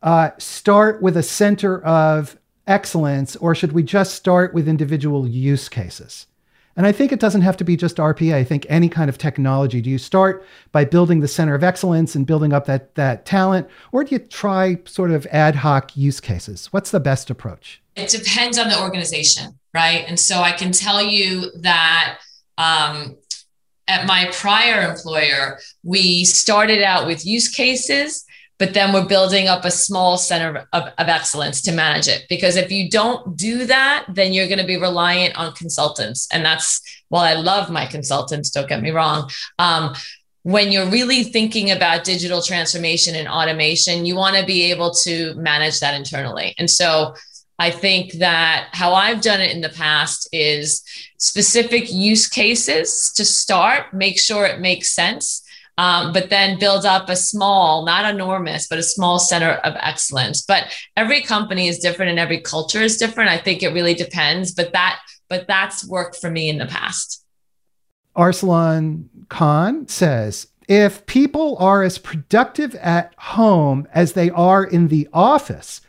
uh, 0.03 0.31
start 0.39 1.03
with 1.03 1.17
a 1.17 1.23
center 1.23 1.83
of 1.85 2.39
excellence, 2.67 3.37
or 3.37 3.55
should 3.55 3.73
we 3.73 3.83
just 3.83 4.15
start 4.15 4.55
with 4.55 4.69
individual 4.69 5.27
use 5.27 5.69
cases? 5.69 6.27
And 6.77 6.87
I 6.87 6.93
think 6.93 7.11
it 7.11 7.21
doesn't 7.21 7.41
have 7.41 7.57
to 7.57 7.65
be 7.65 7.77
just 7.77 7.97
RPA. 7.97 8.35
I 8.35 8.45
think 8.45 8.67
any 8.69 8.89
kind 8.89 9.09
of 9.09 9.17
technology. 9.17 9.81
Do 9.81 9.89
you 9.89 9.97
start 9.97 10.45
by 10.73 10.85
building 10.85 11.21
the 11.21 11.29
center 11.29 11.55
of 11.55 11.65
excellence 11.65 12.15
and 12.15 12.27
building 12.27 12.53
up 12.53 12.67
that 12.67 12.95
that 12.97 13.25
talent, 13.25 13.69
or 13.93 14.05
do 14.05 14.15
you 14.15 14.19
try 14.19 14.79
sort 14.85 15.11
of 15.11 15.27
ad 15.27 15.57
hoc 15.57 15.97
use 15.97 16.21
cases? 16.21 16.67
What's 16.73 16.91
the 16.91 17.01
best 17.01 17.31
approach? 17.31 17.81
It 17.95 18.11
depends 18.11 18.59
on 18.59 18.69
the 18.69 18.79
organization, 18.79 19.59
right? 19.73 20.05
And 20.07 20.21
so 20.21 20.41
I 20.41 20.53
can 20.53 20.71
tell 20.71 21.03
you 21.03 21.51
that 21.61 22.19
um, 22.59 23.17
at 23.89 24.07
my 24.07 24.31
prior 24.33 24.83
employer, 24.91 25.59
we 25.83 26.25
started 26.27 26.83
out 26.83 27.07
with 27.07 27.25
use 27.25 27.49
cases 27.49 28.26
but 28.59 28.75
then 28.75 28.93
we're 28.93 29.07
building 29.07 29.49
up 29.49 29.65
a 29.65 29.71
small 29.71 30.17
center 30.17 30.67
of, 30.73 30.85
of, 30.99 31.09
excellence 31.09 31.61
to 31.63 31.73
manage 31.73 32.09
it. 32.09 32.25
Because 32.29 32.57
if 32.57 32.73
you 32.73 32.89
don't 32.89 33.37
do 33.37 33.67
that, 33.67 34.07
then 34.09 34.33
you're 34.33 34.47
going 34.47 34.59
to 34.59 34.67
be 34.67 34.79
reliant 34.79 35.37
on 35.37 35.53
consultants. 35.53 36.27
And 36.33 36.45
that's, 36.45 36.81
while 37.09 37.23
I 37.23 37.41
love 37.41 37.71
my 37.71 37.87
consultants, 37.87 38.51
don't 38.51 38.69
get 38.69 38.81
me 38.81 38.91
wrong. 38.91 39.31
Um, 39.59 39.95
when 40.43 40.73
you're 40.73 40.89
really 40.89 41.25
thinking 41.25 41.71
about 41.71 42.05
digital 42.05 42.41
transformation 42.41 43.15
and 43.15 43.29
automation, 43.29 44.07
you 44.07 44.17
want 44.17 44.37
to 44.37 44.47
be 44.47 44.71
able 44.71 44.93
to 44.93 45.35
manage 45.35 45.81
that 45.81 45.95
internally. 45.95 46.55
And 46.57 46.71
so 46.71 47.15
I 47.59 47.71
think 47.71 48.13
that 48.15 48.69
how 48.73 48.95
I've 48.95 49.23
done 49.23 49.41
it 49.41 49.55
in 49.55 49.61
the 49.61 49.71
past 49.71 50.29
is 50.33 50.83
specific 51.19 51.93
use 51.93 52.29
cases 52.29 53.13
to 53.17 53.25
start, 53.25 53.93
make 53.93 54.21
sure 54.21 54.47
it 54.47 54.61
makes 54.61 54.93
sense 54.93 55.43
um, 55.79 56.13
but 56.13 56.31
then 56.31 56.59
build 56.59 56.87
up 56.87 57.09
a 57.09 57.17
small, 57.17 57.85
not 57.85 58.13
enormous, 58.13 58.67
but 58.67 58.79
a 58.79 58.83
small 58.83 59.19
center 59.19 59.53
of 59.53 59.75
excellence. 59.81 60.43
But 60.43 60.65
every 60.97 61.23
company 61.23 61.69
is 61.69 61.79
different 61.79 62.11
and 62.11 62.19
every 62.19 62.41
culture 62.41 62.81
is 62.81 62.97
different. 62.97 63.31
I 63.31 63.39
think 63.39 63.63
it 63.63 63.75
really 63.75 63.95
depends, 63.95 64.53
but 64.53 64.73
that 64.73 65.01
but 65.29 65.47
that's 65.49 65.87
worked 65.87 66.17
for 66.17 66.31
me 66.31 66.49
in 66.49 66.59
the 66.59 66.67
past. 66.67 67.25
Arsalan 68.17 69.07
Khan 69.29 69.89
says, 69.89 70.47
if 70.69 71.05
people 71.07 71.57
are 71.59 71.83
as 71.83 71.99
productive 71.99 72.75
at 72.77 73.13
home 73.19 73.87
as 73.93 74.13
they 74.13 74.31
are 74.31 74.65
in 74.65 74.89
the 74.89 75.09
office, 75.13 75.81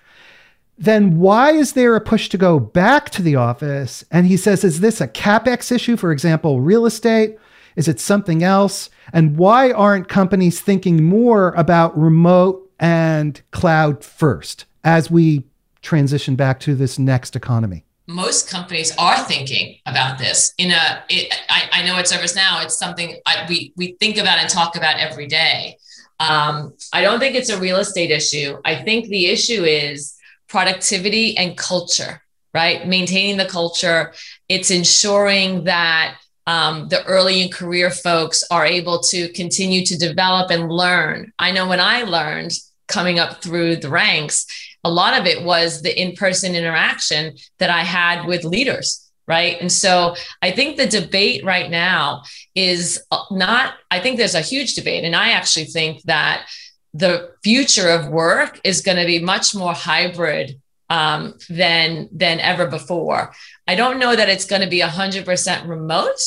then 0.77 1.19
why 1.19 1.51
is 1.51 1.73
there 1.73 1.95
a 1.95 2.01
push 2.01 2.29
to 2.29 2.37
go 2.37 2.59
back 2.59 3.09
to 3.11 3.21
the 3.21 3.35
office? 3.35 4.03
And 4.11 4.27
he 4.27 4.37
says, 4.37 4.63
is 4.63 4.79
this 4.79 5.01
a 5.01 5.07
capex 5.07 5.71
issue, 5.71 5.97
for 5.97 6.11
example, 6.11 6.61
real 6.61 6.85
estate? 6.85 7.37
Is 7.77 7.87
it 7.87 8.01
something 8.01 8.43
else? 8.43 8.89
And 9.13 9.37
why 9.37 9.71
aren't 9.71 10.09
companies 10.09 10.59
thinking 10.59 11.05
more 11.05 11.51
about 11.51 11.97
remote 11.97 12.69
and 12.79 13.39
cloud 13.51 14.03
first 14.03 14.65
as 14.83 15.09
we 15.09 15.45
transition 15.81 16.35
back 16.35 16.59
to 16.61 16.75
this 16.75 16.99
next 16.99 17.35
economy? 17.35 17.85
most 18.07 18.49
companies 18.49 18.95
are 18.97 19.17
thinking 19.25 19.77
about 19.85 20.17
this 20.17 20.53
in 20.57 20.71
a 20.71 21.03
it, 21.09 21.33
I, 21.49 21.69
I 21.73 21.85
know 21.85 21.97
at 21.97 22.05
ServiceNow 22.05 22.63
it's 22.63 22.79
something 22.79 23.19
I, 23.25 23.45
we 23.49 23.73
we 23.75 23.97
think 23.99 24.17
about 24.17 24.39
and 24.39 24.49
talk 24.49 24.75
about 24.77 24.97
every 24.97 25.27
day. 25.27 25.77
Um, 26.19 26.73
I 26.93 27.01
don't 27.01 27.19
think 27.19 27.35
it's 27.35 27.49
a 27.49 27.59
real 27.59 27.77
estate 27.77 28.09
issue. 28.09 28.57
I 28.65 28.75
think 28.75 29.07
the 29.07 29.27
issue 29.27 29.63
is 29.65 30.15
productivity 30.47 31.37
and 31.37 31.57
culture, 31.57 32.21
right? 32.53 32.87
Maintaining 32.87 33.37
the 33.37 33.45
culture. 33.45 34.13
It's 34.47 34.71
ensuring 34.71 35.65
that 35.65 36.17
um, 36.47 36.87
the 36.87 37.03
early 37.05 37.41
in 37.41 37.51
career 37.51 37.91
folks 37.91 38.43
are 38.49 38.65
able 38.65 38.99
to 38.99 39.27
continue 39.33 39.85
to 39.85 39.97
develop 39.97 40.49
and 40.49 40.71
learn. 40.71 41.33
I 41.37 41.51
know 41.51 41.67
when 41.67 41.81
I 41.81 42.03
learned 42.03 42.53
coming 42.87 43.19
up 43.19 43.43
through 43.43 43.75
the 43.75 43.89
ranks, 43.89 44.45
a 44.83 44.89
lot 44.89 45.19
of 45.19 45.27
it 45.27 45.43
was 45.43 45.81
the 45.81 46.01
in 46.01 46.15
person 46.15 46.55
interaction 46.55 47.35
that 47.59 47.69
I 47.69 47.81
had 47.81 48.25
with 48.25 48.45
leaders. 48.45 49.03
Right. 49.27 49.59
And 49.59 49.69
so 49.69 50.15
I 50.41 50.51
think 50.51 50.77
the 50.77 50.87
debate 50.87 51.43
right 51.43 51.69
now 51.69 52.23
is 52.55 53.03
uh, 53.11 53.23
not, 53.29 53.73
I 53.91 53.99
think 53.99 54.15
there's 54.17 54.35
a 54.35 54.41
huge 54.41 54.73
debate. 54.75 55.03
And 55.03 55.17
I 55.17 55.31
actually 55.31 55.65
think 55.65 56.01
that 56.03 56.47
the 56.93 57.33
future 57.43 57.89
of 57.89 58.07
work 58.07 58.61
is 58.63 58.79
going 58.79 58.95
to 58.95 59.05
be 59.05 59.19
much 59.19 59.53
more 59.53 59.73
hybrid 59.73 60.61
um, 60.89 61.33
than 61.49 62.09
than 62.11 62.39
ever 62.39 62.67
before. 62.67 63.33
I 63.67 63.75
don't 63.75 63.99
know 63.99 64.15
that 64.15 64.29
it's 64.29 64.45
going 64.45 64.61
to 64.61 64.69
be 64.69 64.79
100% 64.79 65.67
remote. 65.67 66.19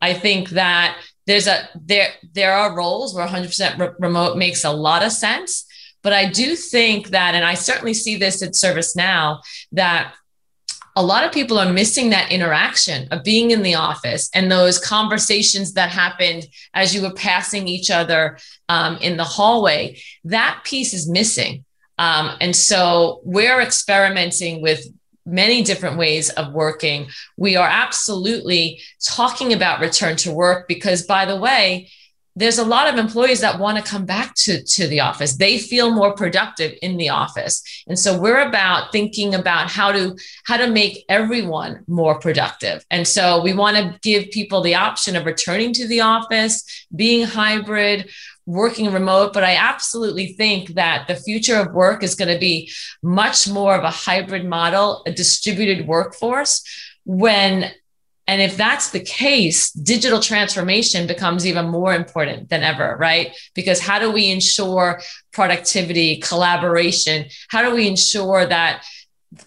I 0.00 0.14
think 0.14 0.50
that 0.50 0.98
there's 1.26 1.46
a 1.46 1.68
there 1.74 2.10
there 2.34 2.52
are 2.52 2.76
roles 2.76 3.14
where 3.14 3.26
100% 3.26 3.78
re- 3.78 3.90
remote 3.98 4.36
makes 4.36 4.64
a 4.64 4.70
lot 4.70 5.04
of 5.04 5.12
sense 5.12 5.66
but 6.02 6.12
I 6.12 6.30
do 6.30 6.56
think 6.56 7.08
that, 7.08 7.34
and 7.34 7.44
I 7.44 7.54
certainly 7.54 7.94
see 7.94 8.16
this 8.16 8.42
at 8.42 8.52
ServiceNow, 8.52 9.40
that 9.72 10.14
a 10.96 11.02
lot 11.02 11.24
of 11.24 11.32
people 11.32 11.58
are 11.58 11.72
missing 11.72 12.10
that 12.10 12.32
interaction 12.32 13.06
of 13.10 13.22
being 13.22 13.52
in 13.52 13.62
the 13.62 13.74
office 13.74 14.28
and 14.34 14.50
those 14.50 14.78
conversations 14.78 15.74
that 15.74 15.90
happened 15.90 16.46
as 16.74 16.94
you 16.94 17.02
were 17.02 17.14
passing 17.14 17.68
each 17.68 17.90
other 17.90 18.38
um, 18.68 18.96
in 18.96 19.16
the 19.16 19.24
hallway. 19.24 20.00
That 20.24 20.62
piece 20.64 20.92
is 20.92 21.08
missing. 21.08 21.64
Um, 21.98 22.36
and 22.40 22.56
so 22.56 23.20
we're 23.24 23.60
experimenting 23.60 24.62
with 24.62 24.84
many 25.30 25.62
different 25.62 25.96
ways 25.96 26.30
of 26.30 26.52
working. 26.52 27.08
We 27.36 27.56
are 27.56 27.68
absolutely 27.68 28.80
talking 29.02 29.52
about 29.52 29.80
return 29.80 30.16
to 30.16 30.32
work 30.32 30.68
because, 30.68 31.02
by 31.02 31.24
the 31.24 31.36
way, 31.36 31.88
there's 32.36 32.58
a 32.58 32.64
lot 32.64 32.88
of 32.88 32.98
employees 32.98 33.40
that 33.40 33.58
want 33.58 33.76
to 33.76 33.82
come 33.82 34.06
back 34.06 34.34
to, 34.34 34.62
to 34.62 34.86
the 34.86 35.00
office. 35.00 35.36
They 35.36 35.58
feel 35.58 35.90
more 35.90 36.14
productive 36.14 36.72
in 36.80 36.96
the 36.96 37.08
office. 37.08 37.62
And 37.88 37.98
so 37.98 38.18
we're 38.18 38.48
about 38.48 38.92
thinking 38.92 39.34
about 39.34 39.68
how 39.68 39.92
to 39.92 40.16
how 40.44 40.56
to 40.56 40.70
make 40.70 41.04
everyone 41.08 41.84
more 41.88 42.18
productive. 42.18 42.84
And 42.90 43.06
so 43.06 43.42
we 43.42 43.52
want 43.52 43.76
to 43.76 43.98
give 44.02 44.30
people 44.30 44.62
the 44.62 44.76
option 44.76 45.16
of 45.16 45.26
returning 45.26 45.72
to 45.74 45.88
the 45.88 46.00
office, 46.00 46.86
being 46.94 47.26
hybrid, 47.26 48.08
working 48.46 48.92
remote, 48.92 49.32
but 49.32 49.44
I 49.44 49.54
absolutely 49.54 50.32
think 50.34 50.70
that 50.70 51.06
the 51.08 51.16
future 51.16 51.56
of 51.56 51.72
work 51.72 52.02
is 52.02 52.14
going 52.14 52.32
to 52.32 52.38
be 52.38 52.70
much 53.02 53.48
more 53.48 53.74
of 53.74 53.84
a 53.84 53.90
hybrid 53.90 54.44
model, 54.44 55.02
a 55.06 55.12
distributed 55.12 55.86
workforce 55.86 56.62
when 57.04 57.70
and 58.30 58.40
if 58.40 58.56
that's 58.56 58.90
the 58.90 59.00
case, 59.00 59.72
digital 59.72 60.20
transformation 60.20 61.08
becomes 61.08 61.44
even 61.44 61.68
more 61.68 61.92
important 61.92 62.48
than 62.48 62.62
ever, 62.62 62.96
right? 62.96 63.36
Because 63.56 63.80
how 63.80 63.98
do 63.98 64.12
we 64.12 64.30
ensure 64.30 65.00
productivity, 65.32 66.18
collaboration? 66.18 67.26
How 67.48 67.68
do 67.68 67.74
we 67.74 67.88
ensure 67.88 68.46
that 68.46 68.84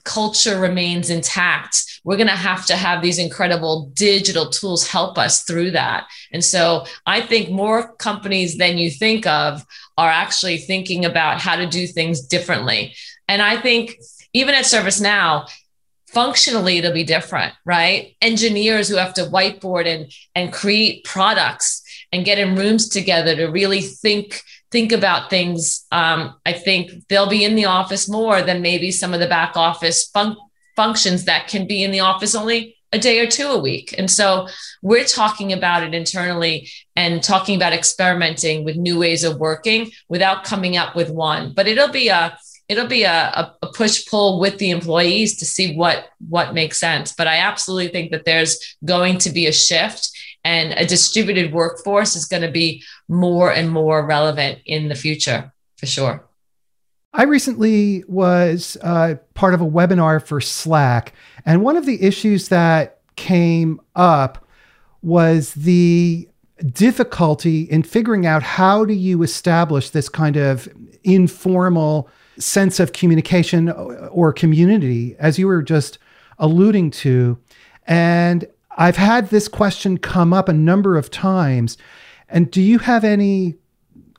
culture 0.04 0.60
remains 0.60 1.10
intact? 1.10 1.93
We're 2.04 2.18
going 2.18 2.28
to 2.28 2.36
have 2.36 2.66
to 2.68 2.76
have 2.76 3.02
these 3.02 3.18
incredible 3.18 3.92
digital 3.94 4.50
tools 4.50 4.88
help 4.88 5.18
us 5.18 5.44
through 5.44 5.72
that. 5.72 6.06
And 6.32 6.44
so 6.44 6.86
I 7.06 7.22
think 7.22 7.50
more 7.50 7.96
companies 7.96 8.58
than 8.58 8.78
you 8.78 8.92
think 8.92 9.26
of 9.26 9.66
are 9.98 10.10
actually 10.10 10.58
thinking 10.58 11.06
about 11.06 11.40
how 11.40 11.56
to 11.56 11.66
do 11.66 11.88
things 11.88 12.22
differently. 12.22 12.94
And 13.28 13.42
I 13.42 13.58
think 13.58 13.98
even 14.34 14.56
at 14.56 14.66
ServiceNow, 14.66 15.48
functionally 16.14 16.78
it'll 16.78 16.94
be 16.94 17.04
different 17.04 17.54
right 17.66 18.16
engineers 18.22 18.88
who 18.88 18.96
have 18.96 19.16
to 19.16 19.24
whiteboard 19.24 19.88
and 19.88 20.12
and 20.36 20.54
create 20.54 21.04
products 21.04 21.82
and 22.12 22.24
get 22.24 22.38
in 22.38 22.56
rooms 22.56 22.88
together 22.88 23.36
to 23.36 23.48
really 23.48 23.82
think 23.82 24.44
think 24.72 24.92
about 24.92 25.30
things 25.32 25.86
um, 25.92 26.36
i 26.46 26.54
think 26.54 26.92
they'll 27.10 27.30
be 27.30 27.44
in 27.44 27.56
the 27.56 27.66
office 27.66 28.08
more 28.08 28.44
than 28.44 28.62
maybe 28.62 28.92
some 28.92 29.14
of 29.14 29.20
the 29.20 29.28
back 29.28 29.58
office 29.58 30.08
fun- 30.10 30.38
functions 30.76 31.26
that 31.26 31.48
can 31.48 31.68
be 31.68 31.84
in 31.84 31.92
the 31.92 32.00
office 32.00 32.36
only 32.36 32.78
a 32.94 33.00
day 33.00 33.20
or 33.20 33.28
two 33.28 33.48
a 33.48 33.60
week. 33.60 33.94
And 33.98 34.10
so 34.10 34.48
we're 34.82 35.04
talking 35.04 35.52
about 35.52 35.84
it 35.84 35.94
internally 35.94 36.70
and 36.96 37.24
talking 37.24 37.56
about 37.56 37.74
experimenting 37.74 38.64
with 38.64 38.78
new 38.78 39.00
ways 39.00 39.24
of 39.24 39.40
working 39.40 39.92
without 40.08 40.44
coming 40.44 40.78
up 40.78 40.96
with 40.96 41.10
one. 41.10 41.54
But 41.56 41.68
it'll 41.68 41.92
be 41.92 42.10
a 42.10 42.38
it'll 42.70 42.88
be 42.88 43.04
a, 43.04 43.54
a 43.62 43.68
push 43.74 44.06
pull 44.08 44.40
with 44.40 44.58
the 44.58 44.70
employees 44.70 45.38
to 45.38 45.46
see 45.46 45.76
what 45.76 46.06
what 46.30 46.54
makes 46.54 46.80
sense. 46.80 47.14
But 47.14 47.28
i 47.28 47.38
absolutely 47.38 47.92
think 47.92 48.12
that 48.12 48.26
there's 48.26 48.78
going 48.86 49.18
to 49.20 49.32
be 49.32 49.48
a 49.48 49.52
shift 49.52 50.10
and 50.44 50.74
a 50.74 50.86
distributed 50.86 51.52
workforce 51.54 52.16
is 52.16 52.26
going 52.26 52.44
to 52.44 52.52
be 52.52 52.84
more 53.08 53.52
and 53.52 53.70
more 53.70 54.06
relevant 54.06 54.60
in 54.66 54.88
the 54.88 54.96
future 54.96 55.52
for 55.78 55.86
sure 55.86 56.28
I 57.16 57.24
recently 57.24 58.04
was 58.08 58.76
uh, 58.82 59.16
part 59.36 59.54
of 59.54 59.62
a 59.62 59.66
webinar 59.66 60.26
for 60.26 60.42
Slack, 60.42 61.14
and 61.46 61.62
one 61.62 61.78
of 61.78 61.86
the 61.86 62.02
issues 62.02 62.48
that 62.48 63.00
came 63.16 63.80
up 63.96 64.48
was 65.04 65.54
the 65.54 66.28
difficulty 66.72 67.64
in 67.64 67.84
figuring 67.84 68.26
out 68.26 68.42
how 68.42 68.84
do 68.86 68.94
you 68.94 69.22
establish 69.22 69.92
this 69.92 70.10
kind 70.10 70.38
of 70.38 70.68
informal 71.04 72.10
sense 72.40 72.80
of 72.80 72.94
communication 72.94 73.70
or 73.70 74.34
community, 74.34 75.16
as 75.20 75.38
you 75.38 75.46
were 75.46 75.62
just 75.62 76.00
alluding 76.40 76.90
to. 76.90 77.38
And 77.86 78.48
I've 78.78 78.98
had 78.98 79.30
this 79.30 79.48
question 79.48 80.00
come 80.00 80.34
up 80.34 80.50
a 80.50 80.54
number 80.54 80.98
of 80.98 81.12
times. 81.12 81.78
And 82.28 82.50
do 82.50 82.62
you 82.62 82.80
have 82.80 83.04
any 83.04 83.56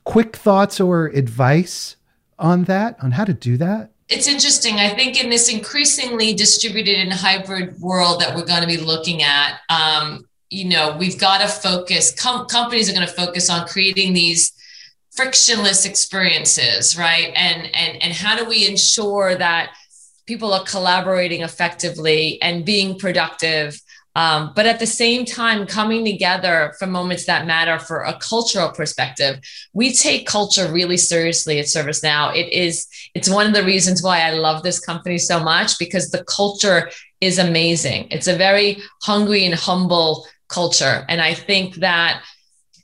quick 0.04 0.36
thoughts 0.36 0.80
or 0.80 1.06
advice 1.06 1.96
on 2.38 2.64
that, 2.64 2.96
on 3.02 3.10
how 3.12 3.24
to 3.24 3.34
do 3.34 3.56
that? 3.58 3.90
It's 4.08 4.28
interesting. 4.28 4.76
I 4.76 4.90
think 4.90 5.22
in 5.22 5.30
this 5.30 5.52
increasingly 5.52 6.34
distributed 6.34 6.98
and 6.98 7.12
hybrid 7.12 7.80
world 7.80 8.20
that 8.20 8.36
we're 8.36 8.44
going 8.44 8.60
to 8.60 8.66
be 8.66 8.76
looking 8.76 9.22
at, 9.22 9.60
um, 9.70 10.28
you 10.50 10.68
know, 10.68 10.96
we've 10.98 11.18
got 11.18 11.40
to 11.40 11.48
focus, 11.48 12.14
com- 12.14 12.46
companies 12.46 12.90
are 12.90 12.94
going 12.94 13.06
to 13.06 13.12
focus 13.12 13.48
on 13.48 13.66
creating 13.66 14.12
these 14.12 14.52
frictionless 15.14 15.84
experiences 15.84 16.98
right 16.98 17.32
and 17.36 17.72
and 17.74 18.02
and 18.02 18.12
how 18.12 18.36
do 18.36 18.44
we 18.44 18.66
ensure 18.66 19.36
that 19.36 19.72
people 20.26 20.52
are 20.52 20.64
collaborating 20.64 21.42
effectively 21.42 22.40
and 22.42 22.64
being 22.64 22.98
productive 22.98 23.80
um, 24.16 24.52
but 24.54 24.66
at 24.66 24.78
the 24.78 24.86
same 24.86 25.24
time 25.24 25.66
coming 25.66 26.04
together 26.04 26.74
for 26.78 26.86
moments 26.86 27.26
that 27.26 27.46
matter 27.46 27.78
for 27.78 28.02
a 28.02 28.18
cultural 28.18 28.70
perspective 28.70 29.40
we 29.72 29.92
take 29.92 30.26
culture 30.26 30.70
really 30.70 30.96
seriously 30.96 31.58
at 31.58 31.66
ServiceNow. 31.66 32.34
It 32.34 32.52
is 32.52 32.86
it's 33.14 33.28
one 33.28 33.46
of 33.46 33.54
the 33.54 33.64
reasons 33.64 34.02
why 34.02 34.20
i 34.20 34.30
love 34.30 34.62
this 34.62 34.80
company 34.80 35.18
so 35.18 35.40
much 35.40 35.78
because 35.78 36.10
the 36.10 36.24
culture 36.24 36.90
is 37.20 37.38
amazing. 37.38 38.08
It's 38.10 38.28
a 38.28 38.36
very 38.36 38.78
hungry 39.02 39.44
and 39.46 39.54
humble 39.54 40.26
culture. 40.48 41.04
And 41.08 41.20
i 41.20 41.34
think 41.34 41.76
that 41.76 42.22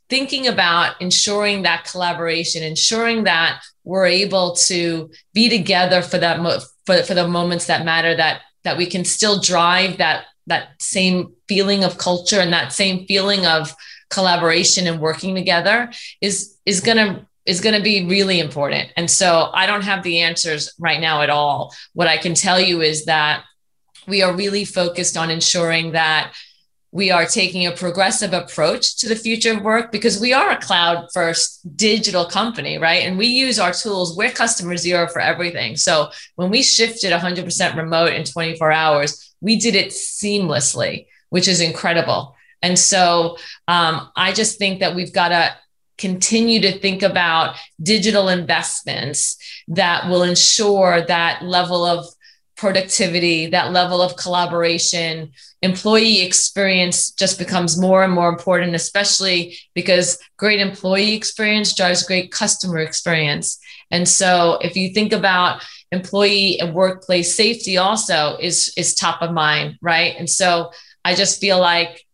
thinking 0.09 0.49
about 0.49 1.01
ensuring 1.01 1.63
that 1.63 1.85
collaboration, 1.91 2.63
ensuring 2.65 3.25
that 3.25 3.63
we're 3.85 4.07
able 4.07 4.57
to 4.57 5.11
be 5.33 5.49
together 5.49 6.03
for 6.03 6.19
that 6.19 6.41
mo- 6.41 6.59
for, 6.85 7.03
for 7.05 7.15
the 7.15 7.29
moments 7.29 7.67
that 7.67 7.85
matter, 7.85 8.15
that 8.17 8.43
that 8.65 8.77
we 8.77 8.87
can 8.87 9.05
still 9.05 9.41
drive 9.41 9.97
that 9.99 10.27
that 10.47 10.71
same 10.81 11.35
feeling 11.49 11.85
of 11.85 11.99
culture 11.99 12.41
and 12.41 12.53
that 12.53 12.73
same 12.73 13.07
feeling 13.07 13.47
of 13.47 13.75
collaboration 14.09 14.87
and 14.87 15.01
working 15.01 15.35
together 15.35 15.91
is 16.21 16.57
is 16.67 16.81
gonna 16.81 17.27
is 17.47 17.61
going 17.61 17.75
to 17.75 17.83
be 17.83 18.07
really 18.07 18.39
important. 18.39 18.93
And 18.97 19.11
so 19.11 19.51
I 19.53 19.67
don't 19.67 19.83
have 19.83 20.03
the 20.03 20.21
answers 20.21 20.73
right 20.79 21.01
now 21.01 21.23
at 21.23 21.31
all. 21.31 21.75
What 21.95 22.07
I 22.07 22.19
can 22.19 22.35
tell 22.35 22.61
you 22.61 22.83
is 22.83 23.07
that 23.07 23.45
we 24.07 24.23
are 24.23 24.35
really 24.35 24.65
focused 24.65 25.17
on 25.17 25.31
ensuring 25.31 25.93
that 25.93 26.33
we 26.93 27.11
are 27.11 27.25
taking 27.25 27.67
a 27.67 27.73
progressive 27.73 28.33
approach 28.33 28.97
to 28.97 29.09
the 29.09 29.15
future 29.15 29.53
of 29.53 29.63
work 29.63 29.93
because 29.93 30.21
we 30.21 30.33
are 30.33 30.51
a 30.51 30.61
cloud 30.61 31.07
first 31.15 31.77
digital 31.77 32.25
company, 32.25 32.79
right? 32.79 33.05
And 33.05 33.17
we 33.17 33.27
use 33.27 33.61
our 33.61 33.73
tools. 33.73 34.17
We're 34.17 34.33
customer 34.33 34.77
zero 34.77 35.07
for 35.07 35.21
everything. 35.21 35.77
So 35.77 36.11
when 36.35 36.51
we 36.51 36.63
shifted 36.63 37.13
100% 37.13 37.77
remote 37.77 38.13
in 38.13 38.25
24 38.25 38.73
hours, 38.73 39.30
we 39.41 39.57
did 39.57 39.75
it 39.75 39.89
seamlessly, 39.89 41.07
which 41.31 41.49
is 41.49 41.61
incredible. 41.61 42.35
And 42.63 42.79
so 42.79 43.39
um, 43.69 44.11
I 44.17 44.33
just 44.33 44.59
think 44.59 44.81
that 44.81 44.95
we've 44.95 45.13
got 45.13 45.29
to 45.29 45.55
continue 45.97 46.61
to 46.61 46.79
think 46.79 47.03
about 47.03 47.57
digital 47.83 48.29
investments 48.29 49.37
that 49.69 50.09
will 50.09 50.23
ensure 50.23 51.03
that 51.03 51.43
level 51.43 51.85
of 51.85 52.07
productivity, 52.57 53.47
that 53.47 53.73
level 53.73 54.03
of 54.03 54.17
collaboration, 54.17 55.31
employee 55.63 56.21
experience 56.21 57.11
just 57.11 57.39
becomes 57.39 57.81
more 57.81 58.05
and 58.05 58.13
more 58.13 58.29
important, 58.29 58.75
especially 58.75 59.57
because 59.75 60.19
great 60.37 60.61
employee 60.61 61.15
experience 61.15 61.75
drives 61.75 62.07
great 62.07 62.31
customer 62.31 62.79
experience. 62.79 63.59
And 63.91 64.07
so 64.07 64.59
if 64.61 64.77
you 64.77 64.93
think 64.93 65.13
about 65.13 65.63
employee 65.93 66.61
and 66.61 66.75
workplace 66.75 67.35
safety 67.35 67.77
also 67.77 68.37
is 68.41 68.73
is 68.77 68.95
top 68.95 69.23
of 69.23 69.33
mind, 69.33 69.79
right? 69.83 70.15
And 70.19 70.29
so 70.29 70.71
I 71.05 71.15
just 71.15 71.41
feel 71.41 71.59
like 71.59 72.07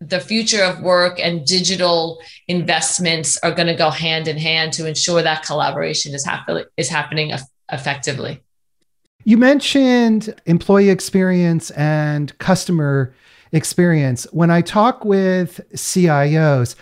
the 0.00 0.20
future 0.20 0.62
of 0.62 0.80
work 0.80 1.18
and 1.18 1.44
digital 1.46 2.20
investments 2.48 3.38
are 3.42 3.50
going 3.50 3.68
to 3.68 3.74
go 3.74 3.90
hand 3.90 4.28
in 4.28 4.36
hand 4.36 4.72
to 4.74 4.86
ensure 4.86 5.22
that 5.22 5.44
collaboration 5.44 6.14
is, 6.14 6.24
happen- 6.24 6.66
is 6.76 6.88
happening 6.88 7.32
effectively. 7.72 8.42
You 9.24 9.38
mentioned 9.38 10.34
employee 10.44 10.90
experience 10.90 11.70
and 11.72 12.36
customer 12.38 13.14
experience. 13.52 14.26
When 14.32 14.50
I 14.50 14.60
talk 14.60 15.04
with 15.04 15.60
CIOs, 15.74 16.76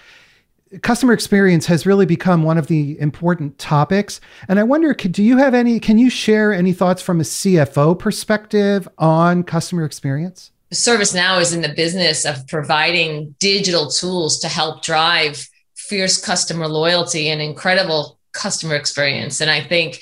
customer 0.82 1.12
experience 1.12 1.66
has 1.66 1.86
really 1.86 2.06
become 2.06 2.42
one 2.42 2.58
of 2.58 2.66
the 2.66 2.98
important 3.00 3.58
topics. 3.58 4.20
And 4.48 4.58
I 4.58 4.62
wonder, 4.62 4.94
do 4.94 5.22
you 5.22 5.36
have 5.38 5.54
any, 5.54 5.80
can 5.80 5.98
you 5.98 6.10
share 6.10 6.52
any 6.52 6.72
thoughts 6.72 7.02
from 7.02 7.20
a 7.20 7.24
CFO 7.24 7.98
perspective 7.98 8.88
on 8.98 9.42
customer 9.42 9.84
experience? 9.84 10.50
ServiceNow 10.72 11.40
is 11.40 11.52
in 11.52 11.62
the 11.62 11.68
business 11.68 12.24
of 12.24 12.46
providing 12.48 13.34
digital 13.38 13.90
tools 13.90 14.40
to 14.40 14.48
help 14.48 14.82
drive 14.82 15.48
fierce 15.76 16.24
customer 16.24 16.66
loyalty 16.66 17.28
and 17.28 17.40
incredible 17.40 18.18
customer 18.32 18.74
experience. 18.74 19.40
And 19.40 19.50
I 19.50 19.60
think 19.60 20.00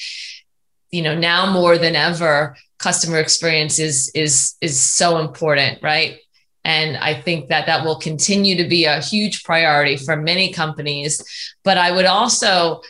you 0.93 1.03
know 1.03 1.19
now 1.19 1.51
more 1.51 1.79
than 1.79 1.97
ever 1.97 2.57
customer 2.79 3.19
experience 3.19 3.79
is 3.79 4.13
is 4.15 4.55
is 4.61 4.79
so 4.79 5.19
important 5.19 5.83
right 5.83 6.19
and 6.65 6.97
i 6.99 7.13
think 7.13 7.49
that 7.49 7.67
that 7.67 7.85
will 7.85 7.97
continue 7.97 8.57
to 8.57 8.69
be 8.69 8.85
a 8.85 9.01
huge 9.01 9.45
priority 9.45 9.97
for 9.97 10.17
many 10.17 10.53
companies. 10.53 11.23
But 11.65 11.79
i 11.79 11.91
would 11.91 12.07
also 12.07 12.83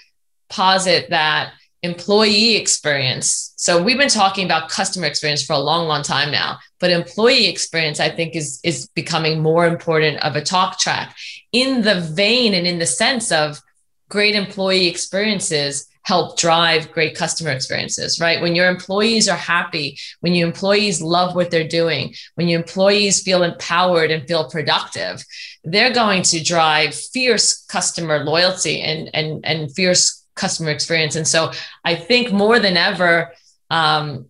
posit 0.49 1.11
that 1.11 1.53
employee 1.83 2.55
experience. 2.55 3.55
So 3.57 3.83
we've 3.83 3.99
been 3.99 4.09
talking 4.09 4.45
about 4.45 4.69
customer 4.69 5.07
experience 5.07 5.45
for 5.45 5.55
a 5.55 5.59
long 5.59 5.89
long 5.89 6.03
time 6.03 6.31
now 6.31 6.59
but 6.83 6.91
employee 6.91 7.47
experience 7.47 8.01
i 8.01 8.11
think 8.11 8.37
is 8.37 8.61
is 8.63 8.89
becoming 8.89 9.41
more 9.41 9.67
important 9.67 10.19
of 10.23 10.37
a 10.37 10.43
talk 10.43 10.79
track 10.79 11.17
in 11.53 11.81
the 11.83 12.01
vein 12.01 12.53
and 12.53 12.67
in 12.67 12.79
the 12.79 12.87
sense 12.87 13.33
of 13.33 13.63
great 14.11 14.35
employee 14.35 14.89
experiences 14.89 15.87
help 16.05 16.37
drive 16.37 16.91
great 16.93 17.17
customer 17.17 17.51
experiences, 17.51 18.21
right? 18.21 18.43
When 18.43 18.55
your 18.55 18.69
employees 18.69 19.29
are 19.29 19.37
happy, 19.37 19.99
when 20.21 20.35
your 20.35 20.49
employees 20.49 21.01
love 21.01 21.35
what 21.35 21.51
they're 21.51 21.67
doing, 21.67 22.15
when 22.35 22.49
your 22.49 22.61
employees 22.61 23.23
feel 23.23 23.43
empowered 23.43 24.11
and 24.11 24.27
feel 24.27 24.51
productive, 24.51 25.25
they're 25.65 25.93
going 25.93 26.23
to 26.25 26.43
drive 26.43 26.95
fierce 26.95 27.65
customer 27.67 28.25
loyalty 28.25 28.81
and, 28.81 29.11
and, 29.15 29.45
and 29.47 29.73
fierce 29.75 30.25
customer 30.35 30.71
experience. 30.71 31.15
And 31.15 31.29
so 31.29 31.53
I 31.85 31.95
think 31.95 32.33
more 32.33 32.59
than 32.59 32.77
ever, 32.77 33.33
um, 33.71 34.27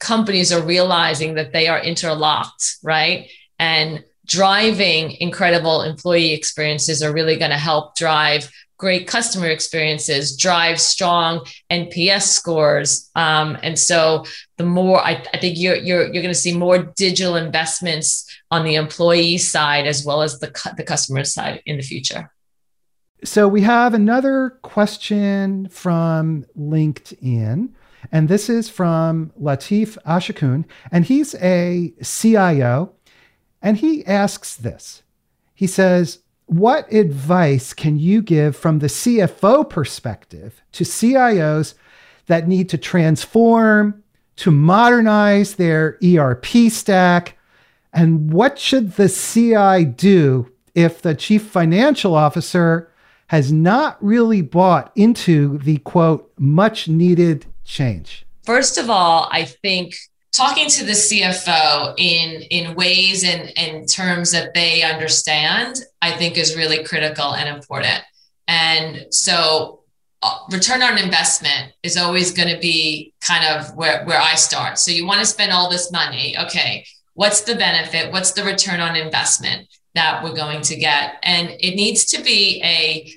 companies 0.00 0.52
are 0.52 0.62
realizing 0.62 1.34
that 1.34 1.52
they 1.52 1.68
are 1.68 1.80
interlocked, 1.80 2.76
right? 2.82 3.30
And 3.58 4.02
driving 4.26 5.12
incredible 5.12 5.82
employee 5.82 6.32
experiences 6.32 7.02
are 7.02 7.12
really 7.12 7.36
going 7.36 7.50
to 7.50 7.58
help 7.58 7.96
drive 7.96 8.50
great 8.82 9.06
customer 9.06 9.46
experiences, 9.46 10.36
drive 10.36 10.80
strong 10.80 11.46
NPS 11.70 12.22
scores. 12.22 13.08
Um, 13.14 13.56
and 13.62 13.78
so 13.78 14.24
the 14.56 14.64
more 14.64 14.98
I, 14.98 15.24
I 15.32 15.38
think 15.38 15.56
you're, 15.56 15.76
you're, 15.76 16.02
you're 16.02 16.22
going 16.22 16.34
to 16.34 16.44
see 16.46 16.52
more 16.52 16.78
digital 16.96 17.36
investments 17.36 18.28
on 18.50 18.64
the 18.64 18.74
employee 18.74 19.38
side 19.38 19.86
as 19.86 20.04
well 20.04 20.20
as 20.20 20.40
the, 20.40 20.50
the 20.76 20.82
customer 20.82 21.22
side 21.22 21.62
in 21.64 21.76
the 21.76 21.84
future. 21.84 22.32
So 23.22 23.46
we 23.46 23.60
have 23.60 23.94
another 23.94 24.58
question 24.62 25.68
from 25.68 26.44
LinkedIn. 26.58 27.68
And 28.10 28.28
this 28.28 28.50
is 28.50 28.68
from 28.68 29.30
Latif 29.40 29.96
Ashakun. 30.04 30.64
And 30.90 31.04
he's 31.04 31.36
a 31.36 31.94
CIO. 32.02 32.94
And 33.62 33.76
he 33.76 34.04
asks 34.06 34.56
this 34.56 35.04
He 35.54 35.68
says, 35.68 36.18
what 36.52 36.92
advice 36.92 37.72
can 37.72 37.98
you 37.98 38.20
give 38.22 38.56
from 38.56 38.78
the 38.78 38.86
CFO 38.86 39.68
perspective 39.68 40.62
to 40.72 40.84
CIOs 40.84 41.74
that 42.26 42.46
need 42.46 42.68
to 42.68 42.78
transform, 42.78 44.02
to 44.36 44.50
modernize 44.50 45.54
their 45.54 45.98
ERP 46.04 46.46
stack? 46.70 47.38
And 47.92 48.32
what 48.32 48.58
should 48.58 48.92
the 48.92 49.08
CI 49.08 49.84
do 49.84 50.50
if 50.74 51.02
the 51.02 51.14
chief 51.14 51.42
financial 51.42 52.14
officer 52.14 52.90
has 53.28 53.50
not 53.50 54.02
really 54.04 54.42
bought 54.42 54.92
into 54.94 55.58
the 55.58 55.78
quote, 55.78 56.30
much 56.38 56.86
needed 56.86 57.46
change? 57.64 58.26
First 58.44 58.76
of 58.76 58.90
all, 58.90 59.28
I 59.30 59.44
think 59.44 59.94
talking 60.32 60.68
to 60.68 60.84
the 60.84 60.92
CFO 60.92 61.94
in 61.98 62.42
in 62.42 62.74
ways 62.74 63.24
and 63.24 63.50
in 63.56 63.86
terms 63.86 64.32
that 64.32 64.54
they 64.54 64.82
understand, 64.82 65.76
I 66.00 66.12
think 66.12 66.36
is 66.36 66.56
really 66.56 66.84
critical 66.84 67.34
and 67.34 67.48
important. 67.48 68.02
And 68.48 69.06
so 69.10 69.82
uh, 70.22 70.38
return 70.50 70.82
on 70.82 70.98
investment 70.98 71.72
is 71.82 71.96
always 71.96 72.32
going 72.32 72.48
to 72.48 72.60
be 72.60 73.12
kind 73.20 73.44
of 73.44 73.74
where, 73.76 74.04
where 74.04 74.20
I 74.20 74.34
start. 74.34 74.78
So 74.78 74.90
you 74.90 75.06
want 75.06 75.20
to 75.20 75.26
spend 75.26 75.52
all 75.52 75.68
this 75.68 75.90
money. 75.90 76.36
Okay, 76.38 76.86
what's 77.14 77.42
the 77.42 77.54
benefit? 77.54 78.12
What's 78.12 78.32
the 78.32 78.44
return 78.44 78.80
on 78.80 78.96
investment 78.96 79.68
that 79.94 80.22
we're 80.22 80.34
going 80.34 80.62
to 80.62 80.76
get? 80.76 81.16
And 81.22 81.48
it 81.48 81.74
needs 81.74 82.04
to 82.06 82.22
be 82.22 82.62
a, 82.62 83.12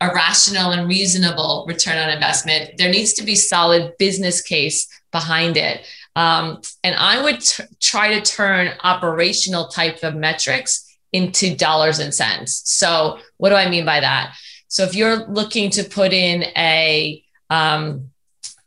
a 0.00 0.14
rational 0.14 0.72
and 0.72 0.88
reasonable 0.88 1.64
return 1.68 1.98
on 1.98 2.10
investment. 2.10 2.78
There 2.78 2.90
needs 2.90 3.12
to 3.14 3.24
be 3.24 3.34
solid 3.34 3.92
business 3.98 4.40
case 4.40 4.88
behind 5.12 5.56
it. 5.56 5.86
Um, 6.16 6.62
and 6.82 6.96
I 6.96 7.22
would 7.22 7.40
t- 7.40 7.62
try 7.78 8.18
to 8.18 8.22
turn 8.22 8.72
operational 8.82 9.68
type 9.68 10.02
of 10.02 10.16
metrics 10.16 10.98
into 11.12 11.54
dollars 11.54 11.98
and 11.98 12.12
cents. 12.12 12.62
So, 12.64 13.18
what 13.36 13.50
do 13.50 13.54
I 13.54 13.68
mean 13.68 13.84
by 13.84 14.00
that? 14.00 14.34
So, 14.68 14.82
if 14.82 14.94
you're 14.94 15.26
looking 15.26 15.70
to 15.70 15.84
put 15.84 16.12
in 16.12 16.44
a 16.56 17.22
um, 17.50 18.10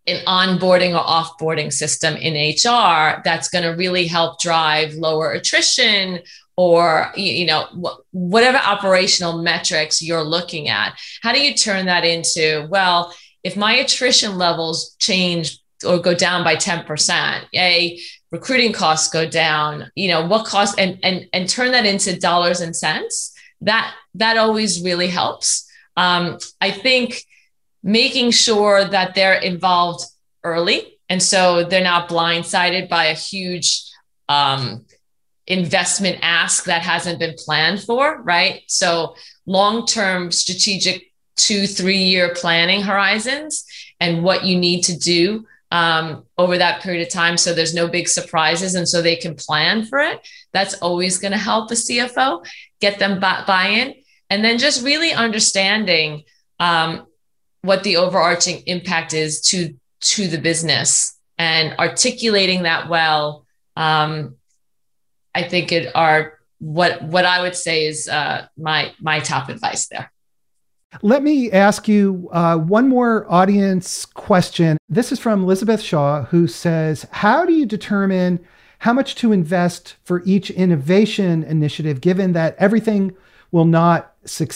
an 0.07 0.25
onboarding 0.25 0.97
or 0.97 1.03
offboarding 1.03 1.73
system 1.73 2.15
in 2.15 2.33
HR 2.33 3.21
that's 3.23 3.49
going 3.49 3.63
to 3.63 3.69
really 3.69 4.07
help 4.07 4.39
drive 4.39 4.93
lower 4.93 5.31
attrition 5.31 6.19
or 6.55 7.12
you 7.15 7.45
know 7.45 8.01
whatever 8.12 8.57
operational 8.57 9.41
metrics 9.41 10.01
you're 10.01 10.23
looking 10.23 10.67
at 10.67 10.97
how 11.21 11.31
do 11.31 11.41
you 11.41 11.53
turn 11.53 11.85
that 11.85 12.03
into 12.03 12.67
well 12.69 13.13
if 13.43 13.55
my 13.55 13.75
attrition 13.75 14.38
levels 14.38 14.95
change 14.99 15.58
or 15.85 15.99
go 15.99 16.13
down 16.13 16.43
by 16.43 16.55
10%. 16.55 17.45
A 17.55 17.99
recruiting 18.31 18.73
costs 18.73 19.11
go 19.11 19.27
down, 19.27 19.91
you 19.95 20.07
know, 20.07 20.25
what 20.25 20.45
cost 20.45 20.79
and 20.79 20.99
and 21.03 21.27
and 21.33 21.49
turn 21.49 21.71
that 21.71 21.85
into 21.85 22.19
dollars 22.19 22.61
and 22.61 22.75
cents. 22.75 23.33
That 23.61 23.93
that 24.15 24.37
always 24.37 24.81
really 24.81 25.07
helps. 25.07 25.67
Um, 25.97 26.37
I 26.61 26.71
think 26.71 27.23
making 27.83 28.31
sure 28.31 28.85
that 28.85 29.15
they're 29.15 29.39
involved 29.39 30.05
early. 30.43 30.99
And 31.09 31.21
so 31.21 31.63
they're 31.63 31.83
not 31.83 32.09
blindsided 32.09 32.89
by 32.89 33.05
a 33.05 33.13
huge 33.13 33.83
um, 34.27 34.85
investment 35.47 36.19
ask 36.21 36.65
that 36.65 36.83
hasn't 36.83 37.19
been 37.19 37.35
planned 37.37 37.81
for, 37.81 38.21
right? 38.21 38.61
So 38.67 39.15
long 39.45 39.85
term 39.85 40.31
strategic 40.31 41.11
two, 41.35 41.65
three 41.67 42.03
year 42.03 42.33
planning 42.35 42.81
horizons 42.81 43.65
and 43.99 44.23
what 44.23 44.45
you 44.45 44.57
need 44.57 44.83
to 44.83 44.97
do 44.97 45.45
um, 45.71 46.25
over 46.38 46.58
that 46.58 46.82
period 46.82 47.05
of 47.05 47.13
time. 47.13 47.38
So 47.38 47.53
there's 47.53 47.73
no 47.73 47.88
big 47.88 48.08
surprises 48.08 48.75
and 48.75 48.88
so 48.88 49.01
they 49.01 49.15
can 49.15 49.36
plan 49.36 49.85
for 49.85 50.00
it. 50.00 50.27
That's 50.52 50.75
always 50.75 51.19
going 51.19 51.31
to 51.31 51.37
help 51.37 51.71
a 51.71 51.75
cfo 51.75 52.46
get 52.81 53.00
them 53.00 53.19
buy-in. 53.19 53.96
And 54.29 54.43
then 54.43 54.58
just 54.58 54.83
really 54.83 55.12
understanding 55.12 56.23
um, 56.60 57.06
what 57.62 57.83
the 57.83 57.98
overarching 57.98 58.63
impact 58.65 59.13
is 59.13 59.41
to 59.41 59.75
to 60.02 60.27
the 60.27 60.37
business 60.37 61.17
and 61.37 61.77
articulating 61.77 62.63
that 62.63 62.89
well 62.89 63.46
um, 63.75 64.35
i 65.35 65.43
think 65.43 65.71
it 65.71 65.91
are 65.93 66.39
what 66.60 67.02
what 67.04 67.25
i 67.25 67.41
would 67.41 67.56
say 67.56 67.85
is 67.85 68.08
uh, 68.08 68.48
my 68.58 68.93
my 69.02 69.19
top 69.19 69.50
advice 69.50 69.87
there 69.87 70.12
let 71.02 71.23
me 71.23 71.52
ask 71.52 71.87
you 71.87 72.29
uh, 72.31 72.58
one 72.58 72.90
more 72.90 73.25
audience 73.31 74.06
question. 74.06 74.77
This 74.90 75.12
is 75.12 75.19
from 75.19 75.44
Elizabeth 75.44 75.81
Shaw, 75.81 76.23
who 76.23 76.48
says, 76.48 77.06
How 77.12 77.46
do 77.46 77.54
you 77.54 77.65
determine 77.65 78.40
how 78.79 78.94
much 78.94 79.15
to 79.15 79.31
invest 79.31 79.96
for 80.04 80.23
each 80.25 80.50
innovation 80.50 81.44
initiative, 81.44 82.02
given 82.02 82.33
that 82.33 82.56
everything 82.58 83.15
will 83.52 83.65
not, 83.65 84.13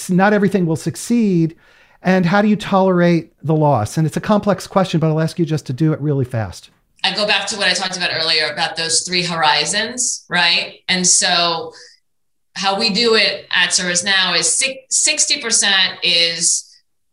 not 0.09 0.33
everything 0.33 0.65
will 0.65 0.75
succeed? 0.75 1.55
And 2.01 2.25
how 2.25 2.41
do 2.41 2.49
you 2.49 2.55
tolerate 2.55 3.33
the 3.41 3.55
loss? 3.55 3.97
And 3.97 4.05
it's 4.05 4.17
a 4.17 4.21
complex 4.21 4.67
question, 4.67 4.99
but 4.99 5.07
I'll 5.07 5.21
ask 5.21 5.39
you 5.39 5.45
just 5.45 5.65
to 5.67 5.73
do 5.73 5.93
it 5.93 6.01
really 6.01 6.25
fast. 6.25 6.69
I 7.05 7.13
go 7.15 7.27
back 7.27 7.47
to 7.47 7.57
what 7.57 7.67
I 7.67 7.73
talked 7.73 7.97
about 7.97 8.11
earlier 8.13 8.47
about 8.51 8.75
those 8.75 9.03
three 9.03 9.23
horizons, 9.23 10.25
right? 10.29 10.79
And 10.87 11.05
so 11.05 11.73
how 12.55 12.77
we 12.77 12.91
do 12.91 13.15
it 13.15 13.47
at 13.51 13.69
ServiceNow 13.69 14.37
is 14.37 14.47
60% 14.91 15.97
is 16.03 16.69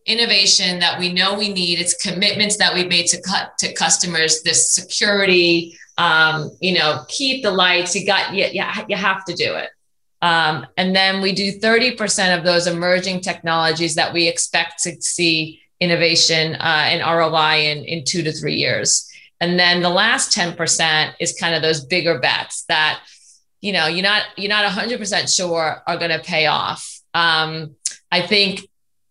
innovation 0.06 0.80
that 0.80 0.98
we 0.98 1.12
know 1.12 1.38
we 1.38 1.52
need. 1.52 1.78
It's 1.78 1.94
commitments 1.94 2.56
that 2.58 2.74
we've 2.74 2.88
made 2.88 3.06
to 3.06 3.22
cut 3.22 3.56
to 3.58 3.72
customers, 3.74 4.42
this 4.42 4.72
security, 4.72 5.78
um, 5.98 6.50
you 6.60 6.74
know, 6.74 7.04
keep 7.08 7.42
the 7.42 7.50
lights. 7.50 7.94
You 7.94 8.06
got, 8.06 8.34
yeah, 8.34 8.48
yeah, 8.52 8.84
you 8.88 8.96
have 8.96 9.24
to 9.26 9.34
do 9.34 9.54
it. 9.54 9.70
Um, 10.22 10.66
and 10.76 10.94
then 10.94 11.22
we 11.22 11.32
do 11.32 11.58
30% 11.58 12.36
of 12.36 12.44
those 12.44 12.66
emerging 12.66 13.20
technologies 13.20 13.94
that 13.94 14.12
we 14.12 14.28
expect 14.28 14.82
to 14.82 15.00
see 15.00 15.60
innovation 15.80 16.54
uh, 16.56 16.84
and 16.88 17.00
ROI 17.00 17.70
in, 17.70 17.84
in 17.84 18.04
two 18.04 18.22
to 18.22 18.32
three 18.32 18.56
years. 18.56 19.10
And 19.40 19.58
then 19.58 19.80
the 19.80 19.88
last 19.88 20.36
10% 20.36 21.14
is 21.18 21.32
kind 21.32 21.54
of 21.54 21.62
those 21.62 21.84
bigger 21.84 22.18
bets 22.18 22.64
that, 22.68 23.00
you 23.60 23.72
know, 23.72 23.86
you're 23.86 24.02
not, 24.02 24.22
you're 24.36 24.48
not 24.48 24.70
100% 24.70 25.36
sure 25.36 25.82
are 25.86 25.96
going 25.96 26.10
to 26.10 26.20
pay 26.20 26.46
off. 26.46 27.00
Um, 27.14 27.76
I 28.10 28.22
think 28.22 28.68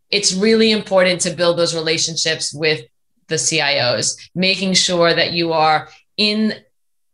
it's 0.10 0.34
really 0.34 0.72
important 0.72 1.22
to 1.22 1.32
build 1.32 1.58
those 1.58 1.76
relationships 1.76 2.54
with 2.54 2.86
the 3.28 3.36
CIOs, 3.36 4.18
making 4.34 4.74
sure 4.74 5.14
that 5.14 5.34
you 5.34 5.54
are 5.54 5.90
in 6.18 6.54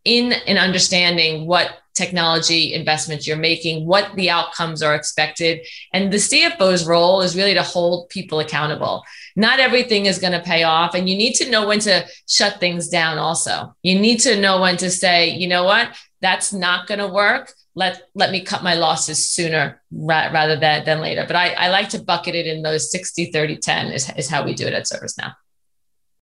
in 0.05 0.33
and 0.33 0.59
understanding 0.59 1.47
what 1.47 1.79
technology 1.95 2.73
investments 2.73 3.25
you're 3.25 3.37
making, 3.37 3.85
what 3.87 4.13
the 4.15 4.29
outcomes 4.29 4.83
are 4.83 4.93
expected. 4.93 5.65
And 5.93 6.11
the 6.11 6.17
CFO's 6.17 6.85
role 6.85 7.21
is 7.21 7.35
really 7.35 7.53
to 7.53 7.63
hold 7.63 8.09
people 8.09 8.39
accountable. 8.39 9.03
Not 9.35 9.59
everything 9.59 10.05
is 10.05 10.19
going 10.19 10.33
to 10.33 10.41
pay 10.41 10.63
off. 10.63 10.93
And 10.93 11.09
you 11.09 11.15
need 11.15 11.33
to 11.35 11.49
know 11.49 11.67
when 11.67 11.79
to 11.79 12.05
shut 12.27 12.59
things 12.59 12.89
down 12.89 13.17
also. 13.17 13.75
You 13.81 13.97
need 13.97 14.19
to 14.21 14.39
know 14.39 14.61
when 14.61 14.77
to 14.77 14.91
say, 14.91 15.29
you 15.29 15.47
know 15.47 15.63
what, 15.63 15.95
that's 16.21 16.53
not 16.53 16.87
going 16.87 16.99
to 16.99 17.07
work. 17.07 17.53
Let, 17.75 18.03
let 18.15 18.31
me 18.31 18.41
cut 18.41 18.63
my 18.63 18.75
losses 18.75 19.29
sooner 19.29 19.81
ra- 19.91 20.29
rather 20.31 20.55
than, 20.55 20.85
than 20.85 21.01
later. 21.01 21.25
But 21.27 21.35
I, 21.35 21.49
I 21.53 21.69
like 21.69 21.89
to 21.89 21.99
bucket 22.01 22.35
it 22.35 22.47
in 22.47 22.61
those 22.61 22.91
60, 22.91 23.31
30, 23.31 23.57
10 23.57 23.87
is, 23.91 24.09
is 24.17 24.29
how 24.29 24.43
we 24.45 24.53
do 24.53 24.65
it 24.65 24.73
at 24.73 24.83
ServiceNow. 24.85 25.33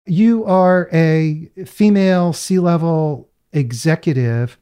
You 0.06 0.44
are 0.44 0.88
a 0.92 1.50
female 1.64 2.32
C 2.32 2.58
level 2.58 3.30
executive 3.52 4.58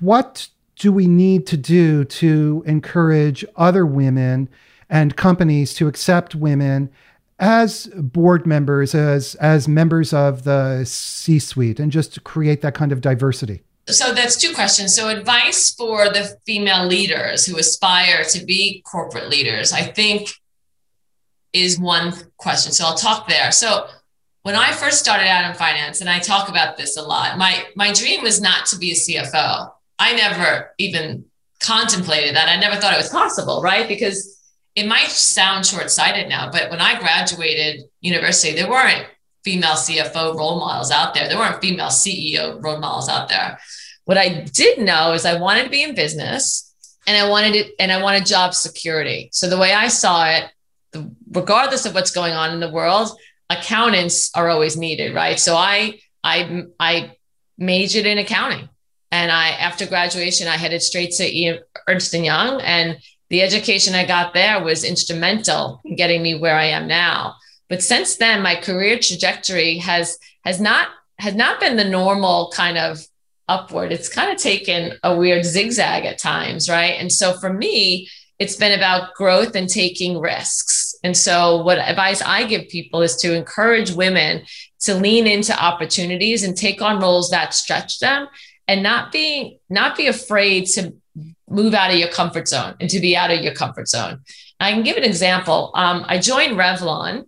what 0.00 0.48
do 0.76 0.92
we 0.92 1.06
need 1.06 1.46
to 1.46 1.56
do 1.56 2.04
to 2.04 2.62
encourage 2.66 3.44
other 3.56 3.86
women 3.86 4.48
and 4.90 5.16
companies 5.16 5.72
to 5.74 5.88
accept 5.88 6.34
women 6.34 6.90
as 7.38 7.86
board 7.94 8.46
members, 8.46 8.94
as 8.94 9.34
as 9.36 9.66
members 9.66 10.12
of 10.12 10.44
the 10.44 10.84
C-suite, 10.84 11.80
and 11.80 11.90
just 11.90 12.22
create 12.24 12.60
that 12.62 12.74
kind 12.74 12.92
of 12.92 13.00
diversity? 13.00 13.62
So 13.88 14.14
that's 14.14 14.36
two 14.36 14.54
questions. 14.54 14.94
So 14.94 15.08
advice 15.08 15.74
for 15.74 16.08
the 16.08 16.38
female 16.46 16.86
leaders 16.86 17.44
who 17.44 17.58
aspire 17.58 18.24
to 18.24 18.44
be 18.44 18.82
corporate 18.82 19.28
leaders, 19.28 19.72
I 19.72 19.82
think, 19.82 20.30
is 21.52 21.78
one 21.78 22.14
question. 22.38 22.72
So 22.72 22.84
I'll 22.84 22.96
talk 22.96 23.28
there. 23.28 23.52
So 23.52 23.86
when 24.42 24.54
I 24.54 24.72
first 24.72 24.98
started 24.98 25.26
out 25.26 25.50
in 25.50 25.56
finance, 25.56 26.00
and 26.00 26.10
I 26.10 26.18
talk 26.18 26.48
about 26.48 26.76
this 26.76 26.96
a 26.96 27.02
lot, 27.02 27.38
my 27.38 27.64
my 27.76 27.92
dream 27.92 28.22
was 28.22 28.40
not 28.40 28.66
to 28.66 28.78
be 28.78 28.90
a 28.90 28.94
CFO. 28.94 29.70
I 29.98 30.14
never 30.14 30.72
even 30.78 31.24
contemplated 31.60 32.36
that. 32.36 32.48
I 32.48 32.56
never 32.56 32.76
thought 32.76 32.94
it 32.94 32.98
was 32.98 33.08
possible, 33.08 33.62
right? 33.62 33.88
Because 33.88 34.38
it 34.74 34.86
might 34.86 35.08
sound 35.08 35.64
short 35.64 35.90
sighted 35.90 36.28
now, 36.28 36.50
but 36.50 36.70
when 36.70 36.80
I 36.80 36.98
graduated 36.98 37.84
university, 38.00 38.54
there 38.54 38.68
weren't 38.68 39.06
female 39.44 39.74
CFO 39.74 40.34
role 40.34 40.58
models 40.58 40.90
out 40.90 41.14
there. 41.14 41.28
There 41.28 41.38
weren't 41.38 41.60
female 41.60 41.88
CEO 41.88 42.62
role 42.62 42.78
models 42.78 43.08
out 43.08 43.28
there. 43.28 43.58
What 44.04 44.18
I 44.18 44.44
did 44.52 44.78
know 44.78 45.12
is 45.12 45.24
I 45.24 45.38
wanted 45.38 45.64
to 45.64 45.70
be 45.70 45.82
in 45.82 45.94
business 45.94 46.74
and 47.06 47.16
I 47.16 47.28
wanted 47.28 47.54
it 47.54 47.72
and 47.78 47.92
I 47.92 48.02
wanted 48.02 48.26
job 48.26 48.54
security. 48.54 49.28
So 49.32 49.48
the 49.48 49.58
way 49.58 49.72
I 49.72 49.88
saw 49.88 50.26
it, 50.26 50.50
regardless 51.30 51.86
of 51.86 51.94
what's 51.94 52.10
going 52.10 52.34
on 52.34 52.52
in 52.52 52.60
the 52.60 52.70
world, 52.70 53.10
accountants 53.50 54.30
are 54.34 54.48
always 54.48 54.76
needed, 54.76 55.14
right? 55.14 55.38
So 55.38 55.54
I 55.56 56.00
I 56.22 56.64
I 56.80 57.16
majored 57.58 58.06
in 58.06 58.18
accounting 58.18 58.68
and 59.14 59.30
I, 59.30 59.50
after 59.50 59.86
graduation, 59.86 60.48
I 60.48 60.56
headed 60.56 60.82
straight 60.82 61.12
to 61.12 61.60
Ernst 61.86 62.14
and 62.14 62.24
Young, 62.24 62.60
and 62.62 62.98
the 63.30 63.42
education 63.42 63.94
I 63.94 64.04
got 64.04 64.34
there 64.34 64.60
was 64.60 64.82
instrumental 64.82 65.80
in 65.84 65.94
getting 65.94 66.20
me 66.20 66.34
where 66.34 66.56
I 66.56 66.64
am 66.64 66.88
now. 66.88 67.36
But 67.68 67.82
since 67.82 68.16
then, 68.16 68.42
my 68.42 68.56
career 68.56 68.98
trajectory 69.00 69.78
has 69.78 70.18
has 70.44 70.60
not 70.60 70.88
has 71.18 71.34
not 71.34 71.60
been 71.60 71.76
the 71.76 71.84
normal 71.84 72.52
kind 72.54 72.76
of 72.78 72.98
upward. 73.48 73.92
It's 73.92 74.08
kind 74.08 74.30
of 74.30 74.38
taken 74.38 74.98
a 75.02 75.16
weird 75.16 75.44
zigzag 75.44 76.04
at 76.04 76.18
times, 76.18 76.68
right? 76.68 76.94
And 76.98 77.12
so 77.12 77.34
for 77.34 77.52
me, 77.52 78.08
it's 78.38 78.56
been 78.56 78.76
about 78.76 79.14
growth 79.14 79.54
and 79.54 79.68
taking 79.68 80.18
risks. 80.18 80.94
And 81.04 81.16
so, 81.16 81.62
what 81.62 81.78
advice 81.78 82.20
I 82.22 82.44
give 82.44 82.68
people 82.68 83.02
is 83.02 83.16
to 83.16 83.34
encourage 83.34 83.92
women 83.92 84.44
to 84.80 84.94
lean 84.94 85.26
into 85.26 85.56
opportunities 85.62 86.42
and 86.42 86.56
take 86.56 86.82
on 86.82 87.00
roles 87.00 87.30
that 87.30 87.54
stretch 87.54 88.00
them 88.00 88.26
and 88.66 88.82
not 88.82 89.12
being 89.12 89.58
not 89.70 89.96
be 89.96 90.06
afraid 90.08 90.66
to 90.66 90.94
move 91.48 91.74
out 91.74 91.92
of 91.92 91.98
your 91.98 92.08
comfort 92.08 92.48
zone 92.48 92.74
and 92.80 92.90
to 92.90 93.00
be 93.00 93.16
out 93.16 93.30
of 93.30 93.40
your 93.40 93.54
comfort 93.54 93.88
zone. 93.88 94.20
I 94.58 94.72
can 94.72 94.82
give 94.82 94.96
an 94.96 95.04
example. 95.04 95.70
Um, 95.74 96.04
I 96.08 96.18
joined 96.18 96.56
Revlon, 96.56 97.26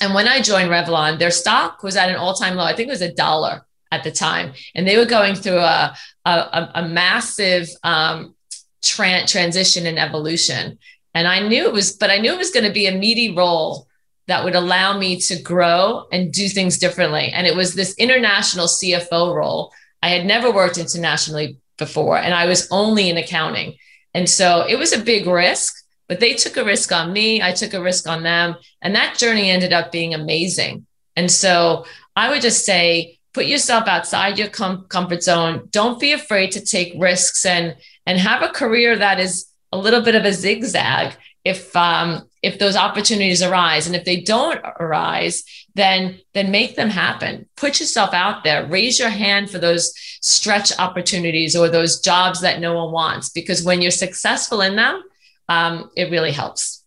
and 0.00 0.14
when 0.14 0.28
I 0.28 0.40
joined 0.40 0.70
Revlon, 0.70 1.18
their 1.18 1.30
stock 1.30 1.82
was 1.82 1.96
at 1.96 2.10
an 2.10 2.16
all-time 2.16 2.56
low. 2.56 2.64
I 2.64 2.74
think 2.74 2.88
it 2.88 2.92
was 2.92 3.02
a 3.02 3.14
dollar 3.14 3.64
at 3.90 4.04
the 4.04 4.10
time, 4.10 4.52
and 4.74 4.86
they 4.86 4.96
were 4.96 5.06
going 5.06 5.34
through 5.34 5.58
a 5.58 5.96
a, 6.26 6.70
a 6.74 6.88
massive 6.88 7.68
um, 7.82 8.34
tra- 8.82 9.26
transition 9.26 9.86
and 9.86 9.98
evolution. 9.98 10.78
And 11.14 11.26
I 11.26 11.46
knew 11.46 11.64
it 11.64 11.72
was, 11.72 11.92
but 11.92 12.10
I 12.10 12.18
knew 12.18 12.32
it 12.32 12.38
was 12.38 12.50
going 12.50 12.66
to 12.66 12.72
be 12.72 12.86
a 12.86 12.98
meaty 12.98 13.34
role 13.34 13.86
that 14.26 14.44
would 14.44 14.56
allow 14.56 14.98
me 14.98 15.20
to 15.20 15.40
grow 15.40 16.06
and 16.12 16.32
do 16.32 16.48
things 16.48 16.78
differently. 16.78 17.30
And 17.32 17.46
it 17.46 17.54
was 17.54 17.74
this 17.74 17.94
international 17.94 18.66
CFO 18.66 19.34
role 19.34 19.72
I 20.02 20.10
had 20.10 20.26
never 20.26 20.52
worked 20.52 20.78
internationally 20.78 21.58
before, 21.78 22.18
and 22.18 22.34
I 22.34 22.46
was 22.46 22.68
only 22.70 23.08
in 23.08 23.16
accounting. 23.16 23.76
And 24.14 24.28
so 24.28 24.66
it 24.68 24.76
was 24.76 24.92
a 24.92 25.02
big 25.02 25.26
risk, 25.26 25.74
but 26.08 26.20
they 26.20 26.34
took 26.34 26.56
a 26.56 26.64
risk 26.64 26.92
on 26.92 27.12
me. 27.12 27.42
I 27.42 27.52
took 27.52 27.74
a 27.74 27.82
risk 27.82 28.08
on 28.08 28.22
them. 28.22 28.56
And 28.82 28.94
that 28.94 29.18
journey 29.18 29.50
ended 29.50 29.72
up 29.72 29.90
being 29.90 30.14
amazing. 30.14 30.86
And 31.16 31.30
so 31.30 31.86
I 32.14 32.30
would 32.30 32.42
just 32.42 32.64
say, 32.64 33.18
put 33.32 33.46
yourself 33.46 33.86
outside 33.86 34.38
your 34.38 34.48
com- 34.48 34.86
comfort 34.88 35.22
zone. 35.22 35.68
Don't 35.70 36.00
be 36.00 36.12
afraid 36.12 36.52
to 36.52 36.64
take 36.64 36.94
risks 36.96 37.44
and, 37.44 37.76
and 38.06 38.18
have 38.18 38.42
a 38.42 38.48
career 38.48 38.96
that 38.96 39.20
is 39.20 39.46
a 39.72 39.78
little 39.78 40.00
bit 40.00 40.14
of 40.14 40.24
a 40.24 40.32
zigzag 40.32 41.14
if 41.44 41.76
um, 41.76 42.28
if 42.42 42.58
those 42.58 42.76
opportunities 42.76 43.42
arise 43.42 43.86
and 43.86 43.94
if 43.94 44.04
they 44.04 44.20
don't 44.20 44.60
arise 44.80 45.44
then 45.74 46.18
then 46.34 46.50
make 46.50 46.74
them 46.74 46.90
happen 46.90 47.46
put 47.56 47.78
yourself 47.78 48.12
out 48.12 48.42
there 48.42 48.66
raise 48.66 48.98
your 48.98 49.10
hand 49.10 49.48
for 49.48 49.58
those 49.58 49.92
stretch 50.20 50.76
opportunities 50.78 51.54
or 51.54 51.68
those 51.68 52.00
jobs 52.00 52.40
that 52.40 52.60
no 52.60 52.74
one 52.74 52.92
wants 52.92 53.28
because 53.28 53.62
when 53.62 53.80
you're 53.80 53.90
successful 53.90 54.60
in 54.60 54.74
them 54.76 55.02
um, 55.48 55.90
it 55.96 56.10
really 56.10 56.32
helps 56.32 56.82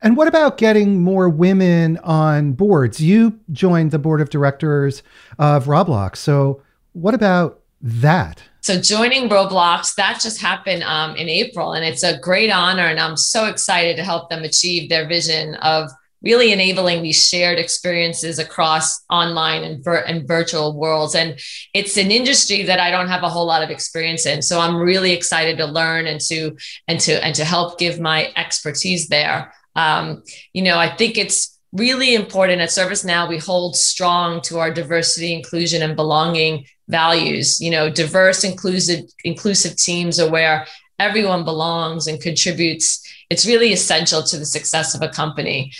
and 0.00 0.16
what 0.16 0.28
about 0.28 0.58
getting 0.58 1.02
more 1.02 1.28
women 1.28 1.98
on 1.98 2.52
boards 2.52 3.00
you 3.00 3.38
joined 3.52 3.90
the 3.90 3.98
board 3.98 4.20
of 4.20 4.30
directors 4.30 5.02
of 5.38 5.66
roblox 5.66 6.16
so 6.16 6.62
what 6.92 7.14
about 7.14 7.60
that 7.80 8.42
so 8.68 8.78
joining 8.78 9.30
Roblox, 9.30 9.94
that 9.94 10.20
just 10.20 10.42
happened 10.42 10.82
um, 10.82 11.16
in 11.16 11.26
April, 11.26 11.72
and 11.72 11.86
it's 11.86 12.02
a 12.02 12.18
great 12.18 12.50
honor. 12.50 12.86
And 12.86 13.00
I'm 13.00 13.16
so 13.16 13.46
excited 13.46 13.96
to 13.96 14.04
help 14.04 14.28
them 14.28 14.42
achieve 14.42 14.90
their 14.90 15.08
vision 15.08 15.54
of 15.54 15.90
really 16.22 16.52
enabling 16.52 17.02
these 17.02 17.28
shared 17.28 17.58
experiences 17.58 18.38
across 18.38 19.04
online 19.08 19.62
and, 19.64 19.84
vir- 19.84 20.04
and 20.04 20.26
virtual 20.26 20.76
worlds. 20.76 21.14
And 21.14 21.38
it's 21.74 21.96
an 21.96 22.10
industry 22.10 22.62
that 22.64 22.80
I 22.80 22.90
don't 22.90 23.08
have 23.08 23.22
a 23.22 23.28
whole 23.28 23.46
lot 23.46 23.62
of 23.62 23.70
experience 23.70 24.26
in. 24.26 24.42
So 24.42 24.60
I'm 24.60 24.76
really 24.76 25.12
excited 25.12 25.58
to 25.58 25.66
learn 25.66 26.06
and 26.06 26.20
to 26.22 26.56
and 26.88 26.98
to 27.00 27.24
and 27.24 27.34
to 27.36 27.44
help 27.44 27.78
give 27.78 28.00
my 28.00 28.32
expertise 28.36 29.08
there. 29.08 29.52
Um, 29.76 30.22
you 30.52 30.62
know, 30.62 30.78
I 30.78 30.94
think 30.94 31.16
it's 31.18 31.58
really 31.72 32.14
important 32.14 32.60
at 32.60 32.70
ServiceNow. 32.70 33.28
We 33.28 33.38
hold 33.38 33.76
strong 33.76 34.40
to 34.42 34.58
our 34.58 34.72
diversity, 34.72 35.32
inclusion, 35.34 35.82
and 35.82 35.94
belonging 35.94 36.64
values 36.88 37.60
you 37.60 37.70
know 37.70 37.90
diverse 37.90 38.44
inclusive 38.44 39.04
inclusive 39.24 39.76
teams 39.76 40.18
are 40.18 40.30
where 40.30 40.66
everyone 40.98 41.44
belongs 41.44 42.06
and 42.06 42.20
contributes 42.20 43.06
it's 43.30 43.46
really 43.46 43.72
essential 43.72 44.22
to 44.22 44.38
the 44.38 44.46
success 44.46 44.94
of 44.94 45.02
a 45.02 45.08
company 45.08 45.70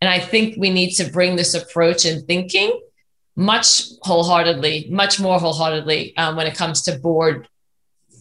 and 0.00 0.10
i 0.10 0.18
think 0.18 0.56
we 0.58 0.70
need 0.70 0.90
to 0.90 1.10
bring 1.10 1.36
this 1.36 1.54
approach 1.54 2.04
and 2.04 2.26
thinking 2.26 2.80
much 3.36 3.82
wholeheartedly 4.02 4.88
much 4.90 5.20
more 5.20 5.38
wholeheartedly 5.38 6.16
um, 6.16 6.36
when 6.36 6.46
it 6.46 6.56
comes 6.56 6.82
to 6.82 6.98
board 6.98 7.48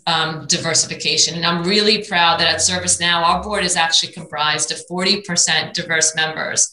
um, 0.06 0.46
diversification 0.48 1.36
and 1.36 1.46
i'm 1.46 1.64
really 1.64 2.04
proud 2.04 2.40
that 2.40 2.54
at 2.54 2.60
servicenow 2.60 3.22
our 3.22 3.44
board 3.44 3.64
is 3.64 3.76
actually 3.76 4.12
comprised 4.14 4.72
of 4.72 4.80
40% 4.90 5.74
diverse 5.74 6.16
members 6.16 6.72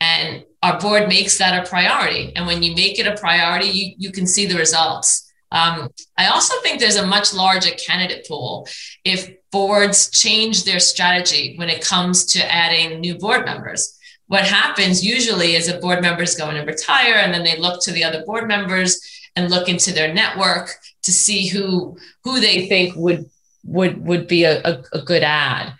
and 0.00 0.44
our 0.62 0.78
board 0.78 1.08
makes 1.08 1.38
that 1.38 1.64
a 1.64 1.68
priority. 1.68 2.32
And 2.34 2.46
when 2.46 2.62
you 2.62 2.74
make 2.74 2.98
it 2.98 3.06
a 3.06 3.16
priority, 3.16 3.68
you, 3.68 3.94
you 3.98 4.12
can 4.12 4.26
see 4.26 4.46
the 4.46 4.56
results. 4.56 5.30
Um, 5.52 5.88
I 6.18 6.26
also 6.26 6.60
think 6.62 6.80
there's 6.80 6.96
a 6.96 7.06
much 7.06 7.32
larger 7.32 7.70
candidate 7.76 8.26
pool 8.26 8.66
if 9.04 9.30
boards 9.52 10.10
change 10.10 10.64
their 10.64 10.80
strategy 10.80 11.54
when 11.56 11.68
it 11.68 11.80
comes 11.80 12.24
to 12.32 12.52
adding 12.52 13.00
new 13.00 13.16
board 13.16 13.44
members. 13.44 13.96
What 14.34 14.48
happens 14.48 15.04
usually 15.04 15.54
is 15.54 15.68
a 15.68 15.78
board 15.78 16.02
member 16.02 16.24
is 16.24 16.34
going 16.34 16.56
to 16.56 16.62
retire 16.62 17.18
and 17.22 17.32
then 17.32 17.44
they 17.44 17.56
look 17.56 17.80
to 17.82 17.92
the 17.92 18.02
other 18.02 18.24
board 18.24 18.48
members 18.48 19.00
and 19.36 19.48
look 19.48 19.68
into 19.68 19.92
their 19.92 20.12
network 20.12 20.70
to 21.04 21.12
see 21.12 21.46
who 21.46 21.96
who 22.24 22.40
they 22.40 22.66
think 22.66 22.96
would 22.96 23.30
would 23.62 24.04
would 24.04 24.26
be 24.26 24.42
a, 24.42 24.60
a, 24.64 24.82
a 24.92 25.02
good 25.02 25.22
ad. 25.22 25.74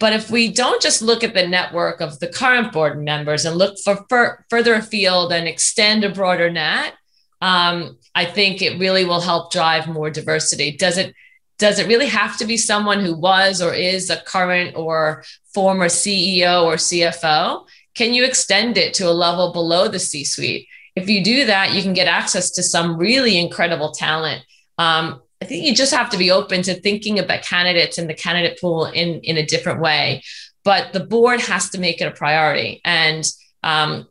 But 0.00 0.14
if 0.14 0.30
we 0.30 0.50
don't 0.50 0.80
just 0.80 1.02
look 1.02 1.22
at 1.22 1.34
the 1.34 1.46
network 1.46 2.00
of 2.00 2.18
the 2.18 2.28
current 2.28 2.72
board 2.72 2.98
members 2.98 3.44
and 3.44 3.56
look 3.56 3.76
for, 3.84 4.46
further 4.48 4.72
afield 4.72 5.30
and 5.30 5.46
extend 5.46 6.02
a 6.02 6.08
broader 6.08 6.50
net, 6.50 6.94
um, 7.42 7.98
I 8.14 8.24
think 8.24 8.62
it 8.62 8.80
really 8.80 9.04
will 9.04 9.20
help 9.20 9.52
drive 9.52 9.86
more 9.86 10.08
diversity. 10.08 10.78
Does 10.78 10.96
it 10.96 11.14
does 11.58 11.78
it 11.78 11.86
really 11.86 12.06
have 12.06 12.38
to 12.38 12.46
be 12.46 12.56
someone 12.56 13.00
who 13.00 13.14
was 13.14 13.60
or 13.60 13.74
is 13.74 14.08
a 14.08 14.16
current 14.16 14.74
or 14.76 15.22
former 15.52 15.88
CEO 15.88 16.64
or 16.64 16.74
CFO? 16.74 17.66
Can 17.94 18.14
you 18.14 18.24
extend 18.24 18.78
it 18.78 18.94
to 18.94 19.08
a 19.08 19.12
level 19.12 19.52
below 19.52 19.88
the 19.88 19.98
C 19.98 20.24
suite? 20.24 20.68
If 20.94 21.08
you 21.08 21.22
do 21.24 21.46
that, 21.46 21.72
you 21.72 21.82
can 21.82 21.92
get 21.92 22.08
access 22.08 22.50
to 22.52 22.62
some 22.62 22.96
really 22.96 23.38
incredible 23.38 23.92
talent. 23.92 24.44
Um, 24.78 25.22
I 25.40 25.44
think 25.44 25.64
you 25.64 25.74
just 25.74 25.94
have 25.94 26.10
to 26.10 26.18
be 26.18 26.30
open 26.30 26.62
to 26.62 26.74
thinking 26.74 27.18
about 27.18 27.42
candidates 27.42 27.98
and 27.98 28.08
the 28.08 28.14
candidate 28.14 28.60
pool 28.60 28.86
in, 28.86 29.20
in 29.20 29.36
a 29.36 29.46
different 29.46 29.80
way. 29.80 30.22
But 30.64 30.92
the 30.92 31.04
board 31.04 31.40
has 31.40 31.70
to 31.70 31.80
make 31.80 32.00
it 32.00 32.06
a 32.06 32.12
priority. 32.12 32.80
And 32.84 33.26
um, 33.64 34.06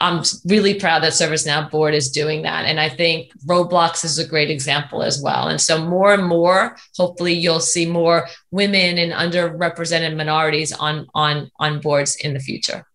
I'm 0.00 0.22
really 0.44 0.74
proud 0.74 1.02
that 1.02 1.12
ServiceNow 1.12 1.70
board 1.70 1.94
is 1.94 2.10
doing 2.10 2.42
that. 2.42 2.66
And 2.66 2.78
I 2.78 2.88
think 2.88 3.32
Roblox 3.46 4.04
is 4.04 4.18
a 4.18 4.26
great 4.26 4.50
example 4.50 5.02
as 5.02 5.20
well. 5.20 5.48
And 5.48 5.60
so 5.60 5.84
more 5.84 6.12
and 6.12 6.24
more, 6.24 6.76
hopefully 6.96 7.32
you'll 7.32 7.60
see 7.60 7.86
more 7.86 8.28
women 8.50 8.98
and 8.98 9.12
underrepresented 9.12 10.14
minorities 10.14 10.72
on, 10.72 11.06
on, 11.14 11.50
on 11.58 11.80
boards 11.80 12.16
in 12.16 12.34
the 12.34 12.40
future. 12.40 12.86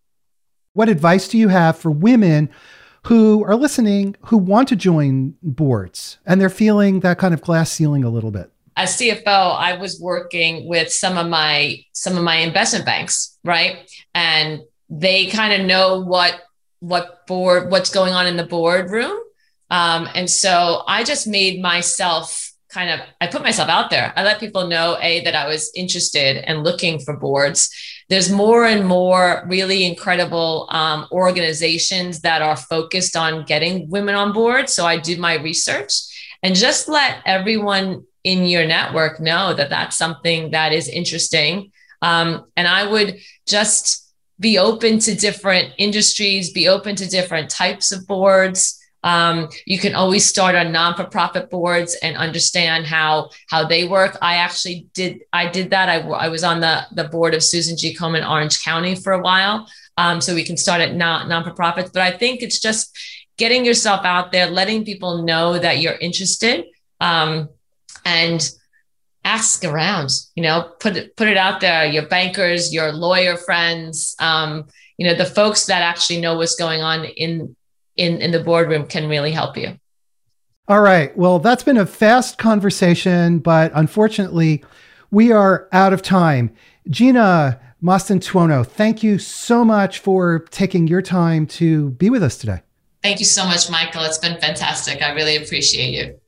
What 0.73 0.87
advice 0.87 1.27
do 1.27 1.37
you 1.37 1.49
have 1.49 1.77
for 1.77 1.91
women 1.91 2.49
who 3.03 3.43
are 3.43 3.55
listening 3.55 4.15
who 4.25 4.37
want 4.37 4.69
to 4.69 4.75
join 4.75 5.35
boards 5.43 6.17
and 6.25 6.39
they're 6.39 6.49
feeling 6.49 7.01
that 7.01 7.17
kind 7.17 7.33
of 7.33 7.41
glass 7.41 7.71
ceiling 7.71 8.03
a 8.03 8.09
little 8.09 8.31
bit? 8.31 8.51
As 8.77 8.97
CFO, 8.97 9.57
I 9.57 9.77
was 9.77 9.99
working 9.99 10.67
with 10.69 10.89
some 10.89 11.17
of 11.17 11.27
my 11.27 11.83
some 11.91 12.17
of 12.17 12.23
my 12.23 12.37
investment 12.37 12.85
banks, 12.85 13.37
right? 13.43 13.91
And 14.15 14.61
they 14.89 15.27
kind 15.27 15.59
of 15.59 15.67
know 15.67 15.99
what 15.99 16.41
what 16.79 17.27
board 17.27 17.69
what's 17.69 17.89
going 17.89 18.13
on 18.13 18.25
in 18.25 18.37
the 18.37 18.45
boardroom. 18.45 19.19
Um, 19.69 20.07
and 20.15 20.29
so 20.29 20.83
I 20.87 21.03
just 21.03 21.27
made 21.27 21.61
myself 21.61 22.49
kind 22.69 22.89
of 22.89 23.05
I 23.19 23.27
put 23.27 23.43
myself 23.43 23.67
out 23.67 23.89
there. 23.89 24.13
I 24.15 24.23
let 24.23 24.39
people 24.39 24.67
know 24.67 24.97
a 25.01 25.21
that 25.25 25.35
I 25.35 25.47
was 25.47 25.69
interested 25.75 26.37
and 26.37 26.63
looking 26.63 26.99
for 26.99 27.17
boards 27.17 27.69
there's 28.11 28.29
more 28.29 28.65
and 28.65 28.85
more 28.85 29.41
really 29.47 29.85
incredible 29.85 30.67
um, 30.69 31.07
organizations 31.13 32.19
that 32.19 32.41
are 32.41 32.57
focused 32.57 33.15
on 33.15 33.45
getting 33.45 33.89
women 33.89 34.15
on 34.15 34.33
board. 34.33 34.69
So 34.69 34.85
I 34.85 34.97
do 34.97 35.15
my 35.15 35.35
research 35.35 35.93
and 36.43 36.53
just 36.53 36.89
let 36.89 37.19
everyone 37.25 38.03
in 38.25 38.43
your 38.47 38.67
network 38.67 39.21
know 39.21 39.53
that 39.53 39.69
that's 39.69 39.97
something 39.97 40.51
that 40.51 40.73
is 40.73 40.89
interesting. 40.89 41.71
Um, 42.01 42.47
and 42.57 42.67
I 42.67 42.85
would 42.85 43.17
just 43.47 44.13
be 44.41 44.57
open 44.57 44.99
to 44.99 45.15
different 45.15 45.73
industries, 45.77 46.51
be 46.51 46.67
open 46.67 46.97
to 46.97 47.07
different 47.07 47.49
types 47.49 47.93
of 47.93 48.05
boards. 48.07 48.77
Um, 49.03 49.49
you 49.65 49.79
can 49.79 49.95
always 49.95 50.27
start 50.27 50.55
on 50.55 50.71
non-for-profit 50.71 51.49
boards 51.49 51.95
and 52.03 52.15
understand 52.15 52.85
how 52.85 53.31
how 53.49 53.65
they 53.65 53.87
work. 53.87 54.17
I 54.21 54.35
actually 54.35 54.87
did 54.93 55.21
I 55.33 55.47
did 55.49 55.71
that. 55.71 55.89
I, 55.89 55.99
I 55.99 56.27
was 56.27 56.43
on 56.43 56.59
the 56.59 56.85
the 56.93 57.05
board 57.05 57.33
of 57.33 57.43
Susan 57.43 57.77
G. 57.77 57.95
Komen 57.95 58.27
Orange 58.27 58.63
County 58.63 58.95
for 58.95 59.13
a 59.13 59.21
while, 59.21 59.67
um, 59.97 60.21
so 60.21 60.35
we 60.35 60.43
can 60.43 60.57
start 60.57 60.81
at 60.81 60.95
non 60.95 61.27
non-for-profits. 61.27 61.91
But 61.91 62.03
I 62.03 62.11
think 62.11 62.41
it's 62.41 62.59
just 62.59 62.95
getting 63.37 63.65
yourself 63.65 64.05
out 64.05 64.31
there, 64.31 64.47
letting 64.47 64.85
people 64.85 65.23
know 65.23 65.57
that 65.57 65.79
you're 65.79 65.95
interested, 65.95 66.65
um, 66.99 67.49
and 68.05 68.51
ask 69.25 69.65
around. 69.65 70.11
You 70.35 70.43
know, 70.43 70.71
put 70.79 70.95
it 70.95 71.15
put 71.15 71.27
it 71.27 71.37
out 71.37 71.59
there. 71.59 71.85
Your 71.85 72.05
bankers, 72.07 72.71
your 72.73 72.91
lawyer 72.91 73.35
friends. 73.35 74.15
Um, 74.19 74.67
you 74.97 75.07
know 75.07 75.15
the 75.15 75.25
folks 75.25 75.65
that 75.65 75.81
actually 75.81 76.21
know 76.21 76.35
what's 76.35 76.53
going 76.53 76.83
on 76.83 77.05
in 77.05 77.55
in, 77.97 78.21
in 78.21 78.31
the 78.31 78.39
boardroom 78.39 78.85
can 78.85 79.07
really 79.09 79.31
help 79.31 79.57
you. 79.57 79.77
All 80.67 80.81
right. 80.81 81.15
Well, 81.17 81.39
that's 81.39 81.63
been 81.63 81.77
a 81.77 81.85
fast 81.85 82.37
conversation, 82.37 83.39
but 83.39 83.71
unfortunately, 83.75 84.63
we 85.09 85.31
are 85.31 85.67
out 85.71 85.91
of 85.91 86.01
time. 86.01 86.53
Gina 86.89 87.59
Mastantuono, 87.83 88.65
thank 88.65 89.03
you 89.03 89.17
so 89.17 89.65
much 89.65 89.99
for 89.99 90.39
taking 90.51 90.87
your 90.87 91.01
time 91.01 91.45
to 91.47 91.89
be 91.91 92.09
with 92.09 92.23
us 92.23 92.37
today. 92.37 92.61
Thank 93.03 93.19
you 93.19 93.25
so 93.25 93.45
much, 93.45 93.69
Michael. 93.69 94.03
It's 94.03 94.19
been 94.19 94.39
fantastic. 94.39 95.01
I 95.01 95.11
really 95.13 95.35
appreciate 95.35 95.91
you. 95.91 96.19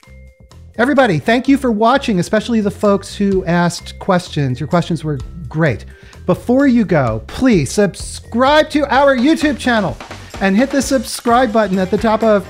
Everybody, 0.76 1.20
thank 1.20 1.48
you 1.48 1.56
for 1.58 1.72
watching, 1.72 2.20
especially 2.20 2.60
the 2.60 2.72
folks 2.72 3.16
who 3.16 3.46
asked 3.46 4.00
questions. 4.00 4.60
Your 4.60 4.68
questions 4.68 5.04
were 5.04 5.20
great. 5.48 5.86
Before 6.26 6.68
you 6.68 6.86
go, 6.86 7.22
please 7.28 7.72
subscribe 7.72 8.70
to 8.72 8.86
our 8.94 9.16
YouTube 9.16 9.60
channel 9.60 9.98
and 10.40 10.56
hit 10.56 10.70
the 10.70 10.82
subscribe 10.82 11.52
button 11.52 11.78
at 11.80 11.92
the 11.92 11.98
top 11.98 12.24
of 12.24 12.48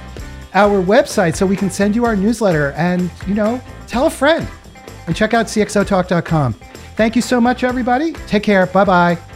our 0.54 0.84
website 0.84 1.36
so 1.36 1.46
we 1.46 1.56
can 1.56 1.72
send 1.72 1.96
you 1.96 2.06
our 2.06 2.16
newsletter 2.16 2.72
and, 2.74 3.10
you 3.28 3.34
know, 3.34 3.60
tell 3.88 4.06
a 4.06 4.12
friend 4.12 4.48
and 5.08 5.16
check 5.16 5.34
out 5.34 5.48
cxotalk.com. 5.48 6.54
Thank 6.96 7.16
you 7.16 7.22
so 7.24 7.42
much, 7.42 7.64
everybody. 7.64 8.14
Take 8.28 8.44
care. 8.44 8.68
Bye 8.68 8.86
bye. 8.86 9.33